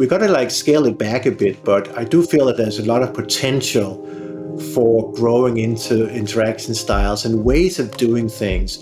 we 0.00 0.06
got 0.06 0.18
to 0.18 0.28
like 0.28 0.50
scale 0.50 0.86
it 0.86 0.96
back 0.96 1.26
a 1.26 1.30
bit, 1.30 1.62
but 1.62 1.94
I 1.94 2.04
do 2.04 2.22
feel 2.22 2.46
that 2.46 2.56
there's 2.56 2.78
a 2.78 2.84
lot 2.86 3.02
of 3.02 3.12
potential 3.12 3.96
for 4.72 5.12
growing 5.12 5.58
into 5.58 6.08
interaction 6.08 6.74
styles 6.74 7.26
and 7.26 7.44
ways 7.44 7.78
of 7.78 7.94
doing 7.98 8.26
things 8.26 8.78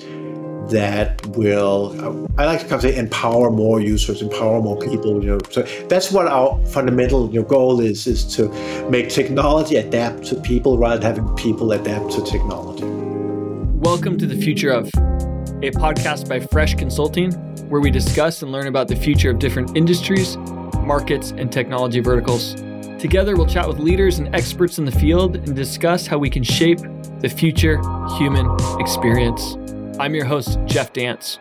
that 0.71 1.27
will 1.37 1.93
I 2.39 2.45
like 2.45 2.61
to 2.61 2.67
kind 2.67 2.75
of 2.75 2.83
say 2.83 2.97
empower 2.97 3.51
more 3.51 3.81
users, 3.81 4.23
empower 4.23 4.61
more 4.61 4.79
people. 4.79 5.21
You 5.21 5.31
know, 5.31 5.39
so 5.51 5.63
that's 5.89 6.13
what 6.13 6.29
our 6.29 6.65
fundamental 6.67 7.29
you 7.33 7.41
know, 7.41 7.49
goal 7.49 7.81
is: 7.81 8.07
is 8.07 8.25
to 8.37 8.49
make 8.89 9.09
technology 9.09 9.75
adapt 9.75 10.23
to 10.27 10.37
people 10.37 10.79
rather 10.79 10.99
than 10.99 11.17
having 11.17 11.35
people 11.35 11.73
adapt 11.73 12.13
to 12.13 12.23
technology. 12.23 12.85
Welcome 13.81 14.19
to 14.19 14.27
the 14.27 14.37
future 14.37 14.71
of 14.71 14.87
a 15.65 15.73
podcast 15.73 16.29
by 16.29 16.39
Fresh 16.39 16.77
Consulting, 16.77 17.33
where 17.71 17.81
we 17.81 17.91
discuss 17.91 18.41
and 18.43 18.53
learn 18.53 18.69
about 18.69 18.87
the 18.87 18.95
future 18.95 19.31
of 19.31 19.41
different 19.41 19.77
industries, 19.77 20.37
markets, 20.89 21.33
and 21.37 21.53
technology 21.53 22.01
verticals. 22.01 22.55
Together, 22.99 23.37
we'll 23.37 23.47
chat 23.47 23.69
with 23.69 23.79
leaders 23.79 24.19
and 24.19 24.35
experts 24.35 24.79
in 24.79 24.85
the 24.85 24.91
field 24.91 25.37
and 25.37 25.55
discuss 25.55 26.07
how 26.07 26.19
we 26.19 26.29
can 26.29 26.43
shape 26.43 26.81
the 27.21 27.29
future 27.29 27.79
human 28.17 28.51
experience. 28.81 29.57
I'm 30.01 30.15
your 30.15 30.25
host, 30.25 30.59
Jeff 30.65 30.93
Dance. 30.93 31.39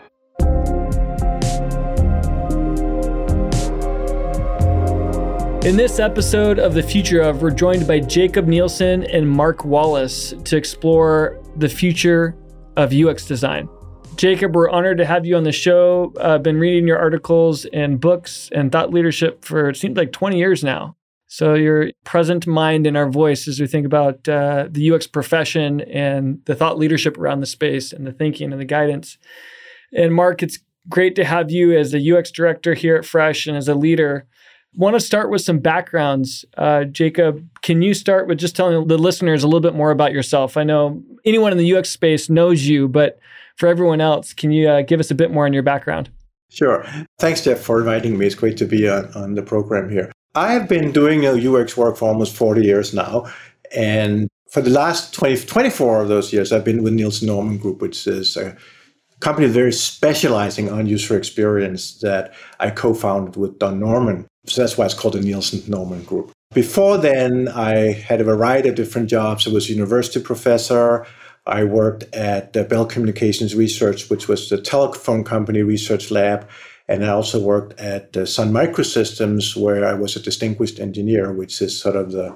In 5.66 5.76
this 5.76 6.00
episode 6.00 6.60
of 6.60 6.74
The 6.74 6.84
Future 6.84 7.22
of, 7.22 7.42
we're 7.42 7.52
joined 7.52 7.88
by 7.88 8.00
Jakob 8.00 8.48
Nielsen 8.48 9.04
and 9.06 9.28
Marc 9.28 9.66
Wallace 9.66 10.34
to 10.44 10.58
explore 10.58 11.42
the 11.56 11.70
future 11.70 12.36
of 12.76 12.94
UX 12.94 13.26
design. 13.26 13.68
Jakob, 14.18 14.56
we're 14.56 14.70
honored 14.70 14.98
to 14.98 15.06
have 15.06 15.26
you 15.26 15.38
on 15.38 15.44
the 15.44 15.52
show. 15.52 16.12
I've 16.20 16.42
been 16.42 16.60
reading 16.60 16.88
your 16.88 16.98
articles 16.98 17.66
and 17.66 18.02
books 18.02 18.50
and 18.52 18.72
thought 18.72 18.92
leadership 18.92 19.46
for 19.46 19.70
it 19.70 19.78
seems 19.78 19.96
like 19.96 20.12
20 20.12 20.38
years 20.38 20.64
now. 20.64 20.96
So 21.28 21.54
your 21.54 21.92
present 22.04 22.48
mind 22.48 22.88
and 22.88 22.98
our 22.98 23.10
voice 23.10 23.48
as 23.48 23.60
we 23.60 23.68
think 23.68 23.86
about 23.86 24.28
uh, 24.28 24.70
the 24.72 24.92
UX 24.92 25.06
profession 25.06 25.82
and 25.82 26.42
the 26.46 26.56
thought 26.56 26.80
leadership 26.80 27.18
around 27.18 27.42
the 27.42 27.46
space 27.46 27.94
and 27.94 28.08
the 28.08 28.12
thinking 28.12 28.52
and 28.52 28.60
the 28.60 28.66
guidance. 28.66 29.18
And 29.94 30.16
Marc, 30.16 30.42
it's 30.42 30.60
great 30.90 31.16
to 31.16 31.26
have 31.26 31.52
you 31.52 31.78
as 31.78 31.94
a 31.94 32.18
UX 32.18 32.32
director 32.32 32.74
here 32.74 32.96
at 32.96 33.06
Fresh 33.06 33.46
and 33.46 33.56
as 33.56 33.68
a 33.68 33.76
leader. 33.76 34.26
Want 34.74 34.96
to 34.96 35.00
start 35.00 35.30
with 35.30 35.42
some 35.42 35.60
backgrounds. 35.60 36.44
Uh, 36.58 36.86
Jakob, 36.86 37.48
can 37.62 37.82
you 37.82 37.94
start 37.94 38.28
with 38.28 38.40
just 38.40 38.56
telling 38.56 38.88
the 38.88 38.98
listeners 38.98 39.44
a 39.44 39.48
little 39.48 39.60
bit 39.60 39.76
more 39.76 39.92
about 39.92 40.14
yourself? 40.14 40.58
I 40.58 40.64
know 40.64 41.04
anyone 41.24 41.52
in 41.52 41.58
the 41.58 41.76
UX 41.76 41.90
space 41.90 42.30
knows 42.30 42.66
you, 42.66 42.88
but 42.88 43.20
for 43.58 43.68
everyone 43.68 44.00
else, 44.02 44.34
can 44.34 44.52
you 44.52 44.70
uh, 44.70 44.82
give 44.82 45.00
us 45.00 45.12
a 45.12 45.16
bit 45.16 45.32
more 45.32 45.46
on 45.46 45.54
your 45.54 45.64
background? 45.64 46.10
Sure. 46.50 46.86
Thanks, 47.20 47.44
Jeff, 47.44 47.60
for 47.60 47.80
inviting 47.80 48.18
me. 48.18 48.26
It's 48.26 48.36
great 48.36 48.58
to 48.58 48.66
be 48.66 48.88
on, 48.88 49.12
on 49.14 49.36
the 49.36 49.42
program 49.42 49.90
here. 49.90 50.12
I 50.36 50.54
have 50.54 50.70
been 50.70 50.92
doing 50.92 51.26
UX 51.26 51.76
work 51.76 51.98
for 51.98 52.08
almost 52.08 52.36
40 52.36 52.62
years 52.62 52.94
now. 52.94 53.26
And 53.76 54.30
for 54.50 54.62
the 54.62 54.70
last 54.70 55.14
20, 55.14 55.46
24 55.46 56.04
of 56.04 56.08
those 56.08 56.32
years, 56.32 56.54
I've 56.54 56.64
been 56.64 56.84
with 56.84 56.94
Nielsen 56.94 57.28
Norman 57.28 57.58
Group, 57.58 57.82
which 57.82 58.08
is 58.08 58.38
a 58.38 58.56
company 59.20 59.48
very 59.48 59.74
specializing 59.74 60.70
on 60.72 60.86
user 60.86 61.18
experience 61.18 62.00
that 62.00 62.34
I 62.60 62.70
co 62.70 62.94
founded 62.94 63.36
with 63.36 63.60
Don 63.60 63.80
Norman. 63.80 64.28
So 64.46 64.62
that's 64.62 64.78
why 64.78 64.86
it's 64.86 64.94
called 64.94 65.16
the 65.16 65.22
Nielsen 65.22 65.70
Norman 65.70 66.04
Group. 66.04 66.32
Before 66.54 66.98
then, 66.98 67.50
I 67.50 67.92
had 67.92 68.22
a 68.22 68.24
variety 68.24 68.70
of 68.70 68.76
different 68.76 69.10
jobs. 69.10 69.48
I 69.48 69.52
was 69.52 69.70
a 69.70 69.74
university 69.74 70.22
professor. 70.22 71.06
I 71.48 71.64
worked 71.64 72.04
at 72.14 72.54
Bell 72.70 72.86
Communications 72.86 73.56
Research, 73.56 74.10
which 74.10 74.28
was 74.28 74.50
the 74.50 74.60
telephone 74.60 75.24
company 75.24 75.62
research 75.62 76.12
lab. 76.12 76.48
And 76.88 77.04
I 77.04 77.10
also 77.10 77.40
worked 77.42 77.80
at 77.80 78.16
Sun 78.28 78.52
Microsystems, 78.52 79.56
where 79.56 79.86
I 79.86 79.94
was 79.94 80.16
a 80.16 80.22
distinguished 80.22 80.80
engineer, 80.80 81.34
which 81.34 81.62
is 81.62 81.80
sort 81.80 81.96
of 81.96 82.12
the 82.12 82.36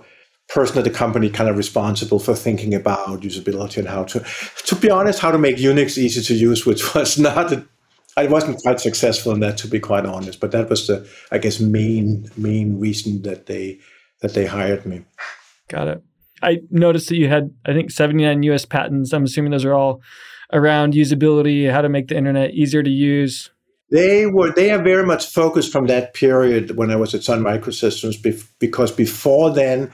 person 0.49 0.77
at 0.77 0.83
the 0.83 0.89
company 0.89 1.29
kind 1.29 1.49
of 1.49 1.57
responsible 1.57 2.19
for 2.19 2.35
thinking 2.35 2.73
about 2.73 3.21
usability 3.21 3.77
and 3.77 3.87
how 3.87 4.03
to, 4.03 4.25
to 4.65 4.75
be 4.75 4.89
honest, 4.89 5.19
how 5.19 5.31
to 5.31 5.37
make 5.37 5.55
Unix 5.57 5.97
easy 5.97 6.21
to 6.21 6.33
use, 6.33 6.65
which 6.65 6.93
was 6.95 7.17
not, 7.17 7.51
a, 7.53 7.65
I 8.17 8.27
wasn't 8.27 8.61
quite 8.61 8.79
successful 8.79 9.31
in 9.31 9.39
that, 9.39 9.57
to 9.59 9.67
be 9.67 9.79
quite 9.79 10.05
honest. 10.05 10.39
But 10.39 10.51
that 10.51 10.69
was 10.69 10.87
the, 10.87 11.07
I 11.31 11.37
guess, 11.37 11.59
main 11.59 12.29
main 12.35 12.79
reason 12.79 13.21
that 13.21 13.45
they 13.45 13.79
that 14.21 14.33
they 14.33 14.45
hired 14.45 14.85
me. 14.85 15.03
Got 15.69 15.87
it. 15.87 16.03
I 16.41 16.59
noticed 16.69 17.09
that 17.09 17.17
you 17.17 17.27
had, 17.27 17.51
I 17.65 17.73
think, 17.73 17.91
79 17.91 18.43
US 18.43 18.65
patents. 18.65 19.13
I'm 19.13 19.23
assuming 19.23 19.51
those 19.51 19.65
are 19.65 19.73
all 19.73 20.01
around 20.53 20.93
usability, 20.93 21.71
how 21.71 21.81
to 21.81 21.89
make 21.89 22.07
the 22.07 22.17
internet 22.17 22.51
easier 22.51 22.83
to 22.83 22.89
use, 22.89 23.51
they 23.91 24.25
were 24.25 24.51
they 24.53 24.71
are 24.71 24.81
very 24.81 25.05
much 25.05 25.25
focused 25.25 25.71
from 25.71 25.87
that 25.87 26.13
period 26.13 26.77
when 26.77 26.89
I 26.89 26.95
was 26.95 27.13
at 27.13 27.23
Sun 27.23 27.43
Microsystems 27.43 28.15
because 28.57 28.91
before 28.91 29.51
then 29.51 29.91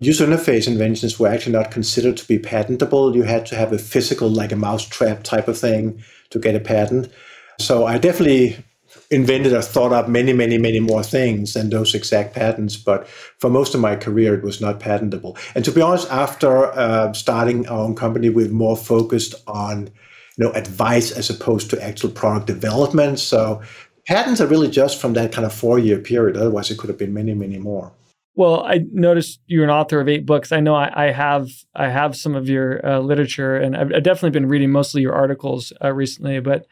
user 0.00 0.26
interface 0.26 0.66
inventions 0.66 1.18
were 1.18 1.28
actually 1.28 1.52
not 1.52 1.70
considered 1.70 2.16
to 2.16 2.26
be 2.26 2.38
patentable. 2.38 3.14
You 3.14 3.24
had 3.24 3.44
to 3.46 3.56
have 3.56 3.72
a 3.72 3.78
physical 3.78 4.30
like 4.30 4.50
a 4.50 4.56
mousetrap 4.56 5.24
type 5.24 5.46
of 5.46 5.58
thing 5.58 6.02
to 6.30 6.38
get 6.38 6.54
a 6.54 6.60
patent. 6.60 7.12
So 7.60 7.86
I 7.86 7.98
definitely 7.98 8.64
invented 9.10 9.54
or 9.54 9.62
thought 9.62 9.92
up 9.92 10.08
many, 10.08 10.32
many, 10.32 10.58
many 10.58 10.80
more 10.80 11.02
things 11.02 11.54
than 11.54 11.70
those 11.70 11.94
exact 11.94 12.34
patents. 12.34 12.76
But 12.76 13.08
for 13.08 13.48
most 13.48 13.74
of 13.74 13.80
my 13.80 13.96
career, 13.96 14.34
it 14.34 14.44
was 14.44 14.60
not 14.60 14.80
patentable. 14.80 15.36
And 15.54 15.64
to 15.64 15.72
be 15.72 15.80
honest, 15.80 16.10
after 16.10 16.66
uh, 16.66 17.12
starting 17.14 17.66
our 17.68 17.80
own 17.80 17.94
company, 17.94 18.28
we're 18.28 18.48
more 18.50 18.76
focused 18.76 19.34
on 19.46 19.90
you 20.36 20.44
know, 20.44 20.52
advice 20.52 21.10
as 21.10 21.30
opposed 21.30 21.70
to 21.70 21.82
actual 21.82 22.10
product 22.10 22.46
development. 22.46 23.18
So 23.18 23.62
patents 24.06 24.40
are 24.40 24.46
really 24.46 24.70
just 24.70 25.00
from 25.00 25.14
that 25.14 25.32
kind 25.32 25.46
of 25.46 25.52
four 25.52 25.78
year 25.78 25.98
period. 25.98 26.36
Otherwise, 26.36 26.70
it 26.70 26.78
could 26.78 26.88
have 26.88 26.98
been 26.98 27.14
many, 27.14 27.34
many 27.34 27.58
more. 27.58 27.92
Well, 28.34 28.62
I 28.64 28.84
noticed 28.92 29.40
you're 29.46 29.64
an 29.64 29.70
author 29.70 30.00
of 30.00 30.08
eight 30.08 30.24
books. 30.24 30.52
I 30.52 30.60
know 30.60 30.76
I, 30.76 31.08
I 31.08 31.10
have 31.10 31.48
I 31.74 31.88
have 31.88 32.14
some 32.14 32.36
of 32.36 32.48
your 32.48 32.86
uh, 32.86 33.00
literature, 33.00 33.56
and 33.56 33.76
I've, 33.76 33.92
I've, 33.92 34.04
definitely 34.04 34.30
been 34.30 34.48
reading 34.48 34.70
mostly 34.70 35.02
your 35.02 35.12
articles 35.12 35.72
uh, 35.82 35.92
recently. 35.92 36.38
But 36.38 36.64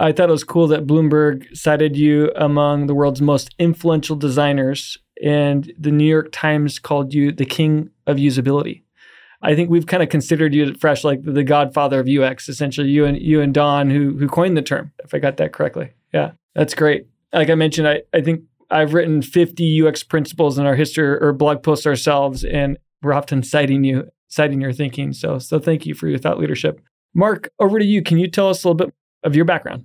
I 0.00 0.12
thought 0.12 0.30
it 0.30 0.32
was 0.32 0.44
cool 0.44 0.66
that 0.68 0.86
Bloomberg 0.86 1.54
cited 1.54 1.94
you 1.94 2.32
among 2.34 2.86
the 2.86 2.94
world's 2.94 3.20
most 3.20 3.54
influential 3.58 4.16
designers, 4.16 4.96
and 5.22 5.70
the 5.78 5.90
New 5.90 6.06
York 6.06 6.30
Times 6.32 6.78
called 6.78 7.12
you 7.12 7.30
the 7.32 7.44
king 7.44 7.90
of 8.06 8.16
usability. 8.16 8.82
I 9.42 9.54
think 9.54 9.68
we've 9.68 9.86
kind 9.86 10.02
of 10.02 10.08
considered 10.08 10.54
you 10.54 10.72
fresh 10.74 11.04
like 11.04 11.22
the 11.22 11.44
godfather 11.44 12.00
of 12.00 12.08
UX, 12.08 12.48
essentially 12.48 12.88
you 12.88 13.04
and 13.04 13.20
you 13.20 13.42
and 13.42 13.52
Don 13.52 13.90
who 13.90 14.16
who 14.16 14.26
coined 14.26 14.56
the 14.56 14.62
term, 14.62 14.90
if 15.04 15.12
I 15.12 15.18
got 15.18 15.36
that 15.36 15.52
correctly. 15.52 15.90
Yeah, 16.14 16.32
that's 16.54 16.74
great. 16.74 17.06
Like 17.34 17.50
I 17.50 17.54
mentioned, 17.54 17.86
I, 17.86 18.02
I 18.14 18.22
think 18.22 18.40
I've 18.70 18.94
written 18.94 19.20
50 19.20 19.86
UX 19.86 20.02
principles 20.02 20.58
in 20.58 20.64
our 20.64 20.76
history 20.76 21.18
or 21.20 21.34
blog 21.34 21.62
posts 21.62 21.86
ourselves, 21.86 22.42
and 22.42 22.78
we're 23.02 23.12
often 23.12 23.42
citing 23.42 23.84
you, 23.84 24.10
citing 24.28 24.62
your 24.62 24.72
thinking. 24.72 25.12
So 25.12 25.38
so 25.38 25.58
thank 25.58 25.84
you 25.84 25.92
for 25.92 26.08
your 26.08 26.18
thought 26.18 26.38
leadership. 26.38 26.80
Marc, 27.12 27.50
over 27.58 27.78
to 27.78 27.84
you. 27.84 28.02
Can 28.02 28.18
you 28.18 28.28
tell 28.30 28.48
us 28.48 28.64
a 28.64 28.68
little 28.68 28.86
bit 28.86 28.94
of 29.24 29.36
your 29.36 29.44
background? 29.44 29.84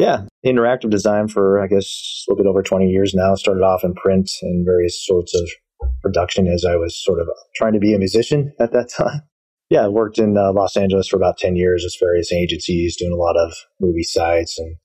Yeah, 0.00 0.22
interactive 0.46 0.88
design 0.88 1.28
for 1.28 1.60
I 1.60 1.66
guess 1.66 2.24
a 2.26 2.32
little 2.32 2.42
bit 2.42 2.48
over 2.48 2.62
20 2.62 2.86
years 2.86 3.12
now. 3.14 3.34
Started 3.34 3.62
off 3.62 3.84
in 3.84 3.92
print 3.92 4.30
and 4.40 4.64
various 4.64 5.04
sorts 5.04 5.34
of 5.34 5.46
production 6.00 6.48
as 6.48 6.64
I 6.64 6.76
was 6.76 6.96
sort 7.04 7.20
of 7.20 7.28
trying 7.54 7.74
to 7.74 7.78
be 7.78 7.92
a 7.92 7.98
musician 7.98 8.50
at 8.60 8.72
that 8.72 8.88
time. 8.96 9.20
Yeah, 9.68 9.84
I 9.84 9.88
worked 9.88 10.18
in 10.18 10.38
uh, 10.38 10.52
Los 10.54 10.74
Angeles 10.78 11.06
for 11.06 11.16
about 11.16 11.36
10 11.36 11.54
years 11.54 11.84
with 11.84 11.94
various 12.00 12.32
agencies, 12.32 12.96
doing 12.96 13.12
a 13.12 13.16
lot 13.16 13.36
of 13.36 13.52
movie 13.78 14.02
sites 14.02 14.58
and 14.58 14.76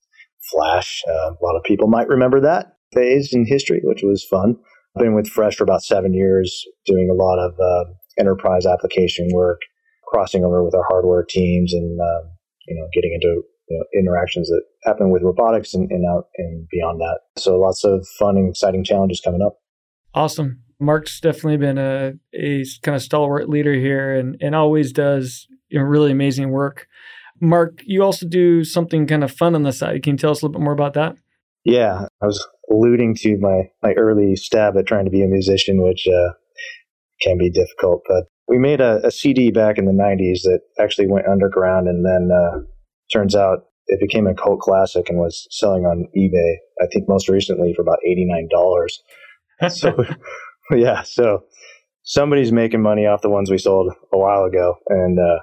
Flash. 0.52 1.02
Uh, 1.08 1.30
a 1.30 1.42
lot 1.42 1.56
of 1.56 1.64
people 1.64 1.88
might 1.88 2.08
remember 2.08 2.38
that 2.42 2.76
phase 2.92 3.32
in 3.32 3.46
history, 3.46 3.80
which 3.84 4.02
was 4.02 4.22
fun. 4.22 4.56
Been 4.98 5.14
with 5.14 5.28
Fresh 5.28 5.56
for 5.56 5.64
about 5.64 5.82
seven 5.82 6.12
years, 6.12 6.62
doing 6.84 7.08
a 7.10 7.14
lot 7.14 7.38
of 7.38 7.54
uh, 7.58 7.90
enterprise 8.18 8.66
application 8.66 9.28
work, 9.32 9.60
crossing 10.06 10.44
over 10.44 10.62
with 10.62 10.74
our 10.74 10.84
hardware 10.88 11.24
teams 11.26 11.72
and, 11.72 11.98
um, 12.00 12.30
you 12.68 12.76
know, 12.76 12.86
getting 12.94 13.12
into 13.14 13.42
you 13.68 13.78
know, 13.78 14.00
interactions 14.00 14.48
that 14.48 14.62
happen 14.84 15.10
with 15.10 15.22
robotics 15.22 15.74
and, 15.74 15.90
and 15.90 16.04
out 16.06 16.26
and 16.36 16.66
beyond 16.70 17.00
that. 17.00 17.20
So 17.38 17.58
lots 17.58 17.84
of 17.84 18.06
fun 18.18 18.36
and 18.36 18.50
exciting 18.50 18.84
challenges 18.84 19.20
coming 19.24 19.42
up. 19.42 19.58
Awesome. 20.14 20.62
Marc's 20.78 21.20
definitely 21.20 21.56
been 21.56 21.78
a, 21.78 22.12
a 22.34 22.64
kind 22.82 22.94
of 22.94 23.02
stalwart 23.02 23.48
leader 23.48 23.72
here 23.72 24.14
and, 24.14 24.36
and 24.40 24.54
always 24.54 24.92
does 24.92 25.46
you 25.68 25.78
know, 25.78 25.84
really 25.84 26.12
amazing 26.12 26.50
work. 26.50 26.86
Marc, 27.40 27.82
you 27.84 28.02
also 28.02 28.26
do 28.26 28.64
something 28.64 29.06
kind 29.06 29.24
of 29.24 29.30
fun 29.30 29.54
on 29.54 29.62
the 29.62 29.72
side. 29.72 30.02
Can 30.02 30.14
you 30.14 30.18
tell 30.18 30.30
us 30.30 30.42
a 30.42 30.46
little 30.46 30.58
bit 30.58 30.64
more 30.64 30.72
about 30.72 30.94
that? 30.94 31.16
Yeah, 31.64 32.06
I 32.22 32.26
was 32.26 32.46
alluding 32.70 33.16
to 33.16 33.36
my, 33.38 33.62
my 33.82 33.92
early 33.94 34.36
stab 34.36 34.76
at 34.76 34.86
trying 34.86 35.04
to 35.04 35.10
be 35.10 35.22
a 35.22 35.26
musician, 35.26 35.82
which 35.82 36.06
uh, 36.06 36.32
can 37.22 37.38
be 37.38 37.50
difficult. 37.50 38.02
But 38.08 38.24
we 38.48 38.58
made 38.58 38.80
a, 38.80 39.04
a, 39.04 39.10
CD 39.10 39.50
back 39.50 39.78
in 39.78 39.86
the 39.86 39.92
90s 39.92 40.42
that 40.42 40.60
actually 40.78 41.08
went 41.08 41.26
underground 41.26 41.88
and 41.88 42.04
then 42.04 42.30
uh, 42.32 42.60
turns 43.12 43.34
out 43.34 43.64
it 43.86 44.00
became 44.00 44.26
a 44.26 44.34
cult 44.34 44.60
classic 44.60 45.08
and 45.08 45.18
was 45.18 45.46
selling 45.50 45.84
on 45.84 46.08
eBay, 46.16 46.56
I 46.82 46.86
think 46.92 47.08
most 47.08 47.28
recently 47.28 47.72
for 47.74 47.82
about 47.82 47.98
$89. 48.06 48.48
so 49.70 50.04
yeah, 50.76 51.02
so 51.02 51.44
somebody's 52.02 52.52
making 52.52 52.82
money 52.82 53.06
off 53.06 53.22
the 53.22 53.30
ones 53.30 53.50
we 53.50 53.58
sold 53.58 53.92
a 54.12 54.18
while 54.18 54.44
ago, 54.44 54.76
and 54.88 55.18
uh, 55.18 55.38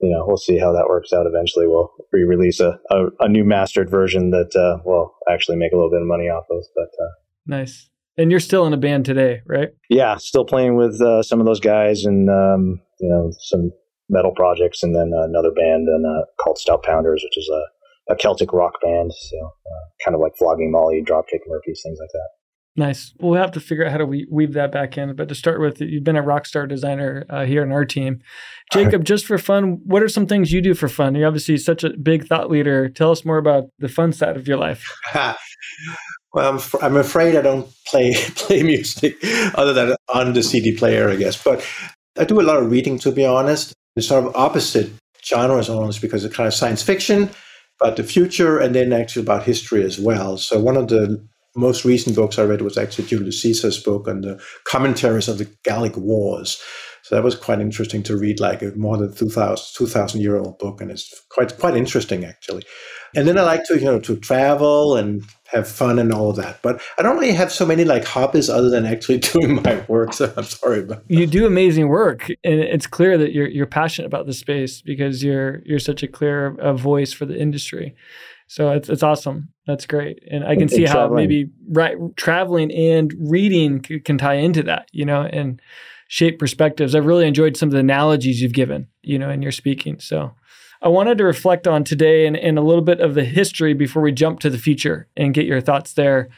you 0.00 0.10
know 0.10 0.24
we'll 0.26 0.36
see 0.36 0.58
how 0.58 0.72
that 0.72 0.86
works 0.88 1.12
out. 1.12 1.26
Eventually, 1.26 1.66
we'll 1.66 1.90
re-release 2.12 2.60
a, 2.60 2.78
a, 2.90 3.06
a 3.20 3.28
new 3.28 3.44
mastered 3.44 3.90
version 3.90 4.30
that 4.30 4.54
uh, 4.54 4.82
will 4.84 5.14
actually 5.30 5.56
make 5.56 5.72
a 5.72 5.76
little 5.76 5.90
bit 5.90 6.02
of 6.02 6.08
money 6.08 6.24
off 6.24 6.44
those. 6.48 6.68
But 6.74 6.88
uh, 7.02 7.10
nice. 7.46 7.88
And 8.18 8.30
you're 8.30 8.40
still 8.40 8.66
in 8.66 8.72
a 8.72 8.78
band 8.78 9.04
today, 9.04 9.42
right? 9.46 9.68
Yeah, 9.90 10.16
still 10.16 10.46
playing 10.46 10.76
with 10.76 11.00
uh, 11.02 11.22
some 11.22 11.38
of 11.38 11.44
those 11.44 11.60
guys 11.60 12.04
and 12.04 12.30
um, 12.30 12.80
you 13.00 13.08
know 13.08 13.32
some 13.38 13.72
metal 14.08 14.32
projects, 14.34 14.82
and 14.82 14.94
then 14.94 15.12
another 15.14 15.50
band 15.50 15.88
and 15.88 16.06
uh, 16.06 16.24
called 16.42 16.58
Stout 16.58 16.82
Pounders, 16.82 17.22
which 17.24 17.38
is 17.38 17.50
a, 17.52 18.12
a 18.12 18.16
Celtic 18.16 18.52
rock 18.52 18.74
band. 18.82 19.12
So 19.12 19.36
uh, 19.46 20.04
kind 20.04 20.14
of 20.14 20.20
like 20.20 20.32
Flogging 20.38 20.70
Molly, 20.70 21.02
Dropkick 21.04 21.40
Murphys, 21.46 21.80
things 21.84 21.98
like 22.00 22.10
that. 22.12 22.28
Nice. 22.78 23.14
We'll 23.18 23.40
have 23.40 23.52
to 23.52 23.60
figure 23.60 23.86
out 23.86 23.92
how 23.92 23.98
to 23.98 24.06
we- 24.06 24.28
weave 24.30 24.52
that 24.52 24.70
back 24.70 24.98
in. 24.98 25.16
But 25.16 25.28
to 25.30 25.34
start 25.34 25.60
with, 25.60 25.80
you've 25.80 26.04
been 26.04 26.16
a 26.16 26.22
rock 26.22 26.44
star 26.44 26.66
designer 26.66 27.24
uh, 27.30 27.46
here 27.46 27.62
in 27.62 27.72
our 27.72 27.86
team. 27.86 28.20
Jakob, 28.72 29.04
just 29.04 29.24
for 29.24 29.38
fun, 29.38 29.80
what 29.84 30.02
are 30.02 30.08
some 30.08 30.26
things 30.26 30.52
you 30.52 30.60
do 30.60 30.74
for 30.74 30.88
fun? 30.88 31.14
You're 31.14 31.26
obviously 31.26 31.56
such 31.56 31.84
a 31.84 31.96
big 31.96 32.26
thought 32.26 32.50
leader. 32.50 32.88
Tell 32.90 33.10
us 33.10 33.24
more 33.24 33.38
about 33.38 33.64
the 33.78 33.88
fun 33.88 34.12
side 34.12 34.36
of 34.36 34.46
your 34.46 34.58
life. 34.58 34.84
well, 35.14 35.34
I'm, 36.34 36.60
I'm 36.82 36.96
afraid 36.96 37.34
I 37.34 37.40
don't 37.40 37.66
play 37.86 38.14
play 38.34 38.62
music 38.62 39.16
other 39.54 39.72
than 39.72 39.96
on 40.12 40.34
the 40.34 40.42
CD 40.42 40.76
player, 40.76 41.08
I 41.08 41.16
guess. 41.16 41.42
But 41.42 41.66
I 42.18 42.24
do 42.24 42.40
a 42.40 42.42
lot 42.42 42.58
of 42.58 42.70
reading, 42.70 42.98
to 43.00 43.10
be 43.10 43.24
honest. 43.24 43.72
It's 43.96 44.08
sort 44.08 44.24
of 44.24 44.36
opposite 44.36 44.90
genres 45.24 45.68
almost 45.68 46.00
because 46.00 46.24
it's 46.24 46.36
kind 46.36 46.46
of 46.46 46.54
science 46.54 46.82
fiction 46.82 47.30
about 47.80 47.96
the 47.96 48.04
future 48.04 48.58
and 48.58 48.74
then 48.74 48.92
actually 48.92 49.22
about 49.22 49.42
history 49.42 49.84
as 49.84 49.98
well. 49.98 50.36
So 50.38 50.60
one 50.60 50.76
of 50.76 50.88
the 50.88 51.26
most 51.56 51.84
recent 51.84 52.14
books 52.14 52.38
I 52.38 52.44
read 52.44 52.60
was 52.62 52.76
actually 52.76 53.06
Julius 53.06 53.40
Caesar's 53.42 53.82
book 53.82 54.06
on 54.06 54.20
the 54.20 54.40
commentaries 54.64 55.28
of 55.28 55.38
the 55.38 55.50
Gallic 55.64 55.96
Wars. 55.96 56.62
So 57.02 57.14
that 57.14 57.24
was 57.24 57.36
quite 57.36 57.60
interesting 57.60 58.02
to 58.04 58.16
read, 58.16 58.40
like 58.40 58.62
a 58.62 58.72
more 58.76 58.96
than 58.96 59.14
2,000, 59.14 59.64
2000 59.74 60.20
year 60.20 60.36
old 60.38 60.58
book, 60.58 60.80
and 60.80 60.90
it's 60.90 61.22
quite 61.30 61.56
quite 61.56 61.76
interesting 61.76 62.24
actually. 62.24 62.64
And 63.14 63.26
then 63.26 63.38
I 63.38 63.42
like 63.42 63.64
to 63.66 63.78
you 63.78 63.84
know 63.84 64.00
to 64.00 64.16
travel 64.16 64.96
and 64.96 65.22
have 65.48 65.68
fun 65.68 65.98
and 65.98 66.12
all 66.12 66.30
of 66.30 66.36
that. 66.36 66.60
But 66.62 66.80
I 66.98 67.02
don't 67.02 67.18
really 67.18 67.32
have 67.32 67.52
so 67.52 67.64
many 67.64 67.84
like 67.84 68.04
hobbies 68.04 68.50
other 68.50 68.68
than 68.68 68.84
actually 68.84 69.18
doing 69.32 69.62
my 69.62 69.84
work. 69.88 70.12
So 70.12 70.32
I'm 70.36 70.44
sorry 70.44 70.80
about 70.80 71.06
that. 71.08 71.14
You 71.14 71.26
do 71.26 71.46
amazing 71.46 71.88
work, 71.88 72.28
and 72.44 72.60
it's 72.60 72.86
clear 72.86 73.16
that 73.18 73.32
you're 73.32 73.48
you're 73.48 73.66
passionate 73.66 74.06
about 74.06 74.26
the 74.26 74.32
space 74.32 74.82
because 74.82 75.22
you're 75.22 75.60
you're 75.64 75.78
such 75.78 76.02
a 76.02 76.08
clear 76.08 76.58
uh, 76.60 76.72
voice 76.74 77.12
for 77.12 77.26
the 77.26 77.38
industry. 77.38 77.94
So 78.48 78.70
it's 78.70 78.88
it's 78.88 79.02
awesome. 79.02 79.48
That's 79.66 79.86
great, 79.86 80.22
and 80.30 80.44
I 80.44 80.54
can 80.54 80.68
see 80.68 80.84
and 80.84 80.92
how 80.92 81.08
maybe 81.08 81.50
right 81.68 81.96
traveling 82.16 82.70
and 82.72 83.12
reading 83.18 83.84
c- 83.84 83.98
can 84.00 84.18
tie 84.18 84.34
into 84.34 84.62
that, 84.64 84.88
you 84.92 85.04
know, 85.04 85.22
and 85.22 85.60
shape 86.08 86.38
perspectives. 86.38 86.94
I've 86.94 87.06
really 87.06 87.26
enjoyed 87.26 87.56
some 87.56 87.68
of 87.68 87.72
the 87.72 87.80
analogies 87.80 88.40
you've 88.40 88.52
given, 88.52 88.86
you 89.02 89.18
know, 89.18 89.30
in 89.30 89.42
your 89.42 89.50
speaking. 89.50 89.98
So 89.98 90.32
I 90.82 90.88
wanted 90.88 91.18
to 91.18 91.24
reflect 91.24 91.66
on 91.66 91.84
today 91.84 92.26
and, 92.26 92.36
and 92.36 92.58
a 92.58 92.62
little 92.62 92.82
bit 92.82 93.00
of 93.00 93.14
the 93.14 93.24
history 93.24 93.74
before 93.74 94.02
we 94.02 94.12
jump 94.12 94.40
to 94.40 94.50
the 94.50 94.58
future 94.58 95.08
and 95.16 95.34
get 95.34 95.46
your 95.46 95.60
thoughts 95.60 95.94
there. 95.94 96.28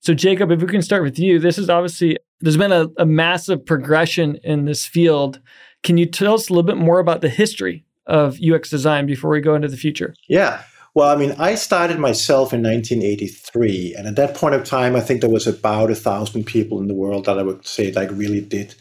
So 0.00 0.14
Jakob, 0.14 0.50
if 0.50 0.60
we 0.60 0.68
can 0.68 0.82
start 0.82 1.02
with 1.02 1.18
you, 1.18 1.38
this 1.38 1.58
is 1.58 1.70
obviously 1.70 2.18
there's 2.40 2.56
been 2.56 2.72
a, 2.72 2.88
a 2.98 3.06
massive 3.06 3.64
progression 3.64 4.38
in 4.44 4.64
this 4.64 4.86
field. 4.86 5.40
Can 5.82 5.96
you 5.96 6.06
tell 6.06 6.34
us 6.34 6.48
a 6.48 6.52
little 6.52 6.62
bit 6.62 6.76
more 6.76 6.98
about 6.98 7.20
the 7.20 7.28
history 7.28 7.84
of 8.06 8.38
UX 8.40 8.70
design 8.70 9.06
before 9.06 9.30
we 9.30 9.40
go 9.40 9.54
into 9.54 9.68
the 9.68 9.76
future? 9.76 10.14
Yeah. 10.28 10.62
Well, 10.94 11.10
I 11.10 11.16
mean, 11.16 11.34
I 11.38 11.56
started 11.56 11.98
myself 11.98 12.54
in 12.54 12.62
1983, 12.62 13.96
and 13.98 14.06
at 14.06 14.16
that 14.16 14.34
point 14.34 14.54
of 14.54 14.64
time, 14.64 14.96
I 14.96 15.00
think 15.00 15.20
there 15.20 15.28
was 15.28 15.46
about 15.46 15.90
a 15.90 15.94
thousand 15.94 16.44
people 16.44 16.80
in 16.80 16.88
the 16.88 16.94
world 16.94 17.26
that 17.26 17.38
I 17.38 17.42
would 17.42 17.66
say 17.66 17.92
like 17.92 18.10
really 18.12 18.40
did 18.40 18.74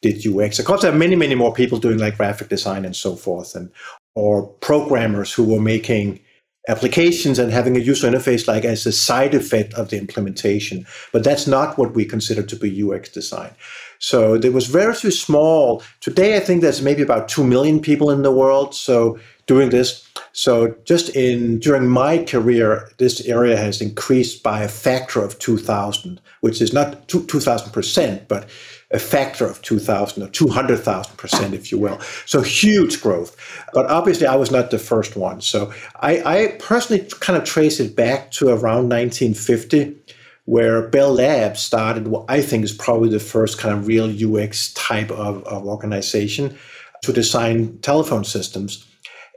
did 0.00 0.26
UX. 0.26 0.58
Of 0.58 0.64
course, 0.64 0.82
there 0.82 0.92
are 0.92 0.98
many, 0.98 1.14
many 1.14 1.36
more 1.36 1.54
people 1.54 1.78
doing 1.78 1.98
like 1.98 2.16
graphic 2.16 2.48
design 2.48 2.84
and 2.84 2.96
so 2.96 3.14
forth, 3.14 3.54
and 3.54 3.70
or 4.14 4.46
programmers 4.60 5.32
who 5.32 5.44
were 5.44 5.60
making 5.60 6.20
applications 6.68 7.38
and 7.38 7.52
having 7.52 7.76
a 7.76 7.80
user 7.80 8.08
interface 8.08 8.46
like 8.46 8.64
as 8.64 8.86
a 8.86 8.92
side 8.92 9.34
effect 9.34 9.74
of 9.74 9.90
the 9.90 9.98
implementation. 9.98 10.86
But 11.12 11.24
that's 11.24 11.46
not 11.46 11.76
what 11.76 11.94
we 11.94 12.04
consider 12.04 12.42
to 12.42 12.56
be 12.56 12.82
UX 12.82 13.08
design. 13.08 13.52
So 13.98 14.38
there 14.38 14.52
was 14.52 14.66
very 14.66 14.94
few 14.94 15.10
small. 15.10 15.82
Today, 16.00 16.36
I 16.36 16.40
think 16.40 16.60
there's 16.60 16.82
maybe 16.82 17.02
about 17.02 17.28
two 17.28 17.44
million 17.44 17.80
people 17.80 18.10
in 18.10 18.22
the 18.22 18.32
world. 18.32 18.74
So 18.74 19.18
doing 19.46 19.70
this. 19.70 20.08
So 20.32 20.74
just 20.84 21.10
in 21.10 21.58
during 21.58 21.88
my 21.88 22.18
career, 22.24 22.88
this 22.98 23.26
area 23.26 23.56
has 23.56 23.80
increased 23.80 24.42
by 24.42 24.62
a 24.62 24.68
factor 24.68 25.22
of 25.22 25.38
2,000, 25.38 26.20
which 26.40 26.62
is 26.62 26.72
not 26.72 27.08
2,000 27.08 27.70
percent, 27.72 28.28
but 28.28 28.48
a 28.92 28.98
factor 28.98 29.46
of 29.46 29.62
2,000 29.62 30.22
or 30.22 30.28
200,000 30.28 31.16
percent, 31.16 31.54
if 31.54 31.72
you 31.72 31.78
will. 31.78 31.98
So 32.26 32.42
huge 32.42 33.00
growth. 33.00 33.36
But 33.72 33.86
obviously, 33.86 34.26
I 34.26 34.36
was 34.36 34.50
not 34.50 34.70
the 34.70 34.78
first 34.78 35.16
one. 35.16 35.40
So 35.40 35.72
I, 36.00 36.22
I 36.22 36.56
personally 36.58 37.08
kind 37.20 37.38
of 37.38 37.44
trace 37.44 37.80
it 37.80 37.96
back 37.96 38.30
to 38.32 38.48
around 38.48 38.88
1950 38.90 39.96
where 40.44 40.88
Bell 40.88 41.14
Labs 41.14 41.60
started 41.60 42.08
what 42.08 42.24
I 42.28 42.42
think 42.42 42.64
is 42.64 42.72
probably 42.72 43.08
the 43.08 43.20
first 43.20 43.58
kind 43.58 43.74
of 43.76 43.86
real 43.86 44.10
UX 44.10 44.72
type 44.74 45.10
of, 45.10 45.44
of 45.44 45.64
organization 45.66 46.58
to 47.02 47.12
design 47.12 47.78
telephone 47.78 48.24
systems. 48.24 48.84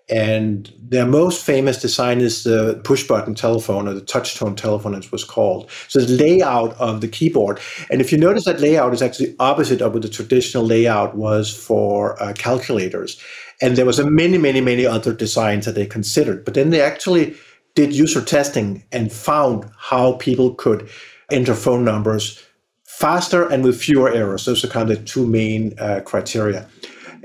And 0.08 0.72
their 0.80 1.06
most 1.06 1.44
famous 1.44 1.82
design 1.82 2.22
is 2.22 2.44
the 2.44 2.80
push 2.84 3.08
button 3.08 3.34
telephone 3.34 3.88
or 3.88 3.94
the 3.94 4.02
touch 4.02 4.36
tone 4.36 4.56
telephone, 4.56 4.94
as 4.94 5.06
it 5.06 5.12
was 5.12 5.24
called. 5.24 5.70
So 5.88 6.00
the 6.00 6.14
layout 6.14 6.74
of 6.80 7.02
the 7.02 7.08
keyboard. 7.08 7.60
And 7.90 8.02
if 8.02 8.12
you 8.12 8.18
notice 8.20 8.46
that 8.46 8.60
layout 8.60 8.94
is 8.94 9.02
actually 9.02 9.36
opposite 9.40 9.82
of 9.82 9.94
what 9.94 10.04
the 10.04 10.10
traditional 10.10 10.64
layout 10.64 11.16
was 11.16 11.52
for 11.52 12.22
uh, 12.22 12.34
calculators. 12.34 13.20
And 13.62 13.76
there 13.76 13.86
was 13.86 14.00
a 14.00 14.10
many, 14.10 14.38
many, 14.38 14.62
many 14.62 14.86
other 14.86 15.14
designs 15.14 15.66
that 15.66 15.74
they 15.74 15.88
considered. 15.88 16.46
But 16.46 16.54
then 16.54 16.70
they 16.70 16.82
actually 16.82 17.36
did 17.74 17.94
user 17.94 18.22
testing 18.22 18.84
and 18.92 19.12
found 19.12 19.66
how 19.78 20.14
people 20.14 20.54
could 20.54 20.88
enter 21.32 21.56
phone 21.56 21.84
numbers 21.84 22.46
faster 22.86 23.48
and 23.48 23.64
with 23.64 23.82
fewer 23.82 24.10
errors. 24.10 24.46
Those 24.46 24.64
are 24.64 24.70
kind 24.70 24.90
of 24.90 25.00
the 25.00 25.04
two 25.04 25.26
main 25.26 25.74
uh, 25.80 26.02
criteria. 26.06 26.68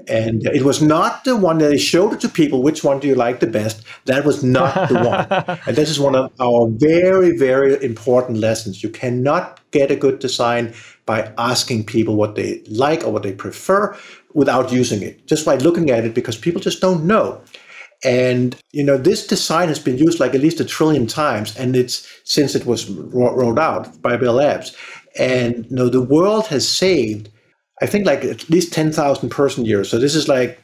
And 0.09 0.47
uh, 0.47 0.51
it 0.53 0.63
was 0.63 0.81
not 0.83 1.25
the 1.25 1.37
one 1.37 1.59
that 1.59 1.69
they 1.69 1.79
showed 1.79 2.13
it 2.13 2.21
to 2.21 2.29
people. 2.29 2.63
Which 2.63 2.85
one 2.85 3.01
do 3.01 3.09
you 3.09 3.15
like 3.15 3.41
the 3.41 3.47
best? 3.47 3.83
That 4.07 4.25
was 4.25 4.43
not 4.43 4.89
the 4.89 4.95
one. 5.49 5.59
and 5.67 5.77
this 5.77 5.91
is 5.91 6.01
one 6.01 6.15
of 6.15 6.33
our 6.41 6.69
very, 6.71 7.37
very 7.37 7.83
important 7.85 8.39
lessons. 8.39 8.83
You 8.83 8.91
cannot 8.91 9.61
get 9.71 9.91
a 9.91 9.97
good 9.97 10.19
design 10.19 10.75
by 11.07 11.33
asking 11.39 11.85
people 11.85 12.17
what 12.17 12.35
they 12.35 12.63
like 12.69 13.05
or 13.05 13.13
what 13.13 13.23
they 13.23 13.33
prefer 13.33 13.97
without 14.35 14.71
using 14.71 15.03
it, 15.03 15.27
just 15.27 15.45
by 15.45 15.57
looking 15.57 15.91
at 15.91 16.05
it, 16.05 16.15
because 16.15 16.37
people 16.37 16.61
just 16.61 16.81
don't 16.81 17.05
know. 17.05 17.41
And 18.03 18.57
you 18.73 18.85
know, 18.85 18.97
this 18.97 19.27
design 19.27 19.69
has 19.69 19.79
been 19.79 19.99
used 19.99 20.21
like 20.21 20.35
at 20.35 20.41
least 20.41 20.61
a 20.61 20.65
trillion 20.65 21.07
times, 21.07 21.57
and 21.57 21.77
it's 21.77 22.09
since 22.25 22.55
it 22.55 22.65
was 22.65 22.89
rolled 22.91 23.59
out 23.59 24.01
by 24.01 24.17
Bell 24.17 24.35
Labs. 24.35 24.75
And 25.19 25.67
you 25.67 25.77
know, 25.77 25.89
the 25.89 26.03
world 26.03 26.47
has 26.47 26.67
saved 26.67 27.29
I 27.81 27.87
think 27.87 28.07
like 28.07 28.25
at 28.25 28.49
least 28.51 28.73
10,000 28.73 29.31
person 29.31 29.65
years. 29.65 29.89
So 29.91 29.99
this 29.99 30.15
is 30.15 30.29
like 30.29 30.63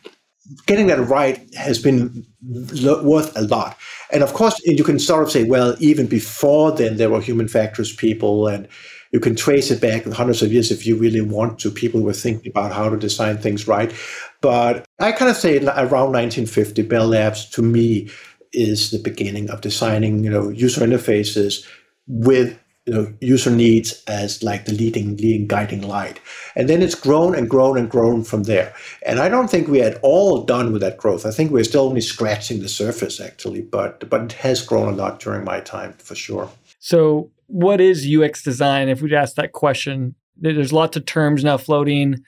getting 0.67 0.87
that 0.89 1.01
right 1.01 1.43
has 1.55 1.81
been 1.81 2.25
worth 2.43 3.37
a 3.37 3.43
lot. 3.43 3.77
And 4.13 4.23
of 4.23 4.35
course, 4.35 4.61
you 4.65 4.85
can 4.85 4.99
sort 4.99 5.25
of 5.25 5.31
say, 5.31 5.45
well, 5.45 5.75
even 5.81 6.07
before 6.07 6.73
then, 6.73 6.97
there 6.97 7.11
were 7.11 7.21
human 7.21 7.49
factors 7.49 7.93
people, 7.93 8.47
and 8.47 8.69
you 9.13 9.19
can 9.19 9.35
trace 9.35 9.71
it 9.71 9.81
back 9.81 10.05
hundreds 10.05 10.43
of 10.43 10.53
years 10.53 10.71
if 10.71 10.87
you 10.87 10.97
really 10.97 11.21
want 11.21 11.59
to. 11.61 11.71
People 11.71 12.03
were 12.03 12.13
thinking 12.13 12.51
about 12.51 12.73
how 12.73 12.89
to 12.89 12.97
design 12.97 13.39
things 13.39 13.67
right. 13.67 13.93
But 14.41 14.85
I 15.01 15.13
kind 15.13 15.31
of 15.31 15.37
say 15.37 15.57
around 15.59 16.13
1950, 16.13 16.83
Bell 16.83 17.09
Labs 17.09 17.49
to 17.51 17.63
me 17.63 18.09
is 18.53 18.91
the 18.91 18.99
beginning 18.99 19.51
of 19.51 19.61
designing, 19.61 20.23
you 20.23 20.31
know, 20.31 20.51
user 20.51 20.83
interfaces 20.83 21.67
with 22.07 22.57
you 22.87 22.95
know 22.95 23.13
user 23.21 23.51
needs 23.51 24.03
as 24.07 24.43
like 24.43 24.65
the 24.65 24.73
leading 24.73 25.17
leading 25.17 25.47
guiding 25.47 25.83
light. 25.83 26.21
And 26.55 26.69
then 26.69 26.83
it's 26.83 26.95
grown 26.95 27.35
and 27.35 27.51
grown 27.51 27.77
and 27.77 27.91
grown 27.91 28.25
from 28.25 28.45
there. 28.45 28.75
And 29.05 29.19
i 29.19 29.29
don't 29.29 29.51
think 29.51 29.69
we 29.69 29.79
had 29.79 29.99
all 30.03 30.45
done 30.45 30.73
with 30.73 30.83
that 30.83 30.97
growth. 30.97 31.27
I 31.27 31.31
think 31.31 31.51
we're 31.51 31.65
still 31.65 31.89
only 31.89 32.01
scratching 32.01 32.61
the 32.61 32.69
surface 32.69 33.21
actually 33.21 33.63
but 33.63 34.09
but 34.09 34.23
it 34.23 34.33
has 34.35 34.63
grown 34.63 34.93
a 34.93 34.97
lot 34.97 35.21
during 35.21 35.45
my 35.45 35.61
time 35.61 35.93
for 35.95 36.15
sure. 36.15 36.49
So 36.79 37.31
what 37.49 37.81
is 37.81 38.07
ux 38.17 38.43
design? 38.43 38.89
If 38.89 39.03
we'd 39.03 39.13
ask 39.13 39.35
that 39.37 39.53
question 39.53 40.15
there's 40.39 40.73
lots 40.73 40.97
of 40.97 41.07
terms 41.07 41.45
now 41.45 41.57
floating 41.57 42.23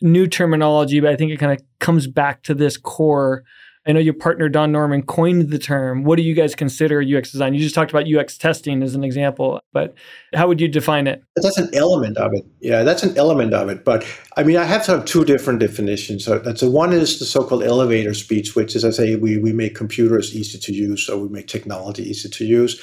new 0.00 0.26
terminology 0.26 1.00
but 1.00 1.10
i 1.10 1.16
think 1.16 1.30
it 1.30 1.38
kind 1.38 1.52
of 1.52 1.64
comes 1.78 2.06
back 2.06 2.42
to 2.42 2.54
this 2.54 2.76
core 2.76 3.44
I 3.84 3.92
know 3.92 3.98
your 3.98 4.14
partner 4.14 4.48
Don 4.48 4.70
Norman 4.70 5.02
coined 5.02 5.50
the 5.50 5.58
term. 5.58 6.04
What 6.04 6.16
do 6.16 6.22
you 6.22 6.34
guys 6.34 6.54
consider 6.54 7.02
UX 7.02 7.32
design? 7.32 7.52
You 7.52 7.60
just 7.60 7.74
talked 7.74 7.90
about 7.90 8.06
UX 8.06 8.38
testing 8.38 8.80
as 8.82 8.94
an 8.94 9.02
example, 9.02 9.60
but 9.72 9.94
how 10.34 10.46
would 10.46 10.60
you 10.60 10.68
define 10.68 11.08
it? 11.08 11.22
That's 11.34 11.58
an 11.58 11.68
element 11.74 12.16
of 12.16 12.32
it. 12.32 12.46
Yeah, 12.60 12.84
that's 12.84 13.02
an 13.02 13.16
element 13.18 13.54
of 13.54 13.68
it. 13.68 13.84
But 13.84 14.06
I 14.36 14.44
mean, 14.44 14.56
I 14.56 14.64
have 14.64 14.84
sort 14.84 15.00
of 15.00 15.04
two 15.04 15.24
different 15.24 15.58
definitions. 15.58 16.24
So 16.24 16.38
that's 16.38 16.62
one 16.62 16.92
is 16.92 17.18
the 17.18 17.24
so-called 17.24 17.64
elevator 17.64 18.14
speech, 18.14 18.54
which 18.54 18.76
is 18.76 18.84
I 18.84 18.90
say 18.90 19.16
we 19.16 19.36
we 19.38 19.52
make 19.52 19.74
computers 19.74 20.34
easy 20.34 20.58
to 20.58 20.72
use, 20.72 21.08
or 21.08 21.18
we 21.18 21.28
make 21.28 21.48
technology 21.48 22.08
easy 22.08 22.28
to 22.28 22.44
use. 22.44 22.80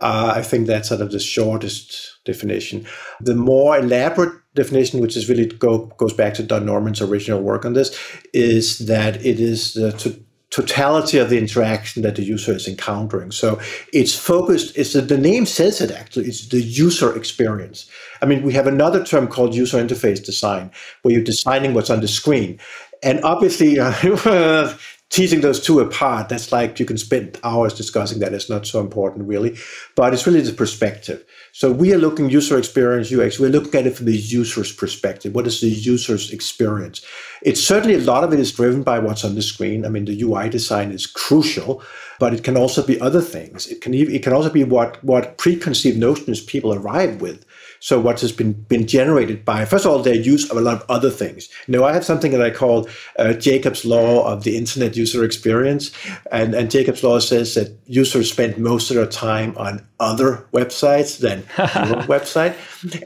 Uh, 0.00 0.32
I 0.34 0.42
think 0.42 0.66
that's 0.66 0.88
sort 0.88 1.00
of 1.00 1.12
the 1.12 1.20
shortest 1.20 2.18
definition. 2.24 2.84
The 3.20 3.36
more 3.36 3.78
elaborate 3.78 4.34
definition, 4.54 5.00
which 5.00 5.16
is 5.16 5.28
really 5.28 5.46
go, 5.46 5.86
goes 5.96 6.12
back 6.12 6.34
to 6.34 6.42
Don 6.42 6.66
Norman's 6.66 7.00
original 7.00 7.40
work 7.40 7.64
on 7.64 7.74
this, 7.74 7.96
is 8.34 8.80
that 8.80 9.24
it 9.24 9.38
is 9.38 9.74
the, 9.74 9.92
to 9.92 10.20
totality 10.52 11.16
of 11.16 11.30
the 11.30 11.38
interaction 11.38 12.02
that 12.02 12.14
the 12.14 12.22
user 12.22 12.52
is 12.52 12.68
encountering. 12.68 13.32
So 13.32 13.58
it's 13.92 14.14
focused, 14.14 14.76
it's 14.76 14.92
the, 14.92 15.18
name 15.18 15.46
says 15.46 15.80
it 15.80 15.90
actually, 15.90 16.26
it's 16.26 16.46
the 16.48 16.60
user 16.60 17.16
experience. 17.16 17.90
I 18.20 18.26
mean, 18.26 18.42
we 18.42 18.52
have 18.52 18.66
another 18.66 19.02
term 19.02 19.28
called 19.28 19.54
user 19.54 19.82
interface 19.82 20.22
design, 20.22 20.70
where 21.00 21.14
you're 21.14 21.24
designing 21.24 21.72
what's 21.72 21.88
on 21.88 22.02
the 22.02 22.08
screen. 22.08 22.60
And 23.02 23.24
obviously, 23.24 23.80
uh, 23.80 24.74
teasing 25.08 25.40
those 25.40 25.60
two 25.60 25.80
apart, 25.80 26.28
that's 26.28 26.52
like 26.52 26.78
you 26.78 26.84
can 26.84 26.98
spend 26.98 27.38
hours 27.42 27.72
discussing 27.72 28.18
that. 28.20 28.34
It's 28.34 28.50
not 28.50 28.66
so 28.66 28.80
important, 28.80 29.26
really. 29.26 29.56
But 29.96 30.12
it's 30.12 30.26
really 30.26 30.42
the 30.42 30.52
perspective. 30.52 31.24
So 31.54 31.70
we 31.70 31.92
are 31.92 31.98
looking 31.98 32.30
user 32.30 32.56
experience 32.56 33.12
UX. 33.12 33.38
We're 33.38 33.50
looking 33.50 33.78
at 33.78 33.86
it 33.86 33.94
from 33.94 34.06
the 34.06 34.16
user's 34.16 34.72
perspective. 34.72 35.34
What 35.34 35.46
is 35.46 35.60
the 35.60 35.68
user's 35.68 36.32
experience? 36.32 37.02
It's 37.42 37.62
certainly 37.62 37.96
a 37.96 38.00
lot 38.00 38.24
of 38.24 38.32
it 38.32 38.40
is 38.40 38.52
driven 38.52 38.82
by 38.82 38.98
what's 38.98 39.22
on 39.22 39.34
the 39.34 39.42
screen. 39.42 39.84
I 39.84 39.90
mean, 39.90 40.06
the 40.06 40.22
UI 40.22 40.48
design 40.48 40.92
is 40.92 41.06
crucial, 41.06 41.82
but 42.18 42.32
it 42.32 42.42
can 42.42 42.56
also 42.56 42.82
be 42.82 42.98
other 43.02 43.20
things. 43.20 43.66
It 43.66 43.82
can 43.82 43.92
it 43.92 44.22
can 44.22 44.32
also 44.32 44.48
be 44.48 44.64
what 44.64 45.02
what 45.04 45.36
preconceived 45.36 45.98
notions 45.98 46.40
people 46.40 46.72
arrive 46.72 47.20
with. 47.20 47.44
So 47.82 47.98
what 47.98 48.20
has 48.20 48.30
been 48.30 48.52
been 48.52 48.86
generated 48.86 49.44
by 49.44 49.64
first 49.64 49.84
of 49.84 49.90
all 49.90 49.98
their 49.98 50.14
use 50.14 50.48
of 50.48 50.56
a 50.56 50.60
lot 50.60 50.80
of 50.80 50.88
other 50.88 51.10
things. 51.10 51.48
You 51.66 51.72
know, 51.72 51.84
I 51.84 51.92
have 51.92 52.04
something 52.04 52.30
that 52.30 52.40
I 52.40 52.50
call 52.50 52.88
uh, 53.18 53.32
Jakob's 53.32 53.84
law 53.84 54.24
of 54.24 54.44
the 54.44 54.56
internet 54.56 54.96
user 54.96 55.24
experience, 55.24 55.90
and 56.30 56.54
and 56.54 56.70
Jakob's 56.70 57.02
law 57.02 57.18
says 57.18 57.56
that 57.56 57.76
users 57.86 58.30
spend 58.30 58.56
most 58.56 58.88
of 58.90 58.96
their 58.96 59.06
time 59.06 59.52
on 59.56 59.84
other 59.98 60.46
websites 60.52 61.18
than 61.18 61.38
your 61.58 62.02
website, 62.06 62.54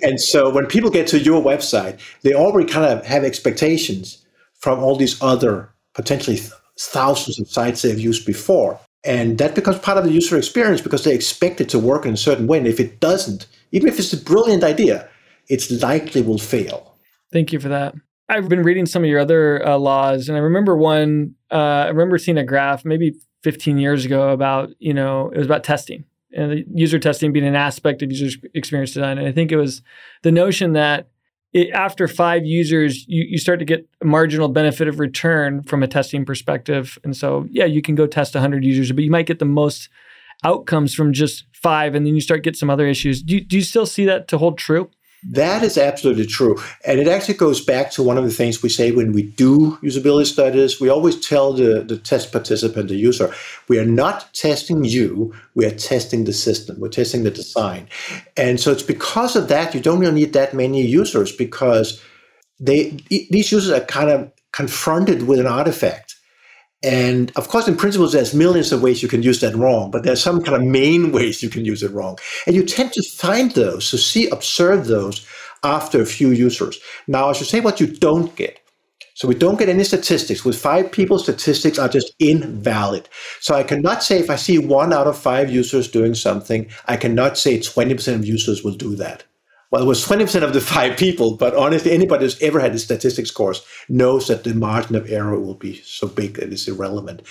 and 0.02 0.20
so 0.20 0.50
when 0.50 0.66
people 0.66 0.90
get 0.90 1.06
to 1.06 1.18
your 1.18 1.42
website, 1.42 1.98
they 2.20 2.34
already 2.34 2.70
kind 2.70 2.84
of 2.84 3.06
have 3.06 3.24
expectations 3.24 4.26
from 4.58 4.78
all 4.80 4.94
these 4.94 5.20
other 5.22 5.70
potentially 5.94 6.38
thousands 6.78 7.40
of 7.40 7.48
sites 7.48 7.80
they've 7.80 7.98
used 7.98 8.26
before. 8.26 8.78
And 9.06 9.38
that 9.38 9.54
becomes 9.54 9.78
part 9.78 9.98
of 9.98 10.04
the 10.04 10.10
user 10.10 10.36
experience 10.36 10.80
because 10.80 11.04
they 11.04 11.14
expect 11.14 11.60
it 11.60 11.68
to 11.70 11.78
work 11.78 12.04
in 12.04 12.14
a 12.14 12.16
certain 12.16 12.46
way. 12.46 12.58
And 12.58 12.66
if 12.66 12.80
it 12.80 13.00
doesn't, 13.00 13.46
even 13.72 13.88
if 13.88 13.98
it's 13.98 14.12
a 14.12 14.16
brilliant 14.16 14.64
idea, 14.64 15.08
it's 15.48 15.70
likely 15.70 16.22
will 16.22 16.38
fail. 16.38 16.96
Thank 17.32 17.52
you 17.52 17.60
for 17.60 17.68
that. 17.68 17.94
I've 18.28 18.48
been 18.48 18.62
reading 18.62 18.86
some 18.86 19.04
of 19.04 19.08
your 19.08 19.20
other 19.20 19.64
uh, 19.66 19.78
laws, 19.78 20.28
and 20.28 20.36
I 20.36 20.40
remember 20.40 20.76
one. 20.76 21.34
Uh, 21.50 21.84
I 21.84 21.88
remember 21.88 22.18
seeing 22.18 22.38
a 22.38 22.44
graph 22.44 22.84
maybe 22.84 23.14
15 23.44 23.78
years 23.78 24.04
ago 24.04 24.30
about 24.30 24.70
you 24.80 24.92
know 24.92 25.30
it 25.30 25.38
was 25.38 25.46
about 25.46 25.62
testing 25.62 26.04
and 26.32 26.64
user 26.74 26.98
testing 26.98 27.32
being 27.32 27.46
an 27.46 27.54
aspect 27.54 28.02
of 28.02 28.10
user 28.10 28.36
experience 28.54 28.92
design. 28.92 29.18
And 29.18 29.26
I 29.26 29.32
think 29.32 29.52
it 29.52 29.56
was 29.56 29.82
the 30.22 30.32
notion 30.32 30.72
that 30.72 31.08
it, 31.56 31.70
after 31.70 32.06
five 32.06 32.44
users, 32.44 33.08
you, 33.08 33.24
you 33.30 33.38
start 33.38 33.58
to 33.60 33.64
get 33.64 33.88
marginal 34.04 34.48
benefit 34.48 34.88
of 34.88 35.00
return 35.00 35.62
from 35.62 35.82
a 35.82 35.88
testing 35.88 36.26
perspective. 36.26 36.98
And 37.02 37.16
so, 37.16 37.46
yeah, 37.50 37.64
you 37.64 37.80
can 37.80 37.94
go 37.94 38.06
test 38.06 38.34
100 38.34 38.62
users, 38.62 38.92
but 38.92 39.02
you 39.02 39.10
might 39.10 39.26
get 39.26 39.38
the 39.38 39.46
most 39.46 39.88
outcomes 40.44 40.94
from 40.94 41.14
just 41.14 41.46
five, 41.54 41.94
and 41.94 42.06
then 42.06 42.14
you 42.14 42.20
start 42.20 42.42
get 42.42 42.56
some 42.56 42.68
other 42.68 42.86
issues. 42.86 43.22
Do 43.22 43.40
do 43.40 43.56
you 43.56 43.62
still 43.62 43.86
see 43.86 44.04
that 44.04 44.28
to 44.28 44.38
hold 44.38 44.58
true? 44.58 44.90
That 45.28 45.64
is 45.64 45.76
absolutely 45.76 46.26
true. 46.26 46.56
And 46.84 47.00
it 47.00 47.08
actually 47.08 47.34
goes 47.34 47.64
back 47.64 47.90
to 47.92 48.02
one 48.02 48.16
of 48.16 48.22
the 48.22 48.30
things 48.30 48.62
we 48.62 48.68
say 48.68 48.92
when 48.92 49.12
we 49.12 49.22
do 49.22 49.76
usability 49.82 50.26
studies. 50.26 50.80
We 50.80 50.88
always 50.88 51.26
tell 51.26 51.52
the, 51.52 51.82
the 51.82 51.98
test 51.98 52.30
participant, 52.30 52.88
the 52.88 52.94
user, 52.94 53.34
we 53.68 53.78
are 53.80 53.84
not 53.84 54.32
testing 54.34 54.84
you, 54.84 55.34
we 55.54 55.66
are 55.66 55.72
testing 55.72 56.24
the 56.24 56.32
system, 56.32 56.78
we're 56.78 56.90
testing 56.90 57.24
the 57.24 57.32
design. 57.32 57.88
And 58.36 58.60
so 58.60 58.70
it's 58.70 58.84
because 58.84 59.34
of 59.34 59.48
that, 59.48 59.74
you 59.74 59.80
don't 59.80 59.98
really 59.98 60.14
need 60.14 60.32
that 60.34 60.54
many 60.54 60.82
users 60.82 61.34
because 61.34 62.00
they 62.60 62.90
these 63.10 63.50
users 63.50 63.70
are 63.70 63.84
kind 63.84 64.10
of 64.10 64.30
confronted 64.52 65.26
with 65.26 65.40
an 65.40 65.46
artifact 65.46 66.05
and 66.86 67.32
of 67.34 67.48
course, 67.48 67.66
in 67.66 67.76
principles, 67.76 68.12
there's 68.12 68.32
millions 68.32 68.70
of 68.70 68.80
ways 68.80 69.02
you 69.02 69.08
can 69.08 69.22
use 69.22 69.40
that 69.40 69.56
wrong, 69.56 69.90
but 69.90 70.04
there's 70.04 70.22
some 70.22 70.40
kind 70.42 70.56
of 70.56 70.62
main 70.62 71.10
ways 71.16 71.42
you 71.42 71.50
can 71.50 71.64
use 71.64 71.82
it 71.82 71.90
wrong. 71.90 72.16
And 72.46 72.54
you 72.54 72.64
tend 72.64 72.92
to 72.92 73.02
find 73.02 73.50
those, 73.52 73.86
so 73.86 73.96
see, 73.96 74.28
observe 74.28 74.86
those 74.86 75.26
after 75.64 76.00
a 76.00 76.06
few 76.06 76.30
users. 76.30 76.78
Now, 77.08 77.28
I 77.28 77.32
should 77.32 77.48
say 77.48 77.60
what 77.60 77.80
you 77.80 77.88
don't 77.88 78.34
get. 78.36 78.60
So 79.14 79.26
we 79.26 79.34
don't 79.34 79.58
get 79.58 79.70
any 79.70 79.82
statistics. 79.82 80.44
With 80.44 80.58
five 80.58 80.92
people, 80.92 81.18
statistics 81.18 81.78
are 81.78 81.88
just 81.88 82.12
invalid. 82.18 83.08
So 83.40 83.54
I 83.54 83.62
cannot 83.62 84.04
say 84.04 84.18
if 84.20 84.30
I 84.30 84.36
see 84.36 84.58
one 84.58 84.92
out 84.92 85.06
of 85.06 85.18
five 85.18 85.50
users 85.50 85.90
doing 85.90 86.14
something, 86.14 86.68
I 86.86 86.96
cannot 86.96 87.38
say 87.38 87.58
20% 87.58 88.14
of 88.14 88.26
users 88.26 88.62
will 88.62 88.74
do 88.74 88.94
that 88.96 89.24
well, 89.70 89.82
it 89.82 89.86
was 89.86 90.04
20% 90.06 90.42
of 90.42 90.52
the 90.52 90.60
five 90.74 90.96
people, 90.96 91.36
but 91.36 91.54
honestly, 91.54 91.92
anybody 91.92 92.24
who's 92.24 92.40
ever 92.42 92.60
had 92.60 92.74
a 92.74 92.78
statistics 92.78 93.30
course 93.30 93.66
knows 93.88 94.28
that 94.28 94.44
the 94.44 94.54
margin 94.54 94.96
of 94.96 95.10
error 95.10 95.38
will 95.38 95.54
be 95.54 95.80
so 95.82 96.06
big 96.06 96.34
that 96.34 96.52
it's 96.52 96.68
irrelevant. 96.68 97.22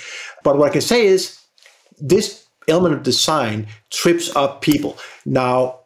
But 0.43 0.57
what 0.57 0.69
I 0.69 0.73
can 0.73 0.81
say 0.81 1.05
is 1.05 1.39
this 1.99 2.45
element 2.67 2.95
of 2.95 3.03
design 3.03 3.67
trips 3.91 4.35
up 4.35 4.61
people. 4.61 4.97
Now, 5.25 5.79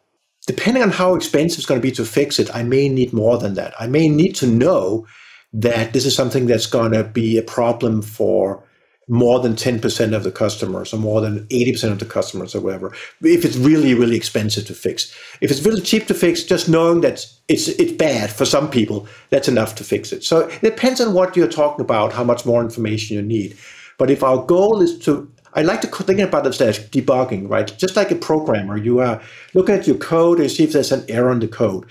depending 0.46 0.82
on 0.82 0.90
how 0.90 1.14
expensive 1.14 1.58
it's 1.58 1.66
going 1.66 1.80
to 1.80 1.86
be 1.86 1.92
to 1.92 2.04
fix 2.04 2.38
it, 2.38 2.54
I 2.54 2.62
may 2.62 2.88
need 2.88 3.12
more 3.12 3.38
than 3.38 3.54
that. 3.54 3.74
I 3.78 3.86
may 3.86 4.08
need 4.08 4.34
to 4.36 4.46
know 4.46 5.06
that 5.52 5.92
this 5.92 6.06
is 6.06 6.14
something 6.14 6.46
that's 6.46 6.66
going 6.66 6.92
to 6.92 7.04
be 7.04 7.36
a 7.36 7.42
problem 7.42 8.02
for 8.02 8.62
more 9.10 9.40
than 9.40 9.56
10% 9.56 10.14
of 10.14 10.22
the 10.22 10.30
customers 10.30 10.94
or 10.94 10.96
more 10.96 11.20
than 11.20 11.44
80% 11.46 11.90
of 11.90 11.98
the 11.98 12.04
customers 12.04 12.54
or 12.54 12.60
whatever 12.60 12.94
if 13.22 13.44
it's 13.44 13.56
really 13.56 13.92
really 13.92 14.16
expensive 14.16 14.66
to 14.66 14.74
fix. 14.74 15.12
If 15.40 15.50
it's 15.50 15.66
really 15.66 15.82
cheap 15.82 16.06
to 16.06 16.14
fix 16.14 16.44
just 16.44 16.68
knowing 16.68 17.00
that 17.00 17.26
it's 17.48 17.66
it's 17.68 17.92
bad 17.92 18.30
for 18.30 18.44
some 18.44 18.70
people 18.70 19.08
that's 19.30 19.48
enough 19.48 19.74
to 19.76 19.84
fix 19.84 20.12
it. 20.12 20.22
So 20.22 20.48
it 20.48 20.60
depends 20.60 21.00
on 21.00 21.12
what 21.12 21.36
you're 21.36 21.48
talking 21.48 21.84
about 21.84 22.12
how 22.12 22.22
much 22.22 22.46
more 22.46 22.62
information 22.62 23.16
you 23.16 23.22
need. 23.22 23.58
But 23.98 24.10
if 24.10 24.22
our 24.22 24.46
goal 24.46 24.80
is 24.80 24.96
to 25.00 25.28
I 25.54 25.62
like 25.62 25.80
to 25.80 25.88
think 25.88 26.20
about 26.20 26.46
it 26.46 26.60
as 26.60 26.78
debugging, 26.78 27.50
right? 27.50 27.66
Just 27.76 27.96
like 27.96 28.12
a 28.12 28.16
programmer, 28.16 28.76
you 28.76 29.00
are 29.00 29.20
looking 29.54 29.74
at 29.74 29.88
your 29.88 29.96
code 29.96 30.38
and 30.38 30.48
see 30.48 30.62
if 30.62 30.72
there's 30.72 30.92
an 30.92 31.04
error 31.08 31.32
in 31.32 31.40
the 31.40 31.48
code 31.48 31.86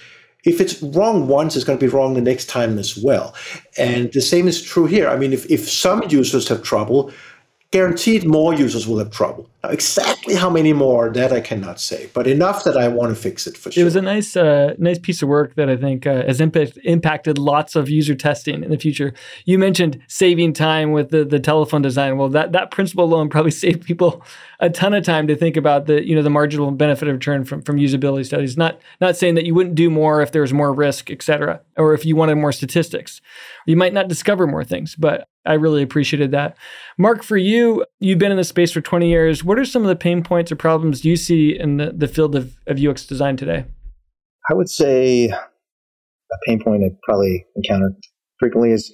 if 0.46 0.62
it's 0.62 0.82
wrong 0.82 1.28
once, 1.28 1.56
it's 1.56 1.66
going 1.66 1.78
to 1.78 1.86
be 1.86 1.92
wrong 1.92 2.14
the 2.14 2.22
next 2.22 2.48
time 2.48 2.78
as 2.78 2.98
well. 2.98 3.36
And 3.78 4.12
the 4.14 4.22
same 4.22 4.48
is 4.48 4.62
true 4.62 4.86
here. 4.86 5.10
I 5.10 5.18
mean, 5.18 5.34
if, 5.34 5.50
if 5.52 5.70
some 5.70 6.04
users 6.10 6.48
have 6.48 6.64
trouble, 6.64 7.12
guaranteed 7.72 8.26
more 8.26 8.54
users 8.54 8.88
will 8.88 8.98
have 8.98 9.12
trouble. 9.12 9.48
Now, 9.64 9.70
exactly 9.70 10.34
how 10.34 10.50
many 10.50 10.74
more 10.74 11.12
that 11.12 11.32
I 11.32 11.40
cannot 11.40 11.80
say, 11.80 12.10
but 12.14 12.26
enough 12.26 12.64
that 12.64 12.76
I 12.76 12.88
want 12.88 13.16
to 13.16 13.22
fix 13.22 13.46
it 13.46 13.58
for 13.58 13.72
sure. 13.72 13.82
It 13.82 13.86
was 13.86 13.96
a 13.96 14.02
nice, 14.02 14.36
uh, 14.36 14.74
nice 14.80 14.98
piece 14.98 15.22
of 15.22 15.30
work 15.30 15.56
that 15.56 15.70
I 15.70 15.76
think 15.76 16.08
uh, 16.08 16.26
has 16.26 16.42
impact, 16.42 16.80
impacted 16.84 17.38
lots 17.38 17.76
of 17.76 17.90
user 17.90 18.16
testing 18.16 18.64
in 18.64 18.72
the 18.72 18.78
future. 18.78 19.14
You 19.46 19.60
mentioned 19.60 20.02
saving 20.08 20.54
time 20.54 20.94
with 20.94 21.10
the, 21.10 21.24
the 21.24 21.40
telephone 21.40 21.84
design. 21.84 22.18
Well, 22.18 22.30
that 22.30 22.54
that 22.54 22.72
principle 22.72 23.04
alone 23.04 23.30
probably 23.30 23.52
saved 23.66 23.84
people 23.84 24.24
a 24.62 24.70
ton 24.70 24.94
of 24.94 25.04
time 25.04 25.28
to 25.28 25.36
think 25.36 25.56
about 25.56 25.86
the 25.86 26.06
you 26.06 26.16
know 26.16 26.22
the 26.22 26.30
marginal 26.30 26.70
benefit 26.72 27.08
of 27.08 27.14
return 27.14 27.46
from 27.46 27.62
from 27.62 27.78
usability 27.78 28.26
studies. 28.26 28.58
Not 28.58 28.80
not 29.00 29.16
saying 29.16 29.36
that 29.36 29.46
you 29.46 29.56
wouldn't 29.56 29.76
do 29.76 29.90
more 29.90 30.22
if 30.22 30.32
there 30.32 30.42
was 30.42 30.54
more 30.54 30.74
risk, 30.74 31.10
et 31.10 31.22
cetera, 31.22 31.62
or 31.78 31.94
if 31.94 32.06
you 32.06 32.16
wanted 32.16 32.36
more 32.36 32.52
statistics. 32.52 33.22
You 33.66 33.78
might 33.78 33.94
not 33.94 34.08
discover 34.08 34.48
more 34.48 34.64
things, 34.64 34.96
but 34.96 35.28
I 35.46 35.54
really 35.54 35.82
appreciated 35.82 36.32
that. 36.32 36.58
Marc, 36.98 37.24
for 37.24 37.38
you, 37.38 37.86
you've 38.00 38.20
been 38.20 38.32
in 38.32 38.38
the 38.38 38.44
space 38.44 38.72
for 38.72 38.82
20 38.82 39.10
years. 39.10 39.44
What 39.44 39.58
are 39.58 39.66
some 39.66 39.84
of 39.84 39.88
the 39.88 39.96
pain 39.96 40.24
points 40.24 40.52
or 40.52 40.56
problems 40.56 41.06
you 41.06 41.16
see 41.16 41.58
in 41.58 41.78
the, 41.78 41.94
the 41.96 42.08
field 42.08 42.36
of, 42.36 42.58
of 42.68 42.78
UX 42.84 43.06
design 43.06 43.38
today? 43.38 43.66
I 44.50 44.54
would 44.54 44.70
say 44.70 45.26
a 45.28 46.38
pain 46.46 46.62
point 46.62 46.84
I 46.84 46.90
probably 47.04 47.46
encounter 47.56 47.94
frequently 48.40 48.72
is 48.72 48.94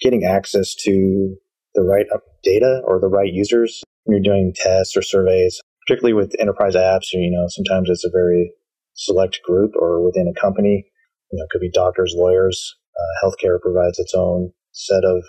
getting 0.00 0.24
access 0.24 0.74
to 0.84 1.36
the 1.74 1.82
right 1.82 2.06
data 2.42 2.82
or 2.86 3.00
the 3.00 3.08
right 3.08 3.32
users 3.32 3.82
you're 4.10 4.20
doing 4.20 4.52
tests 4.54 4.96
or 4.96 5.02
surveys, 5.02 5.60
particularly 5.86 6.14
with 6.14 6.34
enterprise 6.38 6.74
apps. 6.74 7.12
You 7.12 7.30
know, 7.30 7.46
sometimes 7.48 7.88
it's 7.90 8.04
a 8.04 8.10
very 8.12 8.52
select 8.94 9.40
group 9.44 9.72
or 9.76 10.04
within 10.04 10.26
a 10.28 10.40
company. 10.40 10.84
You 11.32 11.38
know, 11.38 11.44
it 11.44 11.50
could 11.50 11.60
be 11.60 11.70
doctors, 11.70 12.14
lawyers. 12.16 12.76
Uh, 12.98 13.26
healthcare 13.26 13.60
provides 13.60 13.98
its 13.98 14.14
own 14.14 14.52
set 14.72 15.04
of 15.04 15.22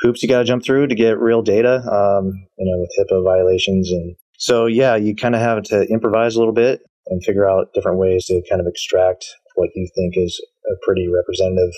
hoops 0.00 0.22
you 0.22 0.28
got 0.28 0.38
to 0.38 0.44
jump 0.44 0.64
through 0.64 0.86
to 0.86 0.94
get 0.94 1.18
real 1.18 1.42
data, 1.42 1.76
um, 1.90 2.32
you 2.56 2.64
know, 2.64 2.78
with 2.78 2.90
HIPAA 2.98 3.24
violations. 3.24 3.90
And 3.90 4.14
so, 4.38 4.66
yeah, 4.66 4.96
you 4.96 5.14
kind 5.14 5.34
of 5.34 5.40
have 5.40 5.62
to 5.64 5.82
improvise 5.90 6.36
a 6.36 6.38
little 6.38 6.54
bit 6.54 6.80
and 7.08 7.24
figure 7.24 7.48
out 7.48 7.72
different 7.74 7.98
ways 7.98 8.26
to 8.26 8.40
kind 8.48 8.60
of 8.60 8.66
extract 8.66 9.26
what 9.54 9.70
you 9.74 9.88
think 9.94 10.14
is 10.16 10.40
a 10.70 10.74
pretty 10.84 11.08
representative 11.12 11.72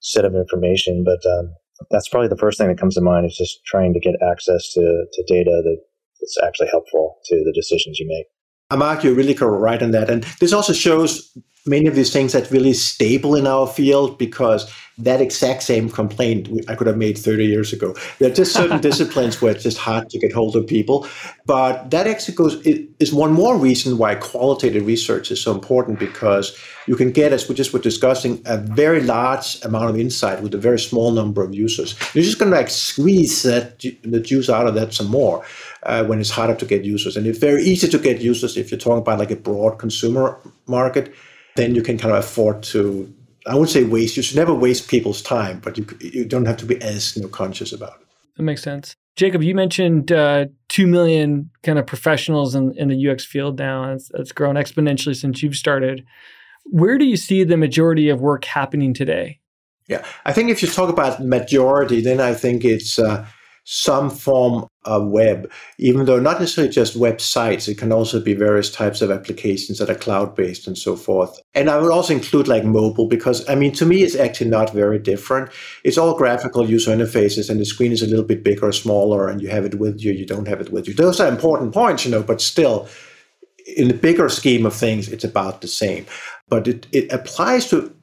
set 0.00 0.24
of 0.24 0.34
information. 0.34 1.04
But 1.04 1.24
um, 1.30 1.54
that's 1.90 2.08
probably 2.08 2.28
the 2.28 2.36
first 2.36 2.58
thing 2.58 2.68
that 2.68 2.78
comes 2.78 2.94
to 2.96 3.00
mind 3.00 3.26
is 3.26 3.36
just 3.36 3.60
trying 3.66 3.94
to 3.94 4.00
get 4.00 4.14
access 4.28 4.72
to, 4.72 4.80
to 4.80 5.24
data 5.28 5.62
that, 5.64 5.78
that's 6.20 6.38
actually 6.42 6.68
helpful 6.70 7.18
to 7.26 7.42
the 7.44 7.52
decisions 7.52 7.98
you 7.98 8.06
make. 8.08 8.26
Marc, 8.76 9.02
you're 9.02 9.14
really 9.14 9.34
correct 9.34 9.82
on 9.82 9.90
that. 9.90 10.08
And 10.08 10.22
this 10.38 10.52
also 10.52 10.72
shows 10.72 11.36
many 11.66 11.86
of 11.86 11.94
these 11.94 12.12
things 12.12 12.32
that 12.32 12.50
really 12.50 12.72
stable 12.72 13.34
in 13.34 13.46
our 13.46 13.66
field 13.66 14.16
because 14.18 14.72
that 14.96 15.20
exact 15.20 15.62
same 15.62 15.88
complaint 15.88 16.48
I 16.68 16.74
could 16.74 16.86
have 16.86 16.96
made 16.96 17.16
30 17.18 17.46
years 17.46 17.72
ago. 17.72 17.94
There 18.18 18.30
are 18.30 18.34
just 18.34 18.52
certain 18.52 18.80
disciplines 18.88 19.40
where 19.40 19.52
it's 19.52 19.62
just 19.62 19.78
hard 19.78 20.08
to 20.10 20.18
get 20.18 20.32
hold 20.32 20.56
of 20.56 20.66
people. 20.66 21.06
But 21.46 21.90
that 21.90 22.06
actually 22.06 22.34
goes 22.34 22.54
is 22.64 23.12
one 23.12 23.32
more 23.32 23.56
reason 23.56 23.98
why 23.98 24.14
qualitative 24.14 24.86
research 24.86 25.30
is 25.30 25.40
so 25.40 25.52
important 25.52 25.98
because 25.98 26.56
you 26.86 26.96
can 26.96 27.12
get, 27.12 27.32
as 27.32 27.48
we 27.48 27.54
just 27.54 27.72
were 27.72 27.78
discussing, 27.78 28.42
a 28.46 28.56
very 28.58 29.02
large 29.02 29.62
amount 29.62 29.90
of 29.90 29.98
insight 29.98 30.42
with 30.42 30.54
a 30.54 30.58
very 30.58 30.78
small 30.78 31.12
number 31.12 31.42
of 31.42 31.54
users. 31.54 31.94
You're 32.14 32.24
just 32.24 32.38
going 32.38 32.50
to 32.50 32.56
like 32.56 32.70
squeeze 32.70 33.42
that 33.42 33.80
the 34.02 34.20
juice 34.20 34.50
out 34.50 34.66
of 34.66 34.74
that 34.74 34.92
some 34.92 35.08
more 35.08 35.44
uh, 35.84 36.04
when 36.04 36.20
it's 36.20 36.30
harder 36.30 36.54
to 36.54 36.66
get 36.66 36.84
users. 36.84 37.16
And 37.16 37.26
it's 37.26 37.38
very 37.38 37.62
easy 37.62 37.88
to 37.88 37.98
get 37.98 38.20
users 38.20 38.56
if 38.56 38.70
you're 38.70 38.78
talking 38.80 38.98
about 38.98 39.18
like 39.18 39.30
a 39.30 39.36
broad 39.36 39.78
consumer 39.78 40.38
market 40.66 41.14
then 41.56 41.74
you 41.74 41.82
can 41.82 41.98
kind 41.98 42.12
of 42.14 42.24
afford 42.24 42.62
to 42.62 43.12
I 43.46 43.54
would 43.54 43.70
say 43.70 43.84
waste. 43.84 44.18
You 44.18 44.22
should 44.22 44.36
never 44.36 44.54
waste 44.54 44.88
people's 44.88 45.22
time, 45.22 45.60
but 45.60 45.78
you 45.78 45.86
you 46.00 46.24
don't 46.24 46.44
have 46.44 46.58
to 46.58 46.66
be 46.66 46.80
as 46.82 47.16
you 47.16 47.22
know, 47.22 47.28
conscious 47.28 47.72
about 47.72 48.00
it. 48.00 48.06
That 48.36 48.42
makes 48.42 48.62
sense. 48.62 48.94
Jakob, 49.16 49.42
you 49.42 49.54
mentioned 49.54 50.12
uh, 50.12 50.46
two 50.68 50.86
million 50.86 51.50
kind 51.62 51.78
of 51.78 51.86
professionals 51.86 52.54
in, 52.54 52.74
in 52.76 52.88
the 52.88 53.08
UX 53.08 53.24
field 53.24 53.58
now. 53.58 53.92
It's, 53.92 54.10
it's 54.14 54.32
grown 54.32 54.54
exponentially 54.54 55.16
since 55.16 55.42
you've 55.42 55.56
started. 55.56 56.04
Where 56.64 56.96
do 56.96 57.06
you 57.06 57.16
see 57.16 57.42
the 57.42 57.56
majority 57.56 58.08
of 58.08 58.20
work 58.20 58.44
happening 58.44 58.94
today? 58.94 59.40
Yeah, 59.88 60.04
I 60.24 60.32
think 60.32 60.50
if 60.50 60.62
you 60.62 60.68
talk 60.68 60.88
about 60.88 61.24
majority, 61.24 62.00
then 62.00 62.20
I 62.20 62.34
think 62.34 62.64
it's 62.64 62.98
uh, 62.98 63.26
some 63.64 64.10
form 64.10 64.66
of 64.84 65.08
web, 65.08 65.50
even 65.78 66.06
though 66.06 66.18
not 66.18 66.40
necessarily 66.40 66.72
just 66.72 66.98
websites, 66.98 67.68
it 67.68 67.76
can 67.76 67.92
also 67.92 68.20
be 68.20 68.32
various 68.32 68.70
types 68.70 69.02
of 69.02 69.10
applications 69.10 69.78
that 69.78 69.90
are 69.90 69.94
cloud 69.94 70.34
based 70.34 70.66
and 70.66 70.76
so 70.78 70.96
forth. 70.96 71.38
And 71.54 71.68
I 71.68 71.78
would 71.78 71.92
also 71.92 72.14
include 72.14 72.48
like 72.48 72.64
mobile 72.64 73.06
because, 73.06 73.46
I 73.48 73.54
mean, 73.54 73.72
to 73.72 73.84
me, 73.84 74.02
it's 74.02 74.16
actually 74.16 74.50
not 74.50 74.72
very 74.72 74.98
different. 74.98 75.50
It's 75.84 75.98
all 75.98 76.16
graphical 76.16 76.68
user 76.68 76.96
interfaces 76.96 77.50
and 77.50 77.60
the 77.60 77.66
screen 77.66 77.92
is 77.92 78.02
a 78.02 78.06
little 78.06 78.24
bit 78.24 78.42
bigger 78.42 78.68
or 78.68 78.72
smaller 78.72 79.28
and 79.28 79.42
you 79.42 79.48
have 79.48 79.64
it 79.64 79.74
with 79.74 80.02
you, 80.02 80.12
you 80.12 80.26
don't 80.26 80.48
have 80.48 80.60
it 80.60 80.72
with 80.72 80.88
you. 80.88 80.94
Those 80.94 81.20
are 81.20 81.28
important 81.28 81.74
points, 81.74 82.04
you 82.04 82.10
know, 82.10 82.22
but 82.22 82.40
still, 82.40 82.88
in 83.76 83.88
the 83.88 83.94
bigger 83.94 84.28
scheme 84.28 84.66
of 84.66 84.74
things, 84.74 85.08
it's 85.08 85.24
about 85.24 85.60
the 85.60 85.68
same. 85.68 86.06
But 86.48 86.66
it, 86.66 86.86
it 86.92 87.12
applies 87.12 87.68
to 87.70 87.94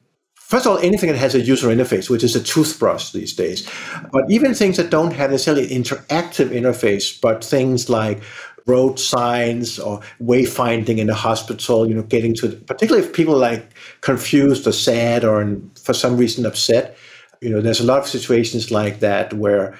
First 0.48 0.64
of 0.64 0.72
all, 0.72 0.78
anything 0.78 1.10
that 1.10 1.18
has 1.18 1.34
a 1.34 1.42
user 1.42 1.68
interface, 1.68 2.08
which 2.08 2.24
is 2.24 2.34
a 2.34 2.42
toothbrush 2.42 3.10
these 3.10 3.34
days, 3.34 3.68
but 4.10 4.24
even 4.30 4.54
things 4.54 4.78
that 4.78 4.88
don't 4.88 5.10
have 5.10 5.30
necessarily 5.30 5.64
an 5.64 5.82
interactive 5.82 6.48
interface, 6.48 7.20
but 7.20 7.44
things 7.44 7.90
like 7.90 8.22
road 8.64 8.98
signs 8.98 9.78
or 9.78 10.00
wayfinding 10.22 10.96
in 10.96 11.10
a 11.10 11.14
hospital, 11.14 11.86
you 11.86 11.94
know, 11.94 12.02
getting 12.02 12.34
to, 12.36 12.48
particularly 12.48 13.06
if 13.06 13.12
people 13.12 13.34
are 13.34 13.50
like 13.50 13.74
confused 14.00 14.66
or 14.66 14.72
sad 14.72 15.22
or 15.22 15.54
for 15.82 15.92
some 15.92 16.16
reason 16.16 16.46
upset, 16.46 16.96
you 17.42 17.50
know, 17.50 17.60
there's 17.60 17.80
a 17.80 17.84
lot 17.84 17.98
of 17.98 18.06
situations 18.06 18.70
like 18.70 19.00
that 19.00 19.34
where 19.34 19.78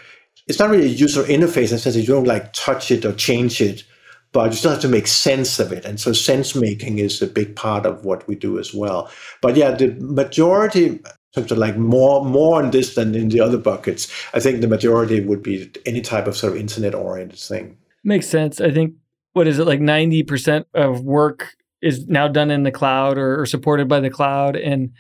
it's 0.49 0.59
not 0.59 0.69
really 0.69 0.85
a 0.85 0.89
user 0.89 1.23
interface 1.23 1.71
in 1.71 1.77
the 1.77 1.79
sense 1.79 1.95
that 1.95 2.03
you 2.03 2.07
don't 2.07 2.25
like 2.25 2.53
touch 2.53 2.91
it 2.91 3.07
or 3.07 3.15
change 3.15 3.63
it, 3.63 3.85
but 4.33 4.51
you 4.51 4.57
still 4.57 4.71
have 4.71 4.81
to 4.81 4.89
make 4.89 5.07
sense 5.07 5.59
of 5.59 5.73
it. 5.73 5.85
And 5.85 5.99
so 5.99 6.13
sense 6.13 6.55
making 6.55 6.99
is 6.99 7.23
a 7.23 7.27
big 7.27 7.57
part 7.57 7.87
of 7.87 8.05
what 8.05 8.27
we 8.29 8.35
do 8.35 8.59
as 8.59 8.75
well. 8.75 9.11
But 9.41 9.57
yeah, 9.57 9.71
the 9.71 9.95
majority 10.01 11.01
sort 11.35 11.51
of 11.51 11.59
like 11.59 11.77
more 11.77 12.25
more 12.25 12.63
in 12.63 12.71
this 12.71 12.95
than 12.95 13.15
in 13.15 13.29
the 13.29 13.41
other 13.41 13.59
buckets. 13.59 14.13
I 14.35 14.41
think 14.41 14.61
the 14.61 14.69
majority 14.69 15.21
would 15.21 15.43
be 15.43 15.71
any 15.87 16.01
type 16.01 16.27
of 16.27 16.37
sort 16.37 16.55
of 16.55 16.59
internet 16.59 16.95
oriented 16.95 17.39
thing. 17.39 17.77
Makes 18.05 18.29
sense. 18.29 18.61
I 18.61 18.71
think 18.71 18.95
what 19.33 19.47
is 19.47 19.59
it 19.59 19.67
like 19.67 19.81
ninety 19.81 20.23
percent 20.23 20.67
of 20.75 21.03
work 21.03 21.55
is 21.81 22.07
now 22.07 22.29
done 22.29 22.51
in 22.51 22.65
the 22.65 22.73
cloud 22.73 23.19
or, 23.19 23.41
or, 23.41 23.47
supported 23.47 23.87
by 23.87 24.01
the 24.01 24.11
cloud 24.11 24.57
and 24.57 24.91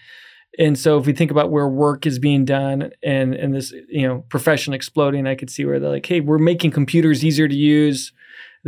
and 0.61 0.78
so 0.78 0.97
if 0.97 1.06
we 1.06 1.12
think 1.12 1.32
about 1.32 1.50
where 1.50 1.66
work 1.68 2.06
is 2.06 2.18
being 2.20 2.44
done 2.44 2.90
and 3.02 3.35
and 3.35 3.54
this 3.54 3.73
you 3.88 4.06
know 4.06 4.25
profession 4.28 4.75
exploding, 4.75 5.26
I 5.26 5.35
could 5.35 5.50
see 5.50 5.64
where 5.64 5.80
they're 5.80 5.90
like, 5.90 6.06
hey, 6.06 6.20
we're 6.20 6.38
making 6.38 6.70
computers 6.73 7.25
easier 7.25 7.49
to 7.49 7.54
use 7.54 8.12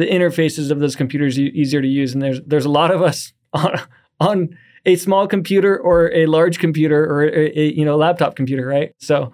the 0.01 0.07
interfaces 0.07 0.71
of 0.71 0.81
those 0.81 0.97
computers 0.97 1.39
e- 1.39 1.53
easier 1.55 1.83
to 1.83 1.87
use. 1.87 2.15
And 2.15 2.23
there's 2.23 2.41
there's 2.47 2.65
a 2.65 2.71
lot 2.71 2.91
of 2.91 3.03
us 3.03 3.33
on 3.53 3.79
on 4.19 4.57
a 4.87 4.97
small 4.97 5.29
computer 5.29 5.79
or 5.79 6.11
a 6.13 6.25
large 6.25 6.59
computer 6.59 7.05
or 7.05 7.25
a, 7.25 7.59
a 7.59 7.73
you 7.73 7.85
know 7.85 7.97
laptop 7.97 8.35
computer, 8.35 8.67
right? 8.67 8.95
So 8.99 9.33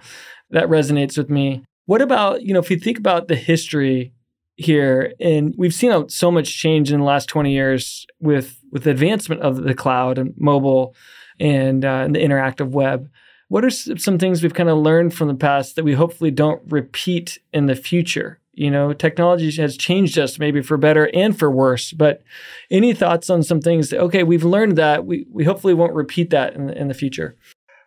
that 0.51 0.67
resonates 0.67 1.17
with 1.17 1.31
me. 1.31 1.65
What 1.87 2.03
about 2.03 2.43
you 2.43 2.53
know 2.53 2.59
if 2.61 2.71
you 2.71 2.79
think 2.79 2.99
about 2.99 3.29
the 3.29 3.37
history 3.37 4.13
here, 4.57 5.13
and 5.21 5.55
we've 5.57 5.75
seen 5.75 6.09
so 6.09 6.31
much 6.31 6.59
change 6.59 6.91
in 6.91 6.99
the 7.01 7.07
last 7.07 7.29
twenty 7.29 7.53
years 7.53 8.05
with 8.21 8.59
with 8.73 8.83
the 8.85 8.91
advancement 8.91 9.43
of 9.43 9.63
the 9.63 9.75
cloud 9.75 10.19
and 10.19 10.35
mobile 10.37 10.95
and, 11.39 11.85
uh, 11.85 12.03
and 12.05 12.15
the 12.15 12.21
interactive 12.21 12.71
web. 12.71 13.09
What 13.49 13.65
are 13.65 13.71
some 13.71 14.19
things 14.19 14.43
we've 14.43 14.55
kind 14.55 14.69
of 14.69 14.79
learned 14.79 15.15
from 15.15 15.29
the 15.29 15.35
past 15.35 15.77
that 15.77 15.85
we 15.85 15.95
hopefully 15.95 16.33
don't 16.33 16.61
repeat 16.67 17.39
in 17.53 17.67
the 17.67 17.77
future? 17.77 18.41
You 18.57 18.71
know 18.71 18.93
technology 18.93 19.51
has 19.61 19.77
changed 19.77 20.19
us 20.19 20.39
maybe 20.39 20.61
for 20.61 20.77
better 20.77 21.09
and 21.15 21.39
for 21.39 21.51
worse 21.51 21.93
but 21.93 22.23
any 22.71 22.93
thoughts 22.93 23.31
on 23.31 23.43
some 23.43 23.61
things 23.61 23.91
that, 23.91 24.01
okay 24.01 24.23
we've 24.25 24.45
learned 24.45 24.77
that 24.77 25.07
we, 25.07 25.27
we 25.31 25.45
hopefully 25.45 25.75
won't 25.75 25.95
repeat 25.95 26.31
that 26.31 26.55
in 26.55 26.67
the, 26.67 26.77
in 26.77 26.89
the 26.89 26.95
future 26.95 27.37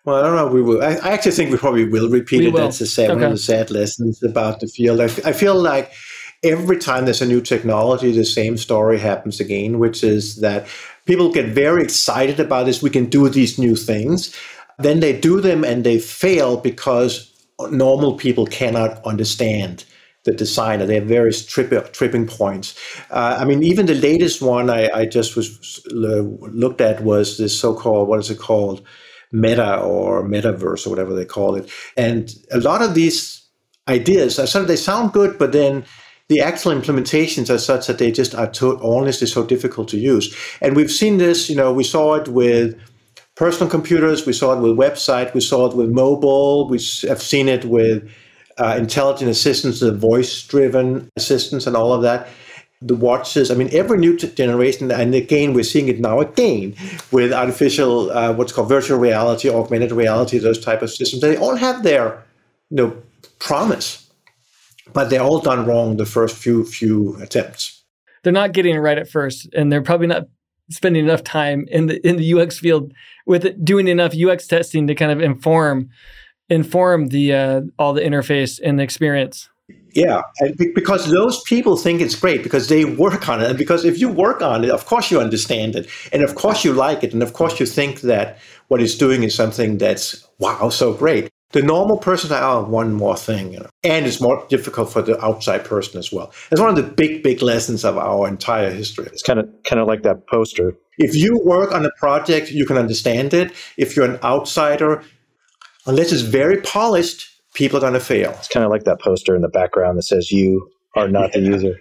well, 0.06 0.16
I 0.16 0.22
don't 0.22 0.36
know. 0.36 0.48
We 0.48 0.62
will. 0.62 0.82
I, 0.82 0.94
I 0.94 1.12
actually 1.12 1.34
think 1.34 1.52
we 1.52 1.58
probably 1.58 1.84
will 1.84 2.10
repeat 2.10 2.40
we 2.40 2.48
it. 2.48 2.54
Will. 2.54 2.64
That's 2.64 2.80
the 2.80 2.86
sad, 2.86 3.12
okay. 3.12 3.16
one 3.16 3.24
of 3.26 3.32
the 3.32 3.38
sad 3.38 3.70
lessons 3.70 4.24
about 4.24 4.60
the 4.60 4.68
field. 4.68 5.02
I, 5.02 5.04
I 5.04 5.34
feel 5.34 5.56
like 5.56 5.92
every 6.42 6.78
time 6.78 7.06
there's 7.06 7.22
a 7.22 7.28
new 7.28 7.42
technology, 7.42 8.12
the 8.12 8.26
same 8.26 8.58
story 8.58 8.98
happens 8.98 9.40
again, 9.40 9.78
which 9.78 10.04
is 10.04 10.38
that 10.38 10.68
people 11.06 11.32
get 11.32 11.48
very 11.48 11.84
excited 11.84 12.40
about 12.40 12.66
this. 12.66 12.82
We 12.82 12.90
can 12.90 13.08
do 13.08 13.28
these 13.30 13.60
new 13.60 13.76
things. 13.76 14.36
Then 14.78 15.02
they 15.02 15.20
do 15.20 15.42
them 15.42 15.64
and 15.64 15.84
they 15.84 16.00
fail 16.00 16.58
because 16.58 17.32
normal 17.70 18.16
people 18.16 18.46
cannot 18.46 19.04
understand 19.06 19.84
the 20.26 20.34
designer. 20.34 20.86
They 20.86 20.96
have 20.96 21.06
various 21.06 21.46
trip, 21.46 21.94
tripping 21.94 22.28
points. 22.28 22.78
Uh, 23.10 23.38
I 23.40 23.46
mean, 23.46 23.64
even 23.64 23.86
the 23.86 23.96
latest 23.96 24.42
one 24.42 24.70
I, 24.70 24.90
I 24.90 25.06
just 25.06 25.36
was 25.36 25.82
looked 25.92 26.82
at 26.82 27.02
was 27.04 27.38
this 27.38 27.60
so-called 27.60 28.08
what 28.08 28.20
is 28.20 28.30
it 28.30 28.40
called, 28.40 28.86
Meta 29.32 29.80
or 29.80 30.28
Metaverse 30.28 30.86
or 30.86 30.90
whatever 30.90 31.14
they 31.14 31.26
call 31.26 31.56
it. 31.56 31.70
And 31.96 32.34
a 32.52 32.60
lot 32.60 32.82
of 32.82 32.96
these 32.96 33.44
ideas, 33.88 34.36
some 34.50 34.66
they 34.66 34.76
sound 34.76 35.14
good, 35.14 35.38
but 35.38 35.52
then 35.52 35.86
the 36.30 36.42
actual 36.42 36.74
implementations 36.74 37.54
are 37.54 37.58
such 37.58 37.88
that 37.88 37.98
they 37.98 38.12
just 38.12 38.36
are 38.36 38.50
too, 38.50 38.80
honestly 38.82 39.28
so 39.28 39.46
difficult 39.46 39.88
to 39.90 39.98
use. 39.98 40.36
And 40.62 40.76
we've 40.76 40.92
seen 40.92 41.18
this. 41.18 41.50
You 41.50 41.56
know, 41.56 41.74
we 41.74 41.84
saw 41.84 42.16
it 42.16 42.28
with 42.28 42.80
personal 43.36 43.70
computers, 43.70 44.26
we 44.26 44.34
saw 44.34 44.54
it 44.54 44.62
with 44.62 44.78
website, 44.78 45.34
we 45.34 45.42
saw 45.42 45.70
it 45.70 45.76
with 45.76 45.90
mobile, 45.90 46.68
we 46.68 46.78
have 47.08 47.22
seen 47.22 47.48
it 47.48 47.66
with 47.66 48.12
uh, 48.60 48.76
intelligent 48.78 49.30
assistants, 49.30 49.80
the 49.80 49.94
voice 49.94 50.44
driven 50.46 51.10
assistants, 51.16 51.66
and 51.68 51.76
all 51.76 51.94
of 51.94 52.02
that. 52.02 52.28
The 52.82 52.96
watches, 52.96 53.52
I 53.52 53.56
mean, 53.56 53.70
every 53.74 53.98
new 53.98 54.16
generation, 54.18 54.90
and 54.90 55.14
again, 55.14 55.54
we're 55.54 55.66
seeing 55.66 55.90
it 55.90 56.00
now 56.00 56.22
again 56.22 56.76
with 57.12 57.34
artificial, 57.34 58.10
uh, 58.12 58.32
what's 58.32 58.54
called 58.54 58.70
virtual 58.70 58.98
reality, 58.98 59.50
augmented 59.50 59.92
reality, 59.92 60.38
those 60.38 60.64
type 60.64 60.82
of 60.82 60.90
systems. 60.90 61.22
They 61.22 61.36
all 61.36 61.58
have 61.58 61.84
their, 61.84 62.24
you 62.70 62.78
know, 62.78 62.98
promise, 63.40 64.10
but 64.94 65.10
they're 65.10 65.22
all 65.22 65.42
done 65.42 65.66
wrong 65.66 65.98
the 65.98 66.06
first 66.06 66.38
few 66.38 66.64
few 66.64 67.18
attempts. 67.22 67.84
They're 68.24 68.32
not 68.34 68.54
getting 68.54 68.76
it 68.76 68.80
right 68.80 68.98
at 68.98 69.10
first, 69.10 69.50
and 69.54 69.72
they're 69.72 69.84
probably 69.84 70.08
not 70.08 70.24
spending 70.72 71.04
enough 71.04 71.24
time 71.24 71.66
in 71.70 71.88
the 71.88 72.08
in 72.08 72.16
the 72.16 72.34
UX 72.34 72.60
field 72.60 72.94
with 73.26 73.46
it, 73.46 73.66
doing 73.66 73.88
enough 73.88 74.14
UX 74.16 74.48
testing 74.48 74.88
to 74.88 74.96
kind 74.96 75.12
of 75.12 75.20
inform 75.20 75.90
inform 76.50 77.08
the 77.08 77.34
uh, 77.34 77.62
all 77.78 77.94
the 77.94 78.02
interface 78.02 78.60
and 78.64 78.80
the 78.80 78.84
experience. 78.84 79.50
Yeah, 79.94 80.22
because 80.58 81.10
those 81.12 81.42
people 81.44 81.76
think 81.76 82.02
it's 82.02 82.16
great 82.16 82.44
because 82.44 82.70
they 82.70 82.86
work 82.86 83.28
on 83.28 83.42
it. 83.42 83.50
And 83.50 83.58
because 83.58 83.86
if 83.86 84.00
you 84.00 84.10
work 84.10 84.42
on 84.42 84.64
it, 84.64 84.70
of 84.70 84.86
course 84.86 85.10
you 85.10 85.20
understand 85.20 85.76
it. 85.76 85.90
And 86.12 86.22
of 86.22 86.36
course 86.36 86.64
you 86.64 86.74
like 86.74 87.04
it. 87.04 87.14
And 87.14 87.24
of 87.24 87.34
course 87.34 87.60
you 87.60 87.66
think 87.66 88.02
that 88.02 88.38
what 88.68 88.82
it's 88.82 88.96
doing 88.96 89.24
is 89.24 89.34
something 89.34 89.78
that's, 89.78 90.28
wow, 90.38 90.70
so 90.70 90.94
great. 90.94 91.30
The 91.52 91.64
normal 91.64 91.98
person, 91.98 92.30
oh, 92.32 92.64
one 92.66 92.94
more 92.94 93.18
thing. 93.18 93.54
You 93.54 93.62
know? 93.62 93.70
And 93.84 94.06
it's 94.06 94.22
more 94.22 94.46
difficult 94.50 94.92
for 94.92 95.02
the 95.02 95.20
outside 95.26 95.66
person 95.66 95.98
as 95.98 96.12
well. 96.12 96.32
It's 96.52 96.62
one 96.62 96.70
of 96.70 96.76
the 96.76 96.84
big, 96.84 97.24
big 97.24 97.42
lessons 97.42 97.84
of 97.84 97.98
our 97.98 98.28
entire 98.28 98.70
history. 98.70 99.08
It's 99.08 99.24
kind 99.24 99.40
of 99.40 99.50
kind 99.64 99.80
of 99.82 99.88
like 99.88 100.04
that 100.04 100.28
poster. 100.28 100.78
If 101.00 101.16
you 101.16 101.42
work 101.44 101.74
on 101.74 101.86
a 101.86 101.92
project, 101.98 102.52
you 102.52 102.66
can 102.66 102.78
understand 102.78 103.34
it. 103.34 103.54
If 103.78 103.96
you're 103.96 104.06
an 104.06 104.20
outsider, 104.24 105.04
unless 105.90 106.12
it's 106.12 106.22
very 106.22 106.62
polished, 106.62 107.28
people 107.54 107.78
are 107.78 107.82
going 107.82 107.94
to 107.94 108.00
fail. 108.00 108.32
It's 108.38 108.48
kind 108.48 108.64
of 108.64 108.72
like 108.72 108.84
that 108.84 109.02
poster 109.02 109.36
in 109.36 109.42
the 109.42 109.50
background 109.50 109.98
that 109.98 110.04
says 110.04 110.32
you 110.32 110.70
are 110.96 111.08
not 111.08 111.34
the 111.34 111.40
user. 111.42 111.80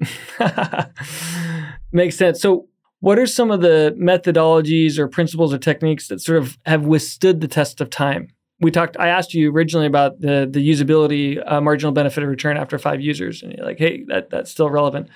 Makes 1.92 2.16
sense. 2.16 2.40
So, 2.40 2.68
what 3.00 3.18
are 3.18 3.26
some 3.26 3.50
of 3.50 3.60
the 3.60 3.96
methodologies 3.98 4.98
or 4.98 5.08
principles 5.08 5.54
or 5.54 5.58
techniques 5.58 6.08
that 6.08 6.20
sort 6.20 6.38
of 6.38 6.58
have 6.66 6.84
withstood 6.84 7.40
the 7.40 7.48
test 7.48 7.80
of 7.80 7.90
time? 7.90 8.28
We 8.60 8.70
talked. 8.70 8.96
I 8.98 9.08
asked 9.08 9.34
you 9.34 9.52
originally 9.52 9.86
about 9.86 10.20
the 10.20 10.48
the 10.50 10.68
usability 10.68 11.40
uh, 11.50 11.60
marginal 11.60 11.92
benefit 11.92 12.24
of 12.24 12.28
return 12.28 12.56
after 12.56 12.76
five 12.76 13.00
users, 13.00 13.42
and 13.42 13.52
you're 13.52 13.64
like, 13.64 13.78
"Hey, 13.78 14.04
that 14.08 14.30
that's 14.30 14.50
still 14.50 14.68
relevant." 14.68 15.08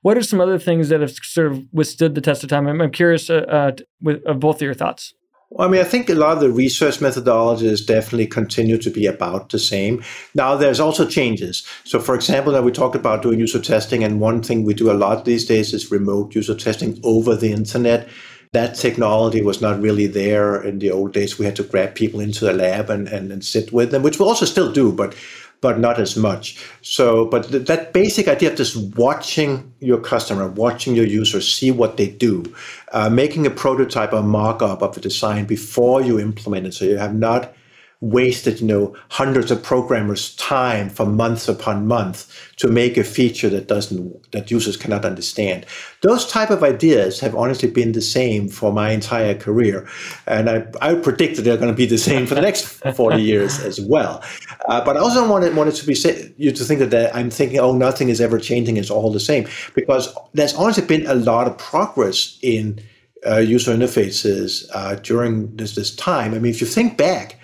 What 0.00 0.16
are 0.16 0.22
some 0.22 0.40
other 0.40 0.58
things 0.58 0.88
that 0.88 1.00
have 1.00 1.10
sort 1.10 1.52
of 1.52 1.62
withstood 1.72 2.14
the 2.14 2.20
test 2.20 2.42
of 2.44 2.50
time? 2.50 2.66
I'm, 2.66 2.80
I'm 2.80 2.90
curious 2.90 3.28
uh, 3.28 3.44
uh, 3.48 3.72
with 4.00 4.24
of 4.24 4.40
both 4.40 4.56
of 4.56 4.62
your 4.62 4.74
thoughts. 4.74 5.12
Well, 5.50 5.66
I 5.66 5.70
mean, 5.70 5.80
I 5.80 5.84
think 5.84 6.10
a 6.10 6.14
lot 6.14 6.34
of 6.34 6.40
the 6.40 6.50
research 6.50 6.98
methodologies 6.98 7.86
definitely 7.86 8.26
continue 8.26 8.76
to 8.76 8.90
be 8.90 9.06
about 9.06 9.48
the 9.48 9.58
same. 9.58 10.04
Now, 10.34 10.56
there's 10.56 10.80
also 10.80 11.06
changes. 11.06 11.66
So, 11.84 12.00
for 12.00 12.14
example, 12.14 12.52
that 12.52 12.64
we 12.64 12.70
talked 12.70 12.96
about 12.96 13.22
doing 13.22 13.38
user 13.38 13.60
testing, 13.60 14.04
and 14.04 14.20
one 14.20 14.42
thing 14.42 14.64
we 14.64 14.74
do 14.74 14.90
a 14.90 14.92
lot 14.92 15.24
these 15.24 15.46
days 15.46 15.72
is 15.72 15.90
remote 15.90 16.34
user 16.34 16.54
testing 16.54 17.00
over 17.02 17.34
the 17.34 17.50
internet. 17.50 18.08
That 18.52 18.74
technology 18.74 19.40
was 19.42 19.62
not 19.62 19.80
really 19.80 20.06
there 20.06 20.62
in 20.62 20.80
the 20.80 20.90
old 20.90 21.12
days. 21.12 21.38
We 21.38 21.46
had 21.46 21.56
to 21.56 21.62
grab 21.62 21.94
people 21.94 22.20
into 22.20 22.44
the 22.44 22.52
lab 22.52 22.90
and, 22.90 23.08
and, 23.08 23.32
and 23.32 23.42
sit 23.42 23.72
with 23.72 23.90
them, 23.90 24.02
which 24.02 24.18
we 24.18 24.26
also 24.26 24.44
still 24.44 24.70
do, 24.70 24.92
but 24.92 25.14
but 25.60 25.78
not 25.78 25.98
as 25.98 26.16
much. 26.16 26.64
So, 26.82 27.26
but 27.26 27.48
th- 27.48 27.66
that 27.66 27.92
basic 27.92 28.28
idea 28.28 28.50
of 28.50 28.56
just 28.56 28.76
watching 28.96 29.72
your 29.80 29.98
customer, 29.98 30.48
watching 30.48 30.94
your 30.94 31.06
users, 31.06 31.52
see 31.52 31.70
what 31.70 31.96
they 31.96 32.08
do, 32.08 32.44
uh, 32.92 33.10
making 33.10 33.46
a 33.46 33.50
prototype 33.50 34.12
or 34.12 34.22
mock-up 34.22 34.82
of 34.82 34.94
the 34.94 35.00
design 35.00 35.46
before 35.46 36.00
you 36.02 36.18
implement 36.18 36.66
it, 36.66 36.74
so 36.74 36.84
you 36.84 36.96
have 36.96 37.14
not 37.14 37.52
wasted 38.00 38.60
you 38.60 38.66
know 38.66 38.94
hundreds 39.08 39.50
of 39.50 39.60
programmers 39.60 40.36
time 40.36 40.88
for 40.88 41.04
months 41.04 41.48
upon 41.48 41.84
months 41.84 42.32
to 42.56 42.68
make 42.68 42.96
a 42.96 43.02
feature 43.02 43.48
that 43.48 43.66
doesn't 43.66 44.30
that 44.30 44.50
users 44.52 44.76
cannot 44.76 45.04
understand. 45.04 45.66
Those 46.02 46.24
type 46.26 46.50
of 46.50 46.62
ideas 46.62 47.18
have 47.18 47.34
honestly 47.34 47.68
been 47.68 47.92
the 47.92 48.00
same 48.00 48.48
for 48.48 48.72
my 48.72 48.92
entire 48.92 49.34
career 49.34 49.88
and 50.26 50.48
i, 50.48 50.64
I 50.80 50.94
predict 50.94 51.36
that 51.36 51.42
they're 51.42 51.56
going 51.56 51.72
to 51.72 51.76
be 51.76 51.86
the 51.86 51.98
same 51.98 52.26
for 52.26 52.36
the 52.36 52.40
next 52.40 52.66
40 52.94 53.20
years 53.20 53.58
as 53.58 53.80
well. 53.80 54.22
Uh, 54.68 54.84
but 54.84 54.96
i 54.96 55.00
also 55.00 55.28
wanted 55.28 55.56
wanted 55.56 55.74
to 55.74 55.86
be 55.86 55.94
say, 55.94 56.32
you 56.36 56.52
to 56.52 56.64
think 56.64 56.78
that, 56.78 56.90
that 56.90 57.14
i'm 57.16 57.30
thinking 57.30 57.58
oh 57.58 57.72
nothing 57.72 58.10
is 58.10 58.20
ever 58.20 58.38
changing 58.38 58.76
it's 58.76 58.90
all 58.90 59.10
the 59.10 59.18
same 59.18 59.48
because 59.74 60.14
there's 60.34 60.54
honestly 60.54 60.86
been 60.86 61.06
a 61.06 61.14
lot 61.14 61.48
of 61.48 61.58
progress 61.58 62.38
in 62.42 62.80
uh, 63.26 63.38
user 63.38 63.74
interfaces 63.74 64.64
uh, 64.72 64.94
during 64.96 65.54
this, 65.56 65.74
this 65.74 65.92
time. 65.96 66.34
I 66.34 66.38
mean 66.38 66.52
if 66.52 66.60
you 66.60 66.66
think 66.68 66.96
back 66.96 67.38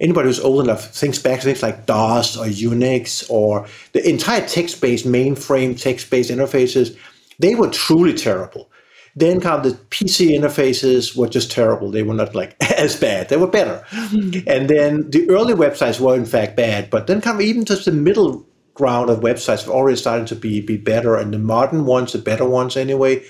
anybody 0.00 0.28
who's 0.28 0.40
old 0.40 0.64
enough 0.64 0.90
thinks 0.90 1.18
back 1.18 1.40
to 1.40 1.46
things 1.46 1.62
like 1.62 1.86
DOS 1.86 2.36
or 2.36 2.46
Unix 2.46 3.28
or 3.30 3.66
the 3.92 4.08
entire 4.08 4.46
text-based 4.46 5.06
mainframe 5.06 5.80
text-based 5.80 6.30
interfaces, 6.30 6.96
they 7.38 7.54
were 7.54 7.70
truly 7.70 8.14
terrible. 8.14 8.70
Then 9.16 9.40
kind 9.40 9.64
of 9.66 9.72
the 9.72 9.78
PC 9.86 10.30
interfaces 10.38 11.16
were 11.16 11.28
just 11.28 11.50
terrible. 11.50 11.90
They 11.90 12.04
were 12.04 12.14
not 12.14 12.34
like 12.34 12.56
as 12.78 12.94
bad. 12.94 13.28
They 13.28 13.36
were 13.36 13.48
better. 13.48 13.84
and 13.92 14.68
then 14.68 15.10
the 15.10 15.26
early 15.28 15.54
websites 15.54 16.00
were 16.00 16.14
in 16.14 16.26
fact 16.26 16.56
bad, 16.56 16.90
but 16.90 17.06
then 17.06 17.20
kind 17.20 17.36
of 17.36 17.40
even 17.40 17.64
just 17.64 17.84
the 17.84 17.92
middle 17.92 18.46
ground 18.74 19.10
of 19.10 19.20
websites 19.20 19.62
have 19.62 19.70
already 19.70 19.96
started 19.96 20.28
to 20.28 20.36
be 20.36 20.60
be 20.60 20.76
better. 20.76 21.16
And 21.16 21.34
the 21.34 21.38
modern 21.38 21.84
ones, 21.84 22.12
the 22.12 22.18
better 22.18 22.44
ones 22.44 22.76
anyway, 22.76 23.24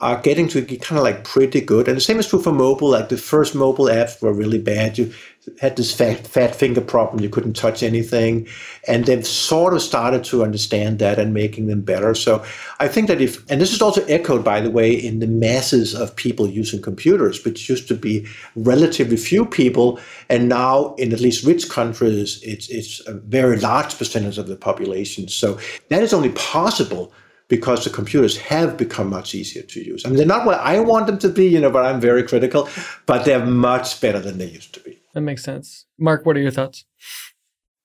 are 0.00 0.20
getting 0.20 0.46
to 0.48 0.62
be 0.62 0.76
kind 0.76 0.98
of 0.98 1.04
like 1.04 1.24
pretty 1.24 1.60
good. 1.60 1.88
And 1.88 1.96
the 1.96 2.00
same 2.00 2.18
is 2.20 2.28
true 2.28 2.40
for 2.40 2.52
mobile. 2.52 2.90
Like 2.90 3.08
the 3.08 3.16
first 3.16 3.54
mobile 3.54 3.86
apps 3.86 4.22
were 4.22 4.32
really 4.32 4.58
bad. 4.58 4.98
You 4.98 5.12
had 5.60 5.76
this 5.76 5.94
fat, 5.94 6.26
fat 6.26 6.54
finger 6.54 6.80
problem. 6.80 7.22
You 7.22 7.28
couldn't 7.28 7.54
touch 7.54 7.82
anything. 7.82 8.46
And 8.88 9.04
they've 9.04 9.26
sort 9.26 9.74
of 9.74 9.82
started 9.82 10.24
to 10.24 10.42
understand 10.42 10.98
that 10.98 11.18
and 11.18 11.32
making 11.32 11.66
them 11.66 11.82
better. 11.82 12.14
So 12.14 12.44
I 12.80 12.88
think 12.88 13.08
that 13.08 13.20
if, 13.20 13.48
and 13.50 13.60
this 13.60 13.72
is 13.72 13.82
also 13.82 14.04
echoed, 14.06 14.44
by 14.44 14.60
the 14.60 14.70
way, 14.70 14.92
in 14.92 15.20
the 15.20 15.26
masses 15.26 15.94
of 15.94 16.14
people 16.16 16.48
using 16.48 16.82
computers, 16.82 17.44
which 17.44 17.68
used 17.68 17.88
to 17.88 17.94
be 17.94 18.26
relatively 18.54 19.16
few 19.16 19.46
people. 19.46 19.98
And 20.28 20.48
now 20.48 20.94
in 20.94 21.12
at 21.12 21.20
least 21.20 21.44
rich 21.44 21.68
countries, 21.68 22.40
it's, 22.42 22.68
it's 22.68 23.06
a 23.06 23.14
very 23.14 23.58
large 23.58 23.96
percentage 23.96 24.38
of 24.38 24.48
the 24.48 24.56
population. 24.56 25.28
So 25.28 25.58
that 25.88 26.02
is 26.02 26.12
only 26.12 26.30
possible 26.30 27.12
because 27.48 27.84
the 27.84 27.90
computers 27.90 28.36
have 28.36 28.76
become 28.76 29.08
much 29.08 29.34
easier 29.34 29.62
to 29.62 29.84
use. 29.84 30.04
I 30.04 30.08
mean, 30.08 30.18
they're 30.18 30.26
not 30.26 30.46
what 30.46 30.58
I 30.60 30.80
want 30.80 31.06
them 31.06 31.18
to 31.18 31.28
be, 31.28 31.46
you 31.46 31.60
know, 31.60 31.70
but 31.70 31.84
I'm 31.84 32.00
very 32.00 32.22
critical, 32.22 32.68
but 33.06 33.24
they're 33.24 33.44
much 33.44 34.00
better 34.00 34.18
than 34.18 34.38
they 34.38 34.46
used 34.46 34.74
to 34.74 34.80
be. 34.80 34.98
That 35.16 35.22
makes 35.22 35.42
sense. 35.42 35.86
Marc, 35.98 36.26
what 36.26 36.36
are 36.36 36.40
your 36.40 36.50
thoughts? 36.50 36.84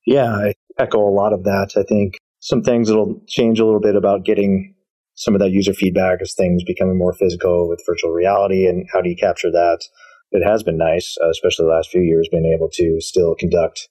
Yeah, 0.05 0.31
I 0.31 0.53
echo 0.77 0.99
a 0.99 1.15
lot 1.15 1.31
of 1.31 1.43
that. 1.45 1.71
I 1.77 1.83
think 1.83 2.17
some 2.41 2.61
things 2.61 2.89
that'll 2.89 3.21
change 3.27 3.59
a 3.59 3.65
little 3.65 3.79
bit 3.79 3.95
about 3.95 4.25
getting 4.25 4.75
some 5.15 5.33
of 5.33 5.39
that 5.39 5.51
user 5.51 5.73
feedback 5.73 6.19
as 6.21 6.33
things 6.33 6.63
becoming 6.63 6.97
more 6.97 7.13
physical 7.13 7.69
with 7.69 7.81
virtual 7.87 8.11
reality 8.11 8.67
and 8.67 8.85
how 8.91 9.01
do 9.01 9.09
you 9.09 9.15
capture 9.15 9.49
that? 9.49 9.79
It 10.31 10.45
has 10.45 10.61
been 10.61 10.77
nice, 10.77 11.17
uh, 11.23 11.29
especially 11.29 11.65
the 11.65 11.71
last 11.71 11.89
few 11.89 12.01
years, 12.01 12.27
being 12.29 12.53
able 12.53 12.69
to 12.73 12.99
still 12.99 13.33
conduct 13.35 13.87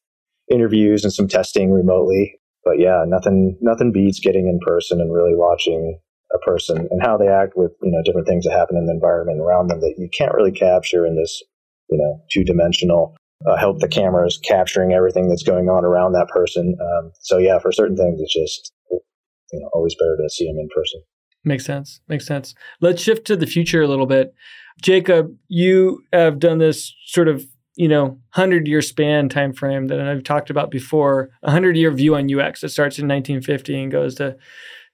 interviews 0.51 1.03
and 1.03 1.13
some 1.13 1.29
testing 1.29 1.71
remotely 1.71 2.41
but 2.65 2.79
yeah, 2.79 3.05
nothing 3.07 3.57
nothing 3.61 3.93
beats 3.93 4.21
getting 4.21 4.47
in 4.47 4.59
person 4.65 5.01
and 5.01 5.13
really 5.13 5.35
watching 5.35 5.99
a 6.35 6.39
person 6.39 6.87
and 6.91 7.03
how 7.03 7.17
they 7.17 7.29
act 7.29 7.55
with 7.57 7.73
you 7.83 7.91
know 7.91 8.03
different 8.05 8.27
things 8.27 8.45
that 8.45 8.57
happen 8.57 8.77
in 8.77 8.87
the 8.87 8.93
environment 8.93 9.41
around 9.41 9.69
them 9.69 9.81
that 9.81 9.95
you 9.99 10.09
can't 10.17 10.35
really 10.35 10.53
capture 10.53 11.07
in 11.07 11.17
this 11.17 11.43
you 11.89 11.99
know 11.99 12.21
two 12.31 12.45
dimensional. 12.45 13.17
Uh, 13.47 13.57
help 13.57 13.79
the 13.79 13.89
cameras 13.89 14.39
capturing 14.45 14.93
everything 14.93 15.29
that's 15.29 15.43
going 15.43 15.69
on 15.69 15.85
around 15.85 16.13
that 16.13 16.29
person. 16.29 16.77
Um, 16.81 17.11
so 17.21 17.39
yeah, 17.39 17.59
for 17.59 17.73
certain 17.73 17.97
things, 17.97 18.21
it's 18.21 18.35
just 18.35 18.73
you 18.91 19.61
know 19.61 19.69
always 19.73 19.95
better 19.95 20.17
to 20.17 20.29
see 20.29 20.47
them 20.47 20.59
in 20.59 20.69
person. 20.75 21.01
Makes 21.45 21.65
sense. 21.65 22.01
Makes 22.09 22.27
sense. 22.27 22.55
Let's 22.81 23.03
shift 23.03 23.27
to 23.29 23.37
the 23.37 23.47
future 23.47 23.81
a 23.81 23.89
little 23.89 24.07
bit. 24.07 24.35
Jakob, 24.83 25.35
you 25.49 26.03
have 26.13 26.39
done 26.39 26.59
this 26.59 26.95
sort 27.07 27.29
of 27.29 27.45
you 27.77 27.89
know 27.89 28.05
100 28.35 28.69
year 28.69 28.83
span 28.83 29.29
time 29.29 29.53
frame 29.53 29.87
that 29.87 30.01
I've 30.01 30.25
talked 30.25 30.51
about 30.51 30.71
before, 30.71 31.31
a 31.43 31.47
100 31.47 31.77
year 31.77 31.91
view 31.91 32.15
on 32.15 32.33
UX 32.33 32.61
that 32.61 32.69
starts 32.69 32.99
in 32.99 33.09
1950 33.09 33.83
and 33.83 33.93
goes 33.93 34.17
to 34.17 34.37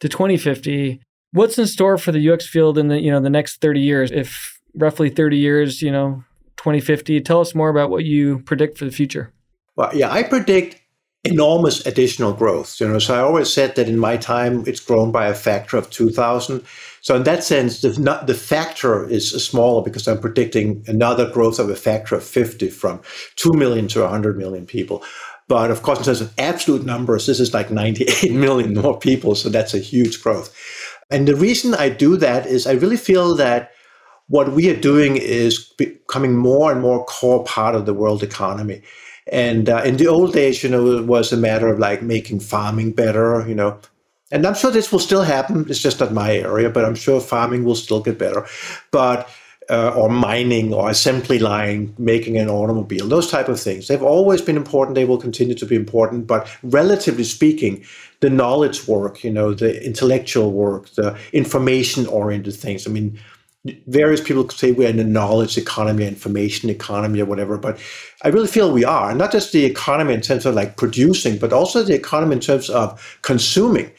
to 0.00 0.08
2050. 0.08 1.00
What's 1.32 1.58
in 1.58 1.66
store 1.66 1.98
for 1.98 2.12
the 2.12 2.30
UX 2.30 2.46
field 2.46 2.78
in 2.78 2.88
the 2.88 3.00
you 3.00 3.10
know 3.10 3.20
the 3.20 3.30
next 3.30 3.60
30 3.60 3.80
years? 3.80 4.10
If 4.12 4.60
roughly 4.74 5.10
30 5.10 5.36
years, 5.36 5.82
you 5.82 5.90
know, 5.90 6.22
2050, 6.66 7.20
tell 7.20 7.40
us 7.40 7.54
more 7.54 7.68
about 7.68 7.90
what 7.90 8.04
you 8.04 8.40
predict 8.40 8.76
for 8.76 8.84
the 8.84 8.90
future. 8.90 9.32
Well, 9.76 9.90
yeah, 9.94 10.10
I 10.10 10.24
predict 10.24 10.82
enormous 11.22 11.86
additional 11.86 12.32
growth. 12.32 12.80
You 12.80 12.88
know, 12.88 12.98
so 12.98 13.14
I 13.14 13.20
always 13.20 13.52
said 13.52 13.76
that 13.76 13.88
in 13.88 13.98
my 13.98 14.16
time 14.16 14.64
it's 14.66 14.80
grown 14.80 15.12
by 15.12 15.28
a 15.28 15.34
factor 15.34 15.76
of 15.76 15.90
2,000. 15.90 16.64
So 17.02 17.14
in 17.14 17.22
that 17.22 17.44
sense, 17.44 17.82
the, 17.82 17.96
not, 18.00 18.26
the 18.26 18.34
factor 18.34 19.08
is 19.08 19.30
smaller 19.30 19.82
because 19.82 20.08
I'm 20.08 20.18
predicting 20.18 20.82
another 20.88 21.30
growth 21.30 21.60
of 21.60 21.70
a 21.70 21.76
factor 21.76 22.16
of 22.16 22.24
50 22.24 22.68
from 22.70 23.00
2 23.36 23.52
million 23.52 23.86
to 23.88 24.00
100 24.00 24.36
million 24.36 24.66
people. 24.66 25.04
But 25.46 25.70
of 25.70 25.82
course, 25.82 26.00
in 26.00 26.04
terms 26.04 26.20
of 26.20 26.34
absolute 26.36 26.84
numbers, 26.84 27.26
this 27.26 27.38
is 27.38 27.54
like 27.54 27.70
98 27.70 28.32
million 28.32 28.74
more 28.74 28.98
people. 28.98 29.36
So 29.36 29.48
that's 29.48 29.72
a 29.74 29.78
huge 29.78 30.20
growth. 30.20 30.52
And 31.10 31.28
the 31.28 31.36
reason 31.36 31.74
I 31.74 31.90
do 31.90 32.16
that 32.16 32.46
is 32.46 32.66
I 32.66 32.72
really 32.72 32.96
feel 32.96 33.36
that 33.36 33.70
what 34.28 34.52
we 34.52 34.68
are 34.70 34.80
doing 34.80 35.16
is 35.16 35.58
becoming 35.76 36.36
more 36.36 36.72
and 36.72 36.80
more 36.80 37.04
core 37.04 37.44
part 37.44 37.74
of 37.74 37.86
the 37.86 37.94
world 37.94 38.22
economy. 38.22 38.82
And 39.32 39.68
uh, 39.68 39.82
in 39.84 39.96
the 39.96 40.06
old 40.06 40.32
days, 40.32 40.62
you 40.62 40.70
know, 40.70 40.98
it 40.98 41.06
was 41.06 41.32
a 41.32 41.36
matter 41.36 41.68
of 41.68 41.78
like 41.78 42.02
making 42.02 42.40
farming 42.40 42.92
better, 42.92 43.44
you 43.48 43.54
know, 43.54 43.78
and 44.32 44.44
I'm 44.44 44.54
sure 44.54 44.70
this 44.70 44.90
will 44.90 44.98
still 44.98 45.22
happen. 45.22 45.66
It's 45.68 45.80
just 45.80 46.00
not 46.00 46.12
my 46.12 46.36
area, 46.36 46.68
but 46.68 46.84
I'm 46.84 46.96
sure 46.96 47.20
farming 47.20 47.64
will 47.64 47.76
still 47.76 48.00
get 48.00 48.18
better. 48.18 48.46
But 48.90 49.28
uh, 49.68 49.92
or 49.96 50.08
mining 50.08 50.72
or 50.72 50.90
assembly 50.90 51.38
line, 51.38 51.94
making 51.98 52.36
an 52.38 52.48
automobile, 52.48 53.08
those 53.08 53.30
type 53.30 53.48
of 53.48 53.58
things. 53.58 53.88
They've 53.88 54.02
always 54.02 54.40
been 54.40 54.56
important. 54.56 54.94
They 54.94 55.04
will 55.04 55.18
continue 55.18 55.54
to 55.56 55.66
be 55.66 55.74
important. 55.74 56.26
But 56.26 56.48
relatively 56.62 57.24
speaking, 57.24 57.84
the 58.20 58.30
knowledge 58.30 58.86
work, 58.86 59.24
you 59.24 59.30
know, 59.30 59.54
the 59.54 59.84
intellectual 59.84 60.52
work, 60.52 60.90
the 60.90 61.18
information-oriented 61.32 62.54
things. 62.54 62.86
I 62.86 62.90
mean, 62.90 63.18
various 63.86 64.20
people 64.20 64.48
say 64.50 64.72
we're 64.72 64.88
in 64.88 64.98
a 64.98 65.04
knowledge 65.04 65.58
economy, 65.58 66.06
information 66.06 66.70
economy, 66.70 67.20
or 67.20 67.26
whatever. 67.26 67.58
But 67.58 67.78
I 68.22 68.28
really 68.28 68.48
feel 68.48 68.72
we 68.72 68.84
are, 68.84 69.14
not 69.14 69.32
just 69.32 69.52
the 69.52 69.64
economy 69.64 70.14
in 70.14 70.20
terms 70.20 70.46
of 70.46 70.54
like 70.54 70.76
producing, 70.76 71.38
but 71.38 71.52
also 71.52 71.82
the 71.82 71.94
economy 71.94 72.34
in 72.34 72.40
terms 72.40 72.70
of 72.70 73.18
consuming 73.22 73.90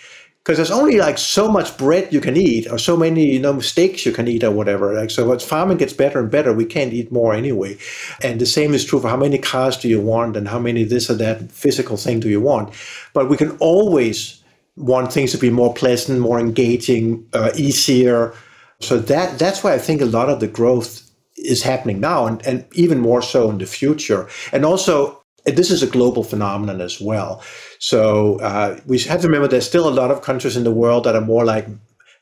because 0.47 0.57
there's 0.57 0.71
only 0.71 0.97
like 0.97 1.17
so 1.17 1.51
much 1.51 1.77
bread 1.77 2.07
you 2.13 2.21
can 2.21 2.37
eat 2.37 2.71
or 2.71 2.77
so 2.77 2.95
many 2.95 3.33
you 3.33 3.39
know 3.39 3.59
steaks 3.59 4.05
you 4.05 4.13
can 4.13 4.29
eat 4.29 4.45
or 4.45 4.51
whatever 4.51 4.93
like 4.93 5.11
so 5.11 5.29
as 5.33 5.43
farming 5.43 5.77
gets 5.77 5.91
better 5.91 6.21
and 6.21 6.31
better 6.31 6.53
we 6.53 6.63
can't 6.63 6.93
eat 6.93 7.11
more 7.11 7.33
anyway 7.33 7.77
and 8.23 8.39
the 8.39 8.45
same 8.45 8.73
is 8.73 8.85
true 8.85 9.01
for 9.01 9.09
how 9.09 9.17
many 9.17 9.37
cars 9.37 9.75
do 9.75 9.89
you 9.89 9.99
want 9.99 10.37
and 10.37 10.47
how 10.47 10.57
many 10.57 10.85
this 10.85 11.09
or 11.09 11.15
that 11.15 11.51
physical 11.51 11.97
thing 11.97 12.21
do 12.21 12.29
you 12.29 12.39
want 12.39 12.73
but 13.11 13.27
we 13.27 13.35
can 13.35 13.51
always 13.57 14.41
want 14.77 15.11
things 15.11 15.33
to 15.33 15.37
be 15.37 15.49
more 15.49 15.73
pleasant 15.73 16.17
more 16.21 16.39
engaging 16.39 17.27
uh, 17.33 17.51
easier 17.57 18.33
so 18.79 18.97
that 18.97 19.37
that's 19.39 19.63
why 19.63 19.73
i 19.73 19.77
think 19.77 20.01
a 20.01 20.05
lot 20.05 20.29
of 20.29 20.39
the 20.39 20.47
growth 20.47 21.03
is 21.35 21.61
happening 21.61 21.99
now 21.99 22.25
and, 22.25 22.45
and 22.47 22.65
even 22.73 22.99
more 22.99 23.21
so 23.21 23.49
in 23.49 23.57
the 23.57 23.65
future 23.65 24.27
and 24.51 24.65
also 24.65 25.21
this 25.55 25.71
is 25.71 25.81
a 25.81 25.87
global 25.87 26.23
phenomenon 26.23 26.81
as 26.81 26.99
well. 26.99 27.41
So 27.79 28.39
uh, 28.39 28.79
we 28.85 28.99
have 28.99 29.21
to 29.21 29.27
remember 29.27 29.47
there's 29.47 29.67
still 29.67 29.87
a 29.87 29.91
lot 29.91 30.11
of 30.11 30.21
countries 30.21 30.57
in 30.57 30.63
the 30.63 30.71
world 30.71 31.05
that 31.05 31.15
are 31.15 31.21
more 31.21 31.45
like 31.45 31.67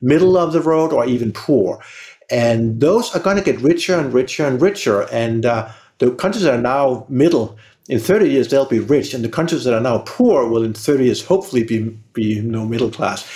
middle 0.01 0.37
of 0.37 0.53
the 0.53 0.61
road 0.61 0.93
or 0.93 1.05
even 1.05 1.31
poor. 1.31 1.81
And 2.29 2.79
those 2.79 3.15
are 3.15 3.19
going 3.19 3.37
to 3.37 3.43
get 3.43 3.59
richer 3.61 3.97
and 3.97 4.13
richer 4.13 4.45
and 4.45 4.61
richer. 4.61 5.03
And 5.11 5.45
uh, 5.45 5.71
the 5.99 6.11
countries 6.11 6.43
that 6.43 6.53
are 6.53 6.61
now 6.61 7.05
middle, 7.09 7.57
in 7.87 7.99
30 7.99 8.29
years 8.29 8.47
they'll 8.47 8.65
be 8.65 8.79
rich, 8.79 9.13
and 9.13 9.23
the 9.23 9.29
countries 9.29 9.63
that 9.63 9.73
are 9.73 9.81
now 9.81 9.99
poor 9.99 10.47
will 10.47 10.63
in 10.63 10.73
30 10.73 11.05
years 11.05 11.23
hopefully 11.23 11.63
be 11.63 11.95
be 12.13 12.41
know, 12.41 12.65
middle 12.65 12.89
class. 12.89 13.29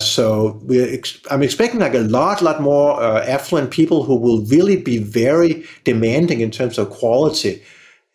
So 0.00 0.60
ex- 0.70 1.20
I'm 1.30 1.42
expecting 1.42 1.80
like 1.80 1.94
a 1.94 2.00
lot, 2.00 2.42
lot 2.42 2.60
more 2.60 3.00
uh, 3.00 3.24
affluent 3.24 3.70
people 3.70 4.02
who 4.02 4.16
will 4.16 4.42
really 4.42 4.76
be 4.76 4.98
very 4.98 5.64
demanding 5.84 6.40
in 6.40 6.50
terms 6.50 6.78
of 6.78 6.90
quality. 6.90 7.62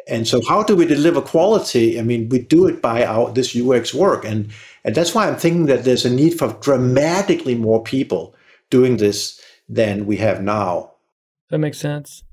And 0.08 0.28
so, 0.28 0.42
how 0.48 0.64
do 0.64 0.76
we 0.76 0.86
deliver 0.86 1.22
quality? 1.22 2.00
I 2.00 2.04
mean, 2.04 2.30
we 2.30 2.40
do 2.40 2.68
it 2.68 2.82
by 2.82 3.06
our 3.06 3.32
this 3.32 3.56
UX 3.56 3.94
work, 3.94 4.26
and 4.26 4.52
and 4.84 4.96
that's 4.96 5.14
why 5.14 5.28
I'm 5.28 5.36
thinking 5.36 5.68
that 5.68 5.84
there's 5.84 6.06
a 6.06 6.10
need 6.10 6.38
for 6.38 6.54
dramatically 6.62 7.56
more 7.56 7.84
people 7.84 8.36
doing 8.70 8.98
this 8.98 9.40
than 9.68 10.06
we 10.06 10.18
have 10.18 10.42
now. 10.42 10.94
That 11.50 11.60
makes 11.60 11.78
sense. 11.78 12.24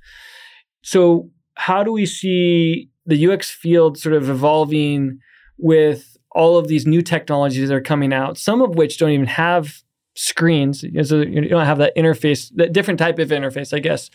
So, 0.83 1.31
how 1.55 1.83
do 1.85 1.93
we 1.93 2.07
see 2.07 2.91
the 3.07 3.29
UX 3.29 3.51
field 3.51 3.99
sort 3.99 4.15
of 4.15 4.29
evolving 4.29 5.21
with 5.59 6.17
all 6.33 6.59
of 6.59 6.69
these 6.69 6.87
new 6.87 7.01
technologies 7.01 7.69
that 7.69 7.75
are 7.75 7.81
coming 7.81 8.13
out, 8.13 8.37
some 8.37 8.61
of 8.61 8.75
which 8.75 8.99
don't 8.99 9.11
even 9.11 9.27
have 9.27 9.83
screens. 10.15 10.81
So 10.81 11.21
you 11.21 11.49
don't 11.49 11.67
have 11.67 11.79
that 11.79 11.97
interface, 11.97 12.51
that 12.57 12.73
different 12.73 12.99
type 12.99 13.19
of 13.19 13.29
interface, 13.31 13.73
I 13.73 13.79
guess. 13.79 14.11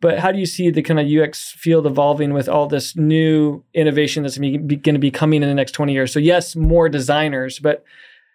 But 0.00 0.18
how 0.18 0.32
do 0.32 0.38
you 0.38 0.46
see 0.46 0.70
the 0.70 0.82
kind 0.82 0.98
of 0.98 1.06
UX 1.06 1.52
field 1.52 1.86
evolving 1.86 2.32
with 2.32 2.48
all 2.48 2.66
this 2.66 2.96
new 2.96 3.62
innovation 3.74 4.22
that's 4.22 4.38
going 4.38 4.68
to 4.82 4.98
be 4.98 5.10
coming 5.10 5.42
in 5.42 5.48
the 5.48 5.54
next 5.54 5.72
20 5.72 5.92
years? 5.92 6.12
So, 6.12 6.18
yes, 6.18 6.56
more 6.56 6.88
designers, 6.88 7.58
but 7.58 7.84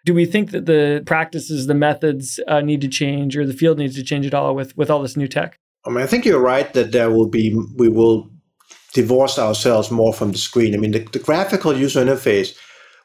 do 0.04 0.14
we 0.14 0.24
think 0.24 0.52
that 0.52 0.66
the 0.66 1.02
practices, 1.04 1.66
the 1.66 1.74
methods 1.74 2.38
uh, 2.46 2.60
need 2.60 2.80
to 2.82 2.88
change 2.88 3.36
or 3.36 3.44
the 3.44 3.52
field 3.52 3.78
needs 3.78 3.96
to 3.96 4.04
change 4.04 4.24
at 4.24 4.34
all 4.34 4.54
with, 4.54 4.76
with 4.76 4.88
all 4.88 5.02
this 5.02 5.16
new 5.16 5.26
tech? 5.26 5.58
I 5.84 5.90
mean, 5.90 6.02
I 6.02 6.06
think 6.06 6.24
you're 6.24 6.40
right 6.40 6.72
that 6.74 6.92
there 6.92 7.10
will 7.10 7.28
be, 7.28 7.56
we 7.76 7.88
will 7.88 8.30
divorce 8.96 9.38
ourselves 9.38 9.90
more 9.90 10.14
from 10.14 10.32
the 10.32 10.38
screen. 10.38 10.74
I 10.74 10.78
mean, 10.78 10.92
the, 10.92 11.00
the 11.00 11.18
graphical 11.18 11.76
user 11.76 12.02
interface 12.02 12.56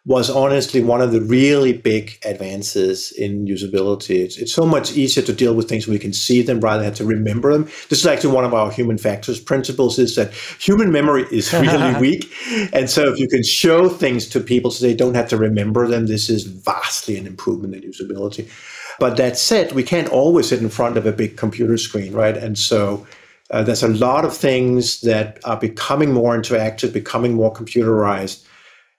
was 0.06 0.30
honestly 0.30 0.82
one 0.82 1.01
of 1.01 1.12
the 1.12 1.21
really 1.21 1.73
big 1.73 2.17
advances 2.25 3.12
in 3.12 3.45
usability. 3.45 4.23
It's, 4.23 4.38
it's 4.38 4.54
so 4.54 4.65
much 4.65 4.93
easier 4.93 5.21
to 5.23 5.34
deal 5.34 5.54
with 5.54 5.67
things 5.67 5.86
when 5.86 5.93
we 5.93 5.99
can 5.99 6.13
see 6.13 6.41
them 6.41 6.62
rather 6.62 6.80
than 6.80 6.86
have 6.86 6.97
to 6.97 7.06
remember 7.06 7.51
them. 7.51 7.65
This 7.89 7.99
is 7.99 8.08
actually 8.08 8.34
one 8.34 8.45
of 8.45 8.54
our 8.54 8.71
human 8.71 8.97
factors 8.97 9.39
principles 9.39 9.99
is 9.99 10.15
that 10.15 10.34
human 10.60 10.93
memory 10.93 11.25
is 11.30 11.54
really 11.65 11.93
weak. 11.99 12.34
And 12.73 12.89
so 12.89 13.12
if 13.12 13.19
you 13.19 13.27
can 13.27 13.43
show 13.43 13.89
things 13.89 14.27
to 14.30 14.39
people 14.39 14.71
so 14.71 14.84
they 14.84 14.95
don't 14.95 15.13
have 15.13 15.27
to 15.30 15.38
remember 15.38 15.88
them, 15.88 16.08
this 16.08 16.30
is 16.30 16.45
vastly 16.45 17.17
an 17.17 17.27
improvement 17.27 17.75
in 17.75 17.91
usability. 17.91 18.49
But 18.97 19.17
that 19.17 19.38
said, 19.38 19.73
we 19.73 19.84
can't 19.84 20.08
always 20.08 20.47
sit 20.47 20.62
in 20.62 20.69
front 20.69 20.97
of 20.97 21.06
a 21.06 21.12
big 21.12 21.36
computer 21.36 21.77
screen, 21.77 22.13
right? 22.13 22.38
And 22.38 22.58
so 22.58 23.06
uh, 23.52 23.64
there's 23.64 23.84
a 23.84 23.88
lot 23.88 24.26
of 24.26 24.36
things 24.36 25.02
that 25.02 25.40
are 25.44 25.58
becoming 25.58 26.14
more 26.14 26.36
interactive, 26.36 26.92
becoming 26.94 27.34
more 27.34 27.54
computerized 27.54 28.46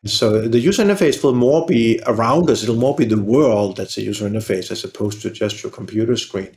so 0.05 0.49
the 0.49 0.59
user 0.59 0.85
interface 0.85 1.23
will 1.23 1.35
more 1.35 1.65
be 1.65 2.01
around 2.07 2.51
us. 2.51 2.63
It'll 2.63 2.75
more 2.75 2.97
be 2.97 3.05
the 3.05 3.23
world 3.23 3.77
that's 3.77 3.97
a 3.97 4.03
user 4.03 4.29
interface 4.29 4.71
as 4.73 4.83
opposed 4.83 5.23
to 5.23 5.31
just 5.31 5.63
your 5.63 5.71
computer 5.71 6.17
screen. 6.17 6.51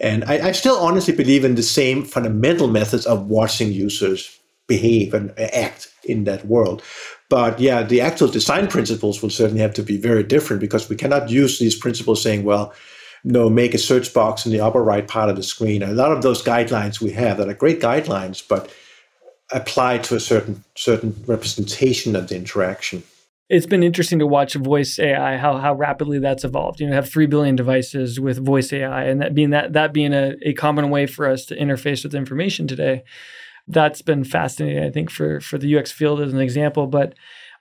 And 0.00 0.24
I, 0.24 0.48
I 0.48 0.52
still 0.52 0.76
honestly 0.76 1.14
believe 1.14 1.44
in 1.44 1.56
the 1.56 1.62
same 1.62 2.04
fundamental 2.04 2.68
methods 2.68 3.06
of 3.06 3.26
watching 3.26 3.72
users 3.72 4.38
behave 4.68 5.14
and 5.14 5.36
act 5.38 5.92
in 6.04 6.24
that 6.24 6.46
world. 6.46 6.82
But 7.28 7.58
yeah, 7.58 7.82
the 7.82 8.00
actual 8.00 8.28
design 8.28 8.68
principles 8.68 9.20
will 9.20 9.30
certainly 9.30 9.62
have 9.62 9.74
to 9.74 9.82
be 9.82 9.96
very 9.96 10.22
different 10.22 10.60
because 10.60 10.88
we 10.88 10.96
cannot 10.96 11.28
use 11.28 11.58
these 11.58 11.76
principles 11.76 12.22
saying, 12.22 12.44
well, 12.44 12.72
no, 13.24 13.48
make 13.48 13.74
a 13.74 13.78
search 13.78 14.12
box 14.14 14.46
in 14.46 14.52
the 14.52 14.60
upper 14.60 14.82
right 14.82 15.06
part 15.06 15.30
of 15.30 15.36
the 15.36 15.42
screen. 15.42 15.82
A 15.82 15.92
lot 15.92 16.12
of 16.12 16.22
those 16.22 16.42
guidelines 16.42 17.00
we 17.00 17.12
have 17.12 17.38
that 17.38 17.48
are 17.48 17.54
great 17.54 17.80
guidelines, 17.80 18.46
but 18.46 18.70
applied 19.52 20.02
to 20.04 20.16
a 20.16 20.20
certain 20.20 20.64
certain 20.74 21.14
representation 21.26 22.16
of 22.16 22.28
the 22.28 22.36
interaction. 22.36 23.02
It's 23.48 23.66
been 23.66 23.84
interesting 23.84 24.18
to 24.18 24.26
watch 24.26 24.54
voice 24.54 24.98
AI, 24.98 25.36
how 25.36 25.58
how 25.58 25.74
rapidly 25.74 26.18
that's 26.18 26.44
evolved. 26.44 26.80
You 26.80 26.88
know, 26.88 26.94
have 26.94 27.08
three 27.08 27.26
billion 27.26 27.54
devices 27.54 28.18
with 28.18 28.44
voice 28.44 28.72
AI, 28.72 29.04
and 29.04 29.20
that 29.20 29.34
being 29.34 29.50
that 29.50 29.72
that 29.74 29.92
being 29.92 30.12
a, 30.12 30.34
a 30.42 30.52
common 30.52 30.90
way 30.90 31.06
for 31.06 31.28
us 31.28 31.44
to 31.46 31.56
interface 31.56 32.02
with 32.02 32.14
information 32.14 32.66
today. 32.66 33.04
That's 33.68 34.02
been 34.02 34.24
fascinating, 34.24 34.82
I 34.82 34.90
think, 34.90 35.10
for 35.10 35.40
for 35.40 35.58
the 35.58 35.76
UX 35.76 35.92
field 35.92 36.20
as 36.20 36.32
an 36.32 36.40
example. 36.40 36.86
But 36.88 37.14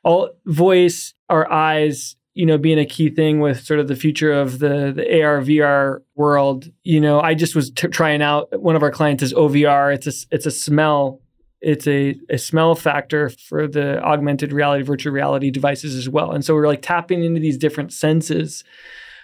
all 0.04 0.32
voice, 0.46 1.14
our 1.30 1.52
eyes, 1.52 2.16
you 2.36 2.46
know, 2.46 2.58
being 2.58 2.78
a 2.78 2.86
key 2.86 3.10
thing 3.10 3.40
with 3.40 3.66
sort 3.66 3.80
of 3.80 3.88
the 3.88 3.96
future 3.96 4.32
of 4.32 4.60
the 4.60 4.94
the 4.96 5.24
AR 5.24 5.42
VR 5.42 6.02
world. 6.16 6.70
You 6.84 7.02
know, 7.02 7.20
I 7.20 7.34
just 7.34 7.56
was 7.56 7.72
t- 7.72 7.88
trying 7.88 8.22
out 8.22 8.62
one 8.62 8.76
of 8.76 8.84
our 8.84 8.92
clients 8.92 9.24
is 9.24 9.34
OVR. 9.34 9.96
It's 9.96 10.06
a 10.06 10.36
it's 10.36 10.46
a 10.46 10.52
smell 10.52 11.22
it's 11.62 11.88
a, 11.88 12.16
a 12.30 12.38
smell 12.38 12.76
factor 12.76 13.30
for 13.30 13.68
the 13.68 14.00
augmented 14.04 14.54
reality, 14.54 14.84
virtual 14.84 15.12
reality 15.12 15.50
devices 15.50 15.96
as 15.96 16.08
well. 16.08 16.32
And 16.32 16.46
so 16.46 16.54
we're 16.54 16.68
like 16.68 16.84
tapping 16.84 17.24
into 17.24 17.40
these 17.40 17.58
different 17.58 17.92
senses. 17.92 18.64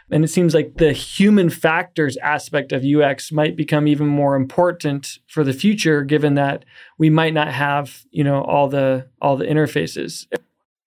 And 0.09 0.23
it 0.23 0.29
seems 0.29 0.55
like 0.55 0.77
the 0.77 0.91
human 0.91 1.51
factors 1.51 2.17
aspect 2.17 2.71
of 2.71 2.83
UX 2.83 3.31
might 3.31 3.55
become 3.55 3.87
even 3.87 4.07
more 4.07 4.35
important 4.35 5.19
for 5.27 5.43
the 5.43 5.53
future, 5.53 6.03
given 6.03 6.33
that 6.33 6.65
we 6.97 7.11
might 7.11 7.35
not 7.35 7.53
have, 7.53 8.01
you 8.09 8.23
know, 8.23 8.41
all 8.41 8.67
the 8.67 9.07
all 9.21 9.37
the 9.37 9.45
interfaces. 9.45 10.25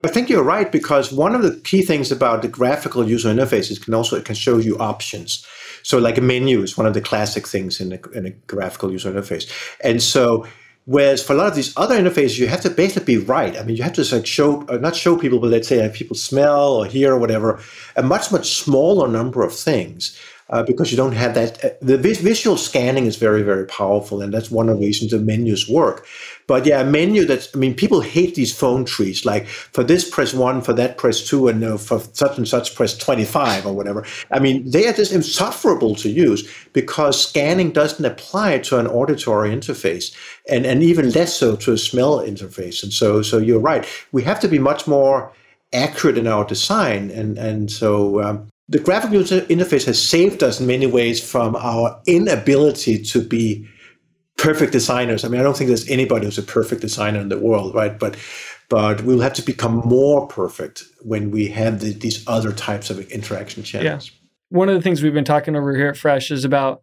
I 0.04 0.08
think 0.08 0.28
you're 0.28 0.42
right 0.42 0.70
because 0.70 1.12
one 1.12 1.34
of 1.34 1.42
the 1.42 1.56
key 1.60 1.82
things 1.82 2.12
about 2.12 2.42
the 2.42 2.48
graphical 2.48 3.08
user 3.08 3.32
interfaces 3.32 3.82
can 3.82 3.94
also 3.94 4.16
it 4.16 4.24
can 4.24 4.34
show 4.34 4.58
you 4.58 4.76
options. 4.78 5.46
So 5.82 5.98
like 5.98 6.18
a 6.18 6.20
menu 6.20 6.62
is 6.62 6.76
one 6.76 6.86
of 6.86 6.94
the 6.94 7.00
classic 7.00 7.46
things 7.48 7.80
in 7.80 7.92
a, 7.92 8.08
in 8.16 8.26
a 8.26 8.30
graphical 8.30 8.92
user 8.92 9.12
interface, 9.12 9.50
and 9.82 10.02
so 10.02 10.46
Whereas 10.86 11.22
for 11.22 11.32
a 11.32 11.36
lot 11.36 11.46
of 11.46 11.54
these 11.54 11.72
other 11.78 11.98
interfaces, 11.98 12.38
you 12.38 12.46
have 12.46 12.60
to 12.60 12.68
basically 12.68 13.16
be 13.16 13.24
right. 13.24 13.56
I 13.56 13.62
mean, 13.62 13.74
you 13.74 13.82
have 13.82 13.94
to 13.94 14.14
like 14.14 14.26
show, 14.26 14.66
uh, 14.66 14.76
not 14.76 14.94
show 14.94 15.16
people, 15.16 15.38
but 15.38 15.48
let's 15.48 15.66
say 15.66 15.80
like 15.80 15.94
people 15.94 16.14
smell 16.14 16.74
or 16.74 16.84
hear 16.84 17.14
or 17.14 17.18
whatever, 17.18 17.58
a 17.96 18.02
much, 18.02 18.30
much 18.30 18.56
smaller 18.56 19.08
number 19.08 19.42
of 19.42 19.54
things 19.54 20.14
uh, 20.50 20.62
because 20.62 20.90
you 20.90 20.96
don't 20.96 21.12
have 21.12 21.35
that. 21.35 21.64
Uh, 21.64 21.70
the 21.80 21.96
visual 21.96 22.57
scanning 22.57 23.07
is 23.07 23.16
very, 23.16 23.42
very 23.42 23.66
powerful, 23.66 24.20
and 24.20 24.33
that's 24.33 24.50
one 24.50 24.68
of 24.68 24.78
the 24.78 24.87
reasons 24.87 25.11
the 25.11 25.18
menus 25.18 25.68
work. 25.68 26.07
But 26.46 26.66
yeah, 26.66 26.83
a 26.83 26.85
menu 26.85 27.24
that's, 27.24 27.54
I 27.54 27.59
mean, 27.59 27.74
people 27.74 28.02
hate 28.02 28.35
these 28.35 28.54
phone 28.54 28.85
trees. 28.85 29.24
Like 29.24 29.46
for 29.46 29.83
this, 29.83 30.09
press 30.09 30.35
one, 30.35 30.61
for 30.61 30.74
that, 30.74 30.98
press 30.98 31.26
two, 31.26 31.48
and 31.48 31.64
uh, 31.64 31.78
for 31.78 32.00
such 32.12 32.37
and 32.37 32.46
such, 32.46 32.74
press 32.74 32.96
25 32.98 33.66
or 33.66 33.72
whatever. 33.72 34.04
I 34.30 34.40
mean, 34.40 34.70
they 34.70 34.87
are 34.87 34.92
just 34.92 35.12
insufferable 35.12 35.94
to 35.96 36.11
use 36.11 36.48
because 36.72 37.22
scanning 37.26 37.70
doesn't 37.70 38.04
apply 38.04 38.59
to 38.59 38.78
an 38.78 38.87
auditory 38.87 39.50
interface 39.50 40.14
and, 40.48 40.66
and 40.66 40.83
even 40.83 41.11
less 41.11 41.35
so 41.35 41.57
to 41.57 41.72
a 41.72 41.78
smell 41.78 42.18
interface. 42.18 42.83
And 42.83 42.92
so, 42.92 43.22
so 43.22 43.38
you're 43.38 43.61
right. 43.61 43.87
We 44.12 44.22
have 44.24 44.40
to 44.40 44.48
be 44.48 44.59
much 44.59 44.87
more 44.87 45.33
accurate 45.72 46.18
in 46.18 46.26
our 46.26 46.44
design. 46.44 47.11
And, 47.11 47.38
and 47.38 47.70
so, 47.70 48.22
um, 48.22 48.48
the 48.74 48.80
graphic 48.80 49.12
user 49.12 49.42
interface 49.42 49.84
has 49.84 50.02
saved 50.02 50.42
us 50.42 50.58
in 50.58 50.66
many 50.66 50.84
ways 50.84 51.22
from 51.22 51.54
our 51.54 51.96
inability 52.08 53.00
to 53.00 53.22
be 53.22 53.64
perfect 54.37 54.72
designers. 54.72 55.24
I 55.24 55.28
mean, 55.28 55.40
I 55.40 55.44
don't 55.44 55.56
think 55.56 55.68
there's 55.68 55.88
anybody 55.88 56.24
who's 56.24 56.38
a 56.38 56.42
perfect 56.42 56.80
designer 56.80 57.20
in 57.20 57.28
the 57.28 57.38
world, 57.38 57.72
right? 57.72 57.96
But 57.96 58.16
but 58.68 59.04
we'll 59.04 59.20
have 59.20 59.34
to 59.34 59.42
become 59.42 59.76
more 59.84 60.26
perfect 60.26 60.82
when 61.02 61.30
we 61.30 61.46
have 61.50 61.78
the, 61.78 61.92
these 61.92 62.26
other 62.26 62.50
types 62.50 62.90
of 62.90 62.98
interaction 63.12 63.62
channels. 63.62 64.10
Yeah. 64.10 64.18
One 64.48 64.68
of 64.68 64.74
the 64.74 64.82
things 64.82 65.04
we've 65.04 65.14
been 65.14 65.24
talking 65.24 65.54
over 65.54 65.76
here 65.76 65.87
at 65.87 65.96
Fresh 65.96 66.32
is 66.32 66.44
about 66.44 66.82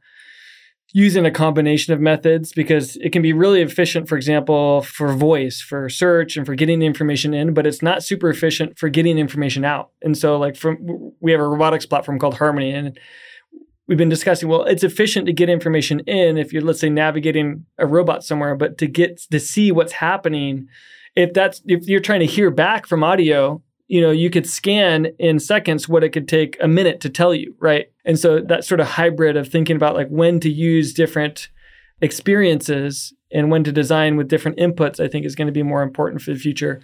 using 0.94 1.26
a 1.26 1.32
combination 1.32 1.94
of 1.94 2.00
methods 2.00 2.52
because 2.52 2.98
it 2.98 3.12
can 3.12 3.22
be 3.22 3.34
really 3.34 3.62
efficient, 3.62 4.10
for 4.10 4.18
example, 4.18 4.82
for 4.82 5.14
voice, 5.14 5.62
for 5.62 5.90
search, 5.90 6.36
and 6.36 6.46
for 6.46 6.56
getting 6.56 6.82
information 6.82 7.34
in, 7.34 7.54
but 7.54 7.66
it's 7.66 7.82
not 7.82 8.04
super 8.04 8.30
efficient 8.30 8.78
for 8.78 8.90
getting 8.90 9.18
information 9.18 9.64
out. 9.64 9.92
And 10.02 10.18
so, 10.18 10.38
like, 10.38 10.56
from 10.56 11.14
we 11.20 11.32
have 11.32 11.40
a 11.40 11.48
robotics 11.48 11.86
platform 11.86 12.20
called 12.20 12.36
Harmony, 12.36 12.74
and 12.74 13.00
we've 13.88 13.98
been 13.98 14.10
discussing. 14.10 14.50
Well, 14.50 14.64
it's 14.64 14.84
efficient 14.84 15.28
to 15.28 15.34
get 15.34 15.50
information 15.50 16.02
in 16.02 16.38
if 16.38 16.52
you're, 16.52 16.64
let's 16.64 16.80
say, 16.80 16.90
navigating 16.90 17.66
a 17.78 17.88
robot 17.88 18.24
somewhere, 18.24 18.56
but 18.56 18.78
to 18.80 18.88
get 18.88 19.20
to 19.32 19.40
see 19.40 19.72
what's 19.72 19.94
happening, 19.94 20.68
if 21.16 21.34
that's 21.34 21.62
if 21.66 21.88
you're 21.88 22.00
trying 22.00 22.22
to 22.22 22.26
hear 22.26 22.52
back 22.52 22.86
from 22.86 23.04
audio, 23.04 23.62
you 23.92 24.00
know, 24.00 24.10
you 24.10 24.30
could 24.30 24.48
scan 24.48 25.08
in 25.20 25.38
seconds 25.38 25.90
what 25.90 26.02
it 26.02 26.12
could 26.12 26.30
take 26.30 26.56
a 26.62 26.68
minute 26.68 27.02
to 27.02 27.10
tell 27.10 27.36
you, 27.36 27.54
right? 27.60 27.92
And 28.06 28.18
so 28.18 28.40
that 28.40 28.64
sort 28.64 28.80
of 28.80 28.88
hybrid 28.88 29.36
of 29.36 29.50
thinking 29.50 29.76
about 29.76 29.96
like 29.96 30.08
when 30.08 30.40
to 30.40 30.50
use 30.50 30.94
different 30.94 31.50
experiences 32.00 33.14
and 33.34 33.52
when 33.52 33.66
to 33.66 33.72
design 33.74 34.16
with 34.16 34.30
different 34.30 34.58
inputs, 34.60 35.04
I 35.04 35.10
think 35.10 35.26
is 35.26 35.36
going 35.36 35.50
to 35.50 35.52
be 35.52 35.62
more 35.62 35.84
important 35.84 36.22
for 36.22 36.32
the 36.32 36.40
future. 36.40 36.80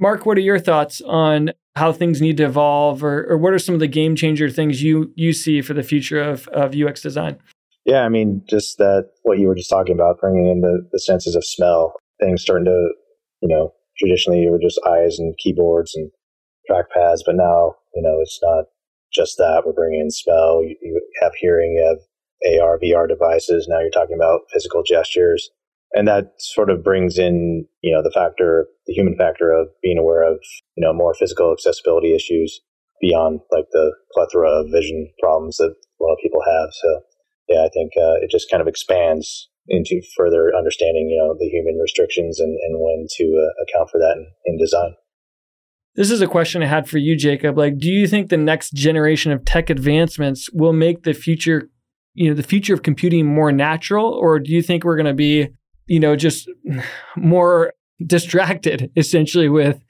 Marc, 0.00 0.24
what 0.24 0.38
are 0.38 0.40
your 0.40 0.58
thoughts 0.58 1.02
on 1.02 1.50
how 1.74 1.92
things 1.92 2.22
need 2.22 2.38
to 2.38 2.44
evolve 2.44 3.04
or, 3.04 3.26
or 3.30 3.36
what 3.36 3.52
are 3.52 3.58
some 3.58 3.74
of 3.74 3.80
the 3.80 3.86
game 3.86 4.16
changer 4.16 4.48
things 4.48 4.82
you 4.82 5.12
you 5.14 5.34
see 5.34 5.60
for 5.60 5.74
the 5.74 5.82
future 5.82 6.22
of, 6.22 6.48
of 6.48 6.74
UX 6.74 7.02
design? 7.02 7.36
Yeah, 7.84 8.00
I 8.00 8.08
mean, 8.08 8.42
just 8.48 8.78
that 8.78 9.10
what 9.24 9.38
you 9.38 9.46
were 9.48 9.54
just 9.54 9.68
talking 9.68 9.94
about, 9.94 10.22
bringing 10.22 10.46
in 10.46 10.62
the, 10.62 10.88
the 10.90 11.00
senses 11.00 11.36
of 11.36 11.44
smell, 11.44 11.92
things 12.18 12.40
starting 12.40 12.64
to, 12.64 12.88
you 13.42 13.48
know, 13.54 13.74
traditionally 13.98 14.40
you 14.40 14.50
were 14.50 14.58
just 14.58 14.80
eyes 14.88 15.18
and 15.18 15.36
keyboards 15.36 15.94
and 15.94 16.10
trackpads, 16.70 17.20
but 17.24 17.36
now 17.36 17.74
you 17.94 18.02
know 18.02 18.18
it's 18.20 18.38
not 18.42 18.64
just 19.12 19.36
that. 19.38 19.62
We're 19.64 19.72
bringing 19.72 20.00
in 20.00 20.10
smell. 20.10 20.62
You, 20.62 20.76
you 20.82 21.00
have 21.22 21.32
hearing. 21.38 21.74
You 21.76 21.86
have 21.88 22.62
AR, 22.62 22.78
VR 22.78 23.08
devices. 23.08 23.66
Now 23.68 23.80
you're 23.80 23.90
talking 23.90 24.16
about 24.16 24.42
physical 24.52 24.82
gestures, 24.82 25.48
and 25.92 26.06
that 26.06 26.32
sort 26.38 26.70
of 26.70 26.84
brings 26.84 27.18
in 27.18 27.66
you 27.82 27.92
know 27.92 28.02
the 28.02 28.10
factor 28.10 28.66
the 28.86 28.92
human 28.92 29.16
factor 29.16 29.50
of 29.50 29.68
being 29.82 29.98
aware 29.98 30.22
of 30.22 30.38
you 30.76 30.84
know 30.84 30.92
more 30.92 31.14
physical 31.14 31.52
accessibility 31.52 32.14
issues 32.14 32.60
beyond 33.00 33.40
like 33.50 33.66
the 33.72 33.92
plethora 34.12 34.50
of 34.50 34.70
vision 34.72 35.10
problems 35.20 35.56
that 35.56 35.74
a 35.74 36.02
lot 36.02 36.12
of 36.12 36.18
people 36.22 36.40
have 36.44 36.68
so 36.72 37.00
yeah 37.48 37.64
i 37.64 37.68
think 37.72 37.92
uh, 37.96 38.16
it 38.22 38.30
just 38.30 38.50
kind 38.50 38.60
of 38.60 38.68
expands 38.68 39.48
into 39.68 40.00
further 40.16 40.52
understanding 40.56 41.08
you 41.10 41.18
know 41.18 41.34
the 41.38 41.48
human 41.48 41.78
restrictions 41.80 42.40
and, 42.40 42.56
and 42.62 42.80
when 42.80 43.06
to 43.10 43.24
uh, 43.24 43.52
account 43.64 43.90
for 43.90 43.98
that 43.98 44.16
in, 44.16 44.26
in 44.46 44.58
design 44.58 44.94
this 45.96 46.10
is 46.10 46.20
a 46.20 46.26
question 46.26 46.62
I 46.62 46.66
had 46.66 46.88
for 46.88 46.98
you, 46.98 47.16
Jakob. 47.16 47.58
Like, 47.58 47.78
do 47.78 47.90
you 47.90 48.06
think 48.06 48.28
the 48.28 48.36
next 48.36 48.74
generation 48.74 49.32
of 49.32 49.44
tech 49.44 49.70
advancements 49.70 50.48
will 50.52 50.72
make 50.72 51.02
the 51.02 51.14
future, 51.14 51.68
you 52.14 52.28
know, 52.28 52.34
the 52.34 52.42
future 52.42 52.74
of 52.74 52.82
computing 52.82 53.26
more 53.26 53.50
natural, 53.50 54.12
or 54.12 54.38
do 54.38 54.52
you 54.52 54.62
think 54.62 54.84
we're 54.84 54.96
going 54.96 55.06
to 55.06 55.14
be 55.14 55.48
you 55.86 56.00
know, 56.00 56.16
just 56.16 56.48
more 57.16 57.72
distracted 58.04 58.90
essentially 58.96 59.48
with 59.48 59.82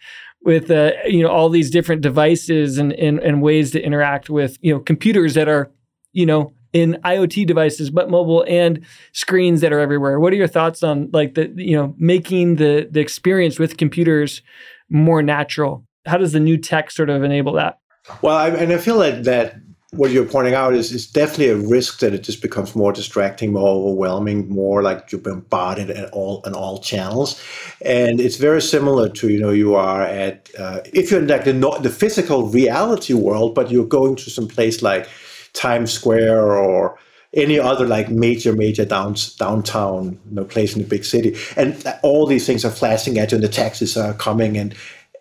with 0.42 0.71
uh, 0.71 0.92
you 1.07 1.23
know 1.23 1.29
all 1.29 1.49
these 1.49 1.71
different 1.71 2.03
devices 2.03 2.79
and, 2.79 2.92
and 2.92 3.19
and 3.19 3.42
ways 3.42 3.73
to 3.73 3.83
interact 3.83 4.31
with 4.31 4.57
you 4.61 4.73
know 4.73 4.79
computers 4.79 5.35
that 5.35 5.49
are 5.49 5.73
you 6.12 6.25
know 6.25 6.53
in 6.73 6.99
IoT 7.05 7.47
devices 7.47 7.90
but 7.90 8.11
mobile 8.11 8.45
and 8.47 8.85
screens 9.12 9.61
that 9.62 9.73
are 9.73 9.81
everywhere. 9.81 10.21
What 10.21 10.33
are 10.33 10.37
your 10.37 10.47
thoughts 10.47 10.83
on 10.83 11.11
like 11.12 11.35
the 11.35 11.53
you 11.57 11.77
know 11.77 11.95
making 11.99 12.57
the 12.57 12.87
the 12.90 13.01
experience 13.01 13.59
with 13.59 13.77
computers 13.77 14.42
more 14.88 15.23
natural? 15.23 15.86
How 16.07 16.16
does 16.16 16.33
the 16.33 16.40
new 16.40 16.57
tech 16.57 16.90
sort 16.90 17.11
of 17.11 17.23
enable 17.23 17.53
that? 17.55 17.79
Well, 18.23 18.37
I, 18.37 18.49
and 18.51 18.73
I 18.73 18.79
feel 18.79 18.99
that 18.99 19.25
that 19.25 19.57
what 19.92 20.11
you're 20.11 20.27
pointing 20.27 20.55
out 20.55 20.75
is, 20.75 20.92
is 20.92 21.07
definitely 21.07 21.49
a 21.49 21.57
risk 21.57 22.01
that 22.01 22.12
it 22.12 22.23
just 22.23 22.42
becomes 22.42 22.75
more 22.75 22.92
distracting, 22.92 23.53
more 23.53 23.69
overwhelming, 23.69 24.49
more 24.49 24.83
like 24.83 25.11
you're 25.11 25.21
bombarded 25.21 25.90
at 25.90 26.11
all 26.11 26.42
on 26.45 26.55
all 26.55 26.79
channels, 26.79 27.40
and 27.85 28.21
it's 28.21 28.37
very 28.37 28.62
similar 28.62 29.09
to 29.09 29.31
you 29.31 29.40
know 29.40 29.51
you 29.51 29.75
are 29.75 30.03
at 30.03 30.51
uh, 30.59 30.81
if 30.92 31.11
you're 31.11 31.21
in 31.21 31.29
like 31.29 31.45
the 31.45 31.79
the 31.81 31.90
physical 31.90 32.49
reality 32.49 33.14
world, 33.14 33.55
but 33.55 33.71
you're 33.71 33.87
going 33.87 34.16
to 34.16 34.31
some 34.31 34.49
place 34.49 34.83
like 34.83 35.09
Times 35.53 35.92
Square 35.92 36.53
or 36.53 36.99
any 37.35 37.59
other 37.59 37.87
like 37.87 38.09
major 38.09 38.53
major 38.53 38.85
down, 38.85 39.14
downtown 39.38 40.19
you 40.29 40.35
know, 40.35 40.45
place 40.45 40.75
in 40.75 40.83
the 40.83 40.88
big 40.88 41.05
city 41.05 41.37
and 41.57 41.85
all 42.03 42.27
these 42.27 42.47
things 42.47 42.64
are 42.64 42.71
flashing 42.71 43.19
at 43.19 43.31
you 43.31 43.37
and 43.37 43.45
the 43.45 43.49
taxis 43.49 43.97
are 43.97 44.14
coming 44.14 44.57
and 44.57 44.75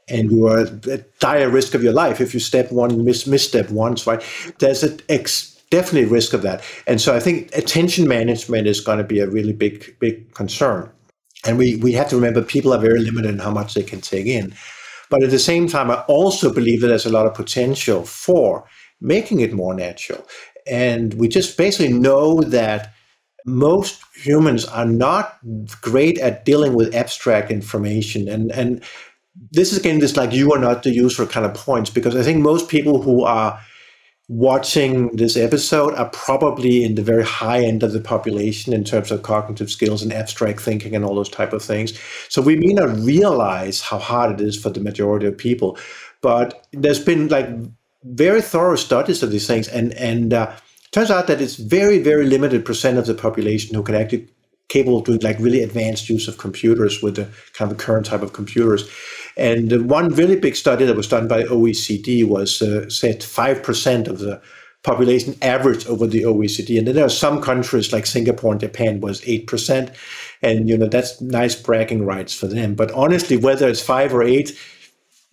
and 0.07 0.31
you 0.31 0.47
are 0.47 0.59
at 0.59 1.19
dire 1.19 1.49
risk 1.49 1.73
of 1.73 1.83
your 1.83 1.93
life 1.93 2.21
if 2.21 2.33
you 2.33 2.39
step 2.39 2.71
one 2.71 3.03
miss 3.03 3.25
misstep 3.25 3.69
once 3.71 4.05
right? 4.05 4.23
There's 4.59 4.83
a 4.83 4.97
ex- 5.09 5.55
definitely 5.69 6.09
risk 6.09 6.33
of 6.33 6.41
that. 6.43 6.63
And 6.87 7.01
so 7.01 7.15
i 7.15 7.19
think 7.19 7.55
attention 7.55 8.07
management 8.07 8.67
is 8.67 8.79
going 8.79 8.99
to 8.99 9.03
be 9.03 9.19
a 9.19 9.27
really 9.27 9.53
big 9.53 9.97
big 9.99 10.33
concern. 10.33 10.91
And 11.45 11.57
we 11.57 11.77
we 11.77 11.93
have 11.93 12.09
to 12.09 12.15
remember 12.15 12.41
people 12.41 12.73
are 12.73 12.79
very 12.79 12.99
limited 12.99 13.31
in 13.31 13.39
how 13.39 13.51
much 13.51 13.73
they 13.73 13.83
can 13.83 14.01
take 14.01 14.27
in. 14.27 14.53
But 15.09 15.23
at 15.23 15.29
the 15.29 15.39
same 15.39 15.67
time 15.67 15.91
i 15.91 16.01
also 16.07 16.53
believe 16.53 16.81
that 16.81 16.87
there's 16.87 17.05
a 17.05 17.17
lot 17.17 17.27
of 17.27 17.33
potential 17.33 18.03
for 18.03 18.65
making 19.01 19.39
it 19.39 19.53
more 19.53 19.73
natural. 19.73 20.25
And 20.67 21.13
we 21.15 21.27
just 21.27 21.57
basically 21.57 21.93
know 21.93 22.41
that 22.41 22.93
most 23.45 24.01
humans 24.15 24.65
are 24.65 24.85
not 24.85 25.37
great 25.81 26.17
at 26.17 26.45
dealing 26.45 26.73
with 26.73 26.95
abstract 26.95 27.51
information. 27.51 28.27
And 28.27 28.51
and 28.51 28.83
this 29.51 29.71
is 29.71 29.79
again 29.79 29.99
this 29.99 30.15
like 30.15 30.31
you 30.31 30.53
are 30.53 30.59
not 30.59 30.83
the 30.83 30.91
user 30.91 31.25
kind 31.25 31.45
of 31.45 31.53
points 31.53 31.89
because 31.89 32.15
I 32.15 32.23
think 32.23 32.41
most 32.41 32.69
people 32.69 33.01
who 33.01 33.23
are 33.23 33.59
watching 34.27 35.15
this 35.15 35.37
episode 35.37 35.93
are 35.93 36.09
probably 36.09 36.83
in 36.83 36.95
the 36.95 37.03
very 37.03 37.23
high 37.23 37.63
end 37.63 37.83
of 37.83 37.93
the 37.93 37.99
population 37.99 38.73
in 38.73 38.83
terms 38.83 39.11
of 39.11 39.21
cognitive 39.21 39.69
skills 39.69 40.01
and 40.01 40.11
abstract 40.11 40.61
thinking 40.61 40.95
and 40.95 41.05
all 41.05 41.13
those 41.13 41.29
type 41.29 41.53
of 41.53 41.61
things. 41.61 41.93
So 42.29 42.41
we 42.41 42.55
may 42.55 42.73
not 42.73 42.97
realize 42.97 43.81
how 43.81 43.99
hard 43.99 44.39
it 44.39 44.43
is 44.43 44.57
for 44.57 44.69
the 44.71 44.79
majority 44.79 45.27
of 45.27 45.37
people, 45.37 45.77
but 46.21 46.65
there's 46.71 47.03
been 47.03 47.27
like 47.27 47.47
very 48.03 48.41
thorough 48.41 48.77
studies 48.77 49.21
of 49.21 49.31
these 49.31 49.47
things, 49.47 49.67
and 49.67 49.93
and 49.93 50.33
uh, 50.33 50.55
turns 50.91 51.11
out 51.11 51.27
that 51.27 51.41
it's 51.41 51.55
very 51.55 51.99
very 51.99 52.25
limited 52.25 52.65
percent 52.65 52.97
of 52.97 53.05
the 53.05 53.13
population 53.13 53.75
who 53.75 53.83
can 53.83 53.95
actually 53.95 54.27
capable 54.67 54.99
of 54.99 55.05
doing 55.05 55.19
like 55.19 55.37
really 55.39 55.61
advanced 55.61 56.09
use 56.09 56.27
of 56.27 56.37
computers 56.37 57.01
with 57.01 57.15
the 57.15 57.29
kind 57.53 57.71
of 57.71 57.77
current 57.77 58.05
type 58.05 58.21
of 58.21 58.33
computers. 58.33 58.89
And 59.37 59.89
one 59.89 60.09
really 60.09 60.37
big 60.37 60.55
study 60.55 60.85
that 60.85 60.95
was 60.95 61.07
done 61.07 61.27
by 61.27 61.43
OECD 61.43 62.25
was 62.25 62.61
uh, 62.61 62.89
said 62.89 63.19
5% 63.19 64.07
of 64.07 64.19
the 64.19 64.41
population 64.83 65.35
average 65.41 65.85
over 65.87 66.07
the 66.07 66.21
OECD. 66.21 66.77
And 66.77 66.87
then 66.87 66.95
there 66.95 67.05
are 67.05 67.09
some 67.09 67.41
countries 67.41 67.91
like 67.91 68.05
Singapore 68.05 68.51
and 68.53 68.61
Japan 68.61 69.01
was 69.01 69.21
8%. 69.21 69.93
And, 70.41 70.69
you 70.69 70.77
know, 70.77 70.87
that's 70.87 71.19
nice 71.19 71.55
bragging 71.55 72.05
rights 72.05 72.33
for 72.33 72.47
them. 72.47 72.75
But 72.75 72.91
honestly, 72.91 73.35
whether 73.35 73.67
it's 73.67 73.81
five 73.81 74.13
or 74.13 74.23
eight, 74.23 74.57